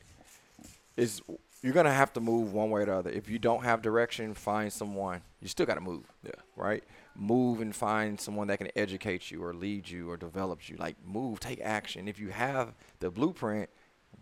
it's 0.97 1.22
you're 1.62 1.72
gonna 1.72 1.93
have 1.93 2.12
to 2.14 2.20
move 2.20 2.53
one 2.53 2.70
way 2.70 2.82
or 2.82 2.87
the 2.87 2.95
other. 2.97 3.11
If 3.11 3.30
you 3.30 3.39
don't 3.39 3.62
have 3.62 3.80
direction, 3.80 4.34
find 4.34 4.72
someone. 4.72 5.22
You 5.41 5.47
still 5.47 5.66
gotta 5.66 5.80
move 5.80 6.03
Yeah. 6.24 6.32
right? 6.57 6.82
Move 7.14 7.61
and 7.61 7.72
find 7.72 8.20
someone 8.20 8.49
that 8.49 8.59
can 8.59 8.70
educate 8.74 9.30
you 9.30 9.45
or 9.45 9.55
lead 9.55 9.89
you 9.89 10.11
or 10.11 10.16
develop 10.16 10.68
you. 10.68 10.74
Like 10.78 10.97
move, 11.07 11.39
take 11.39 11.61
action. 11.61 12.09
If 12.09 12.18
you 12.18 12.30
have 12.30 12.74
the 12.99 13.09
blueprint, 13.09 13.70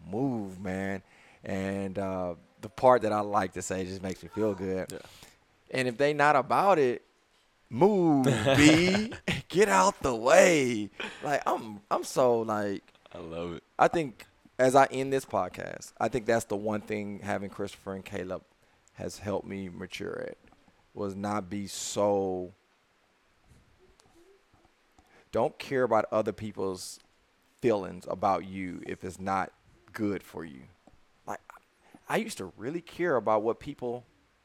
move, 0.07 0.61
man. 0.61 1.03
And 1.43 1.99
uh, 1.99 2.35
the 2.61 2.69
part 2.69 3.01
that 3.01 3.13
I 3.13 3.21
like 3.21 3.53
to 3.55 3.63
say 3.63 3.87
just 3.87 4.03
makes 4.03 4.23
me 4.23 4.29
feel 4.29 4.53
good. 4.53 4.93
Yeah. 4.93 4.99
And 5.75 5.89
if 5.89 5.99
they 5.99 6.15
not 6.15 6.37
about 6.37 6.79
it, 6.79 7.03
move, 7.69 8.27
B. 8.57 9.13
Get 9.49 9.69
out 9.69 10.01
the 10.01 10.15
way. 10.15 10.89
Like 11.23 11.43
I'm 11.47 11.81
I'm 11.91 12.05
so 12.05 12.41
like 12.41 12.83
I 13.13 13.19
love 13.19 13.55
it. 13.55 13.65
I 13.79 13.89
think 13.89 14.25
as 14.59 14.77
I 14.77 14.87
end 14.87 15.13
this 15.13 15.25
podcast, 15.25 15.93
I 16.01 16.09
think 16.09 16.27
that's 16.27 16.45
the 16.45 16.57
one 16.57 16.81
thing 16.81 17.21
having 17.23 17.51
Christopher 17.51 17.95
and 17.95 18.05
Caleb 18.05 18.43
has 18.95 19.19
helped 19.19 19.47
me 19.47 19.69
mature 19.69 20.27
at 20.29 20.39
was 20.95 21.17
not 21.17 21.51
be 21.51 21.67
so 21.67 22.53
don't 25.33 25.59
care 25.59 25.83
about 25.83 26.07
other 26.13 26.33
people's 26.33 27.01
feelings 27.61 28.05
about 28.09 28.45
you 28.45 28.81
if 28.87 29.03
it's 29.03 29.19
not 29.19 29.53
good 29.93 30.23
for 30.23 30.45
you. 30.45 30.63
Like 31.27 31.41
I 32.09 32.19
used 32.19 32.39
to 32.39 32.53
really 32.57 32.81
care 32.81 33.17
about 33.17 33.43
what 33.43 33.59
people 33.59 34.05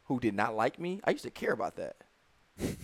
who 0.10 0.20
did 0.20 0.34
not 0.34 0.56
like 0.56 0.78
me, 0.78 1.00
I 1.06 1.12
used 1.12 1.24
to 1.24 1.32
care 1.32 1.54
about 1.54 1.78
that. 1.78 1.96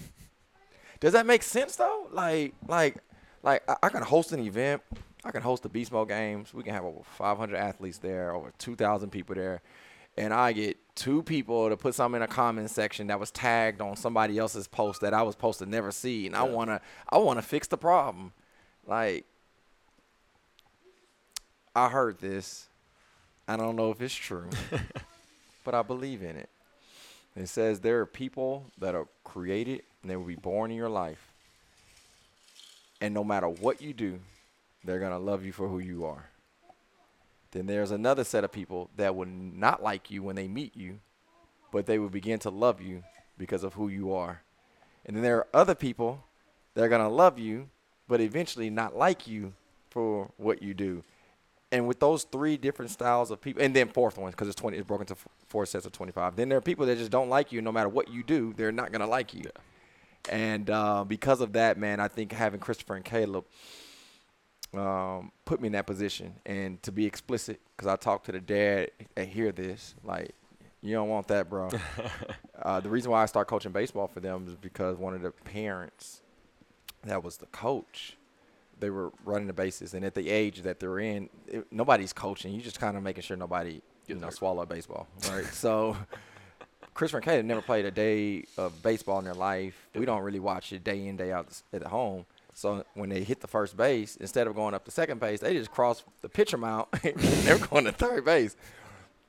Does 1.01 1.11
that 1.11 1.25
make 1.25 1.43
sense 1.43 1.75
though? 1.75 2.07
Like 2.11 2.53
like 2.65 2.97
like 3.43 3.69
I, 3.69 3.75
I 3.83 3.89
can 3.89 4.01
host 4.01 4.31
an 4.31 4.39
event 4.39 4.81
I 5.25 5.31
can 5.31 5.41
host 5.41 5.63
the 5.63 5.69
Beast 5.69 5.91
Mode 5.91 6.07
games. 6.07 6.53
We 6.53 6.61
can 6.61 6.73
have 6.73 6.85
over 6.85 7.01
500 7.03 7.57
athletes 7.57 7.97
there, 7.97 8.33
over 8.33 8.53
2,000 8.59 9.09
people 9.09 9.33
there. 9.33 9.61
And 10.17 10.31
I 10.31 10.53
get 10.53 10.77
two 10.93 11.23
people 11.23 11.67
to 11.67 11.75
put 11.75 11.95
something 11.95 12.17
in 12.17 12.21
a 12.21 12.27
comment 12.27 12.69
section 12.69 13.07
that 13.07 13.19
was 13.19 13.31
tagged 13.31 13.81
on 13.81 13.97
somebody 13.97 14.37
else's 14.37 14.67
post 14.67 15.01
that 15.01 15.15
I 15.15 15.23
was 15.23 15.33
supposed 15.33 15.59
to 15.59 15.65
never 15.65 15.91
see. 15.91 16.27
And 16.27 16.35
I 16.35 16.43
want 16.43 16.69
to 16.69 16.79
I 17.09 17.17
want 17.17 17.39
to 17.39 17.41
fix 17.41 17.67
the 17.67 17.75
problem. 17.75 18.33
Like 18.87 19.25
I 21.75 21.89
heard 21.89 22.19
this. 22.19 22.69
I 23.47 23.57
don't 23.57 23.75
know 23.75 23.91
if 23.91 24.01
it's 24.01 24.15
true, 24.15 24.49
but 25.65 25.75
I 25.75 25.81
believe 25.81 26.21
in 26.21 26.37
it. 26.37 26.49
It 27.35 27.47
says 27.49 27.79
there 27.79 27.99
are 27.99 28.05
people 28.05 28.65
that 28.79 28.95
are 28.95 29.07
created 29.23 29.83
and 30.01 30.09
they 30.09 30.15
will 30.15 30.25
be 30.25 30.35
born 30.35 30.71
in 30.71 30.77
your 30.77 30.89
life. 30.89 31.33
And 33.01 33.13
no 33.13 33.23
matter 33.23 33.47
what 33.47 33.81
you 33.81 33.93
do, 33.93 34.19
they're 34.83 34.99
going 34.99 35.11
to 35.11 35.17
love 35.17 35.43
you 35.43 35.51
for 35.51 35.67
who 35.67 35.79
you 35.79 36.05
are. 36.05 36.29
Then 37.51 37.65
there's 37.65 37.91
another 37.91 38.23
set 38.23 38.43
of 38.43 38.51
people 38.51 38.89
that 38.97 39.15
will 39.15 39.27
not 39.27 39.83
like 39.83 40.11
you 40.11 40.23
when 40.23 40.35
they 40.35 40.47
meet 40.47 40.75
you, 40.75 40.99
but 41.71 41.85
they 41.85 41.99
will 41.99 42.09
begin 42.09 42.39
to 42.39 42.49
love 42.49 42.81
you 42.81 43.03
because 43.37 43.63
of 43.63 43.73
who 43.73 43.87
you 43.89 44.13
are. 44.13 44.41
And 45.05 45.15
then 45.15 45.23
there 45.23 45.37
are 45.37 45.47
other 45.53 45.75
people 45.75 46.23
that 46.73 46.83
are 46.83 46.89
going 46.89 47.01
to 47.01 47.07
love 47.07 47.37
you, 47.39 47.69
but 48.07 48.21
eventually 48.21 48.69
not 48.69 48.95
like 48.95 49.27
you 49.27 49.53
for 49.89 50.29
what 50.37 50.61
you 50.61 50.73
do. 50.73 51.03
And 51.71 51.87
with 51.87 51.99
those 51.99 52.23
three 52.23 52.57
different 52.57 52.91
styles 52.91 53.31
of 53.31 53.41
people, 53.41 53.61
and 53.61 53.75
then 53.75 53.89
fourth 53.89 54.17
one, 54.17 54.31
because 54.31 54.47
it's 54.47 54.59
20, 54.59 54.77
it's 54.77 54.87
broken 54.87 55.07
into 55.07 55.15
four 55.55 55.65
sets 55.65 55.85
of 55.85 55.91
25. 55.91 56.35
Then 56.35 56.49
there 56.49 56.57
are 56.57 56.61
people 56.61 56.85
that 56.87 56.97
just 56.97 57.11
don't 57.11 57.29
like 57.29 57.51
you 57.51 57.61
no 57.61 57.71
matter 57.71 57.89
what 57.89 58.09
you 58.09 58.23
do. 58.23 58.53
They're 58.57 58.71
not 58.71 58.91
going 58.91 59.01
to 59.01 59.07
like 59.07 59.33
you. 59.33 59.43
Yeah. 59.45 60.35
And 60.35 60.69
uh, 60.69 61.03
because 61.05 61.39
of 61.39 61.53
that, 61.53 61.77
man, 61.77 61.99
I 61.99 62.07
think 62.07 62.31
having 62.31 62.59
Christopher 62.59 62.95
and 62.95 63.05
Caleb– 63.05 63.45
um, 64.77 65.31
put 65.45 65.61
me 65.61 65.67
in 65.67 65.73
that 65.73 65.87
position. 65.87 66.35
And 66.45 66.81
to 66.83 66.91
be 66.91 67.05
explicit, 67.05 67.61
because 67.75 67.87
I 67.87 67.95
talked 67.95 68.25
to 68.27 68.31
the 68.31 68.39
dad 68.39 68.91
and 69.15 69.27
hear 69.27 69.51
this, 69.51 69.95
like, 70.03 70.33
you 70.81 70.93
don't 70.93 71.09
want 71.09 71.27
that, 71.29 71.49
bro. 71.49 71.69
uh, 72.61 72.79
the 72.79 72.89
reason 72.89 73.11
why 73.11 73.23
I 73.23 73.25
started 73.25 73.49
coaching 73.49 73.71
baseball 73.71 74.07
for 74.07 74.19
them 74.19 74.47
is 74.47 74.55
because 74.55 74.97
one 74.97 75.13
of 75.13 75.21
the 75.21 75.31
parents 75.31 76.21
that 77.03 77.23
was 77.23 77.37
the 77.37 77.47
coach, 77.47 78.17
they 78.79 78.89
were 78.89 79.11
running 79.23 79.47
the 79.47 79.53
bases. 79.53 79.93
And 79.93 80.05
at 80.05 80.13
the 80.13 80.29
age 80.29 80.61
that 80.61 80.79
they're 80.79 80.99
in, 80.99 81.29
it, 81.47 81.65
nobody's 81.71 82.13
coaching. 82.13 82.53
You 82.53 82.61
just 82.61 82.79
kind 82.79 82.97
of 82.97 83.03
making 83.03 83.23
sure 83.23 83.37
nobody, 83.37 83.81
you 84.07 84.15
know, 84.15 84.29
swallow 84.29 84.63
a 84.63 84.65
baseball, 84.65 85.07
right? 85.29 85.45
so 85.45 85.97
Chris 86.93 87.13
and 87.13 87.23
Kay 87.23 87.41
never 87.41 87.61
played 87.61 87.85
a 87.85 87.91
day 87.91 88.45
of 88.57 88.81
baseball 88.81 89.19
in 89.19 89.25
their 89.25 89.33
life. 89.33 89.87
We 89.93 90.05
don't 90.05 90.21
really 90.21 90.39
watch 90.39 90.71
it 90.71 90.83
day 90.83 91.07
in, 91.07 91.17
day 91.17 91.31
out 91.31 91.47
at 91.73 91.83
home. 91.83 92.25
So 92.53 92.85
when 92.93 93.09
they 93.09 93.23
hit 93.23 93.41
the 93.41 93.47
first 93.47 93.75
base, 93.75 94.15
instead 94.15 94.47
of 94.47 94.55
going 94.55 94.73
up 94.73 94.85
to 94.85 94.91
second 94.91 95.19
base, 95.19 95.41
they 95.41 95.53
just 95.53 95.71
cross 95.71 96.03
the 96.21 96.29
pitcher 96.29 96.57
mount. 96.57 96.87
they're 97.03 97.57
going 97.57 97.83
to 97.83 97.91
third 97.91 98.23
base. 98.23 98.55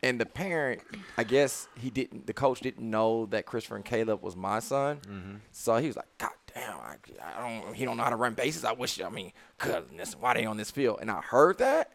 And 0.00 0.20
the 0.20 0.26
parent, 0.26 0.82
I 1.18 1.24
guess 1.24 1.66
he 1.76 1.90
didn't. 1.90 2.28
The 2.28 2.32
coach 2.32 2.60
didn't 2.60 2.88
know 2.88 3.26
that 3.26 3.46
Christopher 3.46 3.74
and 3.74 3.84
Caleb 3.84 4.22
was 4.22 4.36
my 4.36 4.60
son, 4.60 4.98
mm-hmm. 4.98 5.36
so 5.50 5.76
he 5.78 5.86
was 5.86 5.96
like, 5.96 6.06
"God 6.18 6.30
damn, 6.54 6.76
I, 6.76 6.96
I, 7.24 7.40
don't. 7.40 7.74
He 7.74 7.86
don't 7.86 7.96
know 7.96 8.04
how 8.04 8.10
to 8.10 8.16
run 8.16 8.34
bases. 8.34 8.64
I 8.64 8.72
wish. 8.72 9.00
I 9.00 9.08
mean, 9.08 9.32
goodness, 9.56 10.14
why 10.14 10.34
they 10.34 10.44
on 10.44 10.58
this 10.58 10.70
field?" 10.70 10.98
And 11.00 11.10
I 11.10 11.22
heard 11.22 11.58
that, 11.58 11.94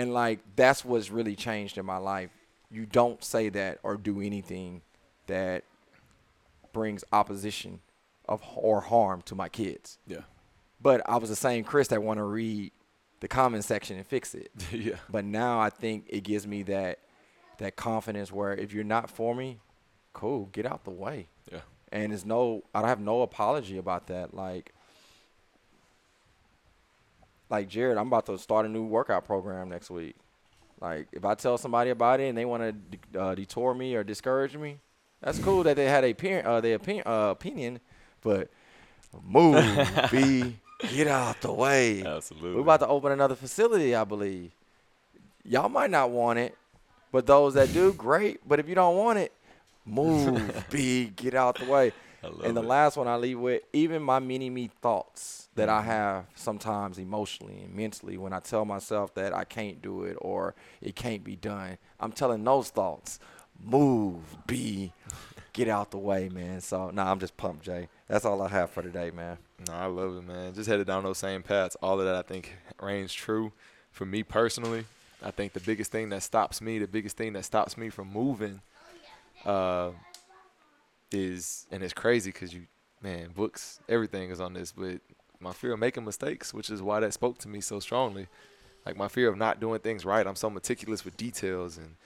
and 0.00 0.14
like 0.14 0.40
that's 0.56 0.82
what's 0.82 1.10
really 1.10 1.36
changed 1.36 1.76
in 1.76 1.84
my 1.84 1.98
life. 1.98 2.30
You 2.70 2.86
don't 2.86 3.22
say 3.22 3.50
that 3.50 3.78
or 3.82 3.96
do 3.96 4.20
anything 4.20 4.80
that 5.26 5.64
brings 6.72 7.04
opposition 7.12 7.80
of 8.26 8.42
or 8.56 8.80
harm 8.80 9.20
to 9.22 9.34
my 9.34 9.48
kids. 9.48 9.98
Yeah. 10.06 10.22
But 10.80 11.02
I 11.06 11.18
was 11.18 11.28
the 11.28 11.36
same 11.36 11.64
Chris 11.64 11.88
that 11.88 12.02
want 12.02 12.16
to 12.16 12.24
read 12.24 12.72
the 13.20 13.28
comment 13.28 13.64
section 13.64 13.98
and 13.98 14.06
fix 14.06 14.34
it. 14.34 14.50
yeah. 14.72 14.96
But 15.10 15.26
now 15.26 15.60
I 15.60 15.68
think 15.68 16.06
it 16.08 16.22
gives 16.22 16.46
me 16.46 16.62
that 16.64 17.00
that 17.58 17.76
confidence 17.76 18.32
where 18.32 18.54
if 18.54 18.72
you're 18.72 18.84
not 18.84 19.10
for 19.10 19.34
me, 19.34 19.58
cool, 20.14 20.46
get 20.46 20.64
out 20.64 20.84
the 20.84 20.90
way. 20.90 21.28
Yeah. 21.52 21.60
And 21.92 22.12
there's 22.12 22.24
no 22.24 22.62
I 22.74 22.80
don't 22.80 22.88
have 22.88 23.00
no 23.00 23.20
apology 23.20 23.76
about 23.76 24.06
that. 24.06 24.32
Like 24.32 24.72
like 27.50 27.68
Jared, 27.68 27.98
I'm 27.98 28.06
about 28.06 28.26
to 28.26 28.38
start 28.38 28.64
a 28.64 28.68
new 28.68 28.84
workout 28.84 29.24
program 29.24 29.68
next 29.68 29.90
week. 29.90 30.16
Like 30.80 31.08
if 31.12 31.24
I 31.24 31.34
tell 31.34 31.58
somebody 31.58 31.90
about 31.90 32.20
it 32.20 32.28
and 32.28 32.38
they 32.38 32.44
want 32.46 32.62
to 33.12 33.20
uh, 33.20 33.34
detour 33.34 33.74
me 33.74 33.94
or 33.94 34.02
discourage 34.04 34.56
me, 34.56 34.78
that's 35.20 35.38
cool 35.38 35.62
that 35.64 35.76
they 35.76 35.84
had 35.84 36.04
a 36.04 36.42
uh, 36.46 36.60
their 36.60 36.76
opinion, 36.76 37.06
uh, 37.06 37.28
opinion 37.30 37.80
but 38.22 38.48
move, 39.22 39.64
be 40.10 40.56
get 40.88 41.06
out 41.06 41.40
the 41.40 41.52
way. 41.52 42.02
Absolutely. 42.04 42.54
We're 42.54 42.62
about 42.62 42.80
to 42.80 42.86
open 42.86 43.12
another 43.12 43.34
facility, 43.34 43.94
I 43.94 44.04
believe. 44.04 44.52
Y'all 45.44 45.68
might 45.68 45.90
not 45.90 46.10
want 46.10 46.38
it, 46.38 46.56
but 47.12 47.26
those 47.26 47.54
that 47.54 47.72
do, 47.72 47.92
great. 47.92 48.46
But 48.46 48.60
if 48.60 48.68
you 48.68 48.74
don't 48.74 48.96
want 48.96 49.18
it, 49.18 49.32
move, 49.84 50.66
be 50.70 51.06
get 51.16 51.34
out 51.34 51.58
the 51.58 51.66
way. 51.66 51.92
And 52.22 52.56
the 52.56 52.62
it. 52.62 52.66
last 52.66 52.96
one 52.96 53.08
I 53.08 53.16
leave 53.16 53.38
with, 53.38 53.62
even 53.72 54.02
my 54.02 54.18
mini 54.18 54.50
me 54.50 54.70
thoughts 54.82 55.48
that 55.54 55.68
I 55.68 55.82
have 55.82 56.26
sometimes 56.34 56.98
emotionally 56.98 57.60
and 57.60 57.74
mentally 57.74 58.16
when 58.18 58.32
I 58.32 58.40
tell 58.40 58.64
myself 58.64 59.14
that 59.14 59.34
I 59.34 59.44
can't 59.44 59.80
do 59.80 60.04
it 60.04 60.16
or 60.20 60.54
it 60.80 60.94
can't 60.96 61.24
be 61.24 61.36
done, 61.36 61.78
I'm 61.98 62.12
telling 62.12 62.44
those 62.44 62.68
thoughts, 62.70 63.18
move, 63.62 64.22
B, 64.46 64.92
get 65.52 65.68
out 65.68 65.90
the 65.90 65.98
way, 65.98 66.28
man. 66.28 66.60
So, 66.60 66.90
nah, 66.90 67.10
I'm 67.10 67.20
just 67.20 67.36
pumped, 67.36 67.64
Jay. 67.64 67.88
That's 68.08 68.24
all 68.24 68.42
I 68.42 68.48
have 68.48 68.70
for 68.70 68.82
today, 68.82 69.10
man. 69.10 69.38
No, 69.66 69.74
I 69.74 69.86
love 69.86 70.16
it, 70.16 70.22
man. 70.22 70.54
Just 70.54 70.68
headed 70.68 70.86
down 70.86 71.04
those 71.04 71.18
same 71.18 71.42
paths. 71.42 71.76
All 71.82 71.98
of 72.00 72.06
that 72.06 72.14
I 72.14 72.22
think 72.22 72.56
reigns 72.80 73.12
true 73.12 73.52
for 73.92 74.04
me 74.04 74.22
personally. 74.22 74.84
I 75.22 75.30
think 75.30 75.52
the 75.52 75.60
biggest 75.60 75.92
thing 75.92 76.08
that 76.10 76.22
stops 76.22 76.60
me, 76.60 76.78
the 76.78 76.88
biggest 76.88 77.16
thing 77.16 77.34
that 77.34 77.44
stops 77.44 77.76
me 77.76 77.90
from 77.90 78.10
moving, 78.10 78.62
uh, 79.44 79.90
is 81.12 81.66
and 81.70 81.82
it's 81.82 81.92
crazy 81.92 82.30
because 82.30 82.54
you, 82.54 82.66
man, 83.02 83.30
books, 83.34 83.80
everything 83.88 84.30
is 84.30 84.40
on 84.40 84.54
this, 84.54 84.72
but 84.72 85.00
my 85.40 85.52
fear 85.52 85.72
of 85.72 85.78
making 85.78 86.04
mistakes, 86.04 86.52
which 86.52 86.70
is 86.70 86.82
why 86.82 87.00
that 87.00 87.12
spoke 87.14 87.38
to 87.38 87.48
me 87.48 87.60
so 87.60 87.80
strongly. 87.80 88.28
Like 88.84 88.96
my 88.96 89.08
fear 89.08 89.28
of 89.28 89.36
not 89.36 89.60
doing 89.60 89.80
things 89.80 90.04
right. 90.04 90.26
I'm 90.26 90.36
so 90.36 90.50
meticulous 90.50 91.04
with 91.04 91.16
details 91.16 91.76
and 91.76 91.96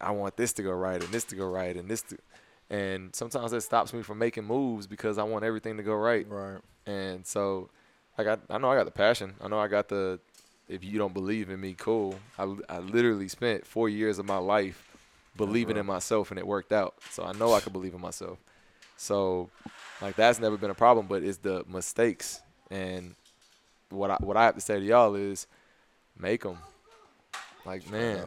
I 0.00 0.10
want 0.10 0.36
this 0.36 0.52
to 0.54 0.62
go 0.62 0.72
right 0.72 1.02
and 1.02 1.12
this 1.12 1.24
to 1.24 1.36
go 1.36 1.46
right 1.46 1.76
and 1.76 1.88
this 1.88 2.02
to 2.02 2.18
and 2.70 3.14
sometimes 3.14 3.50
that 3.52 3.62
stops 3.62 3.92
me 3.92 4.02
from 4.02 4.18
making 4.18 4.44
moves 4.44 4.86
because 4.86 5.16
I 5.18 5.22
want 5.22 5.44
everything 5.44 5.78
to 5.78 5.82
go 5.82 5.94
right. 5.94 6.26
Right. 6.28 6.60
And 6.86 7.26
so, 7.26 7.70
I 8.16 8.24
got 8.24 8.40
I 8.50 8.58
know 8.58 8.70
I 8.70 8.76
got 8.76 8.84
the 8.84 8.90
passion. 8.90 9.34
I 9.40 9.48
know 9.48 9.58
I 9.58 9.68
got 9.68 9.88
the. 9.88 10.20
If 10.68 10.84
you 10.84 10.98
don't 10.98 11.14
believe 11.14 11.48
in 11.48 11.60
me, 11.60 11.74
cool. 11.78 12.16
I 12.38 12.54
I 12.68 12.78
literally 12.80 13.28
spent 13.28 13.66
four 13.66 13.88
years 13.88 14.18
of 14.18 14.26
my 14.26 14.36
life 14.36 14.87
believing 15.38 15.78
in 15.78 15.86
myself, 15.86 16.30
and 16.30 16.38
it 16.38 16.46
worked 16.46 16.72
out. 16.72 16.96
So 17.10 17.24
I 17.24 17.32
know 17.32 17.54
I 17.54 17.60
can 17.60 17.72
believe 17.72 17.94
in 17.94 18.00
myself. 18.00 18.38
So, 18.98 19.48
like 20.02 20.16
that's 20.16 20.38
never 20.38 20.58
been 20.58 20.70
a 20.70 20.74
problem, 20.74 21.06
but 21.06 21.22
it's 21.22 21.38
the 21.38 21.64
mistakes. 21.66 22.42
And 22.70 23.14
what 23.88 24.10
I 24.10 24.16
what 24.20 24.36
I 24.36 24.44
have 24.44 24.56
to 24.56 24.60
say 24.60 24.78
to 24.78 24.84
y'all 24.84 25.14
is, 25.14 25.46
make 26.18 26.42
them. 26.42 26.58
Like 27.64 27.90
man, 27.90 28.26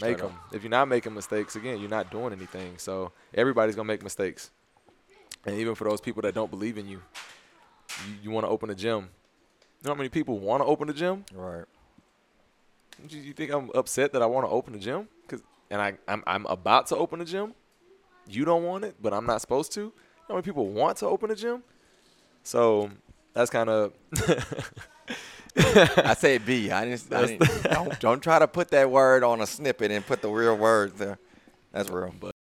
Make 0.00 0.18
them. 0.18 0.32
If 0.52 0.62
you're 0.62 0.70
not 0.70 0.88
making 0.88 1.12
mistakes, 1.12 1.54
again, 1.56 1.78
you're 1.78 1.90
not 1.90 2.10
doing 2.10 2.32
anything. 2.32 2.78
So 2.78 3.12
everybody's 3.34 3.76
gonna 3.76 3.86
make 3.86 4.02
mistakes, 4.02 4.50
and 5.44 5.56
even 5.56 5.74
for 5.74 5.84
those 5.84 6.00
people 6.00 6.22
that 6.22 6.34
don't 6.34 6.50
believe 6.50 6.78
in 6.78 6.88
you, 6.88 7.02
you, 8.06 8.14
you 8.22 8.30
want 8.30 8.46
to 8.46 8.50
open 8.50 8.70
a 8.70 8.74
gym. 8.74 9.10
You 9.82 9.88
know 9.88 9.94
how 9.94 9.98
many 9.98 10.08
people 10.08 10.38
want 10.38 10.62
to 10.62 10.66
open 10.66 10.88
a 10.88 10.94
gym? 10.94 11.24
Right. 11.34 11.64
You, 13.08 13.20
you 13.20 13.32
think 13.32 13.52
I'm 13.52 13.70
upset 13.74 14.12
that 14.12 14.22
I 14.22 14.26
want 14.26 14.46
to 14.46 14.50
open 14.50 14.74
a 14.74 14.78
gym? 14.78 15.08
Cause 15.28 15.42
and 15.72 15.80
I 15.80 15.94
I'm, 16.06 16.22
I'm 16.26 16.46
about 16.46 16.86
to 16.88 16.96
open 16.96 17.20
a 17.20 17.24
gym. 17.24 17.54
You 18.28 18.44
don't 18.44 18.62
want 18.62 18.84
it, 18.84 18.94
but 19.00 19.12
I'm 19.12 19.26
not 19.26 19.40
supposed 19.40 19.72
to. 19.72 19.80
You 19.80 19.86
know 19.86 19.92
how 20.28 20.34
many 20.34 20.44
people 20.44 20.68
want 20.68 20.98
to 20.98 21.06
open 21.06 21.30
a 21.32 21.34
gym? 21.34 21.64
So 22.44 22.90
that's 23.32 23.50
kind 23.50 23.68
of 23.68 23.94
I 25.56 26.14
said 26.14 26.46
B. 26.46 26.70
I 26.70 26.84
didn't. 26.84 27.12
I 27.12 27.26
didn't 27.26 27.62
don't, 27.64 28.00
don't 28.00 28.22
try 28.22 28.38
to 28.38 28.46
put 28.46 28.68
that 28.68 28.90
word 28.90 29.24
on 29.24 29.40
a 29.40 29.46
snippet 29.46 29.90
and 29.90 30.06
put 30.06 30.22
the 30.22 30.28
real 30.28 30.56
words 30.56 30.94
there. 30.98 31.18
That's 31.72 31.90
real. 31.90 32.14
But 32.20 32.34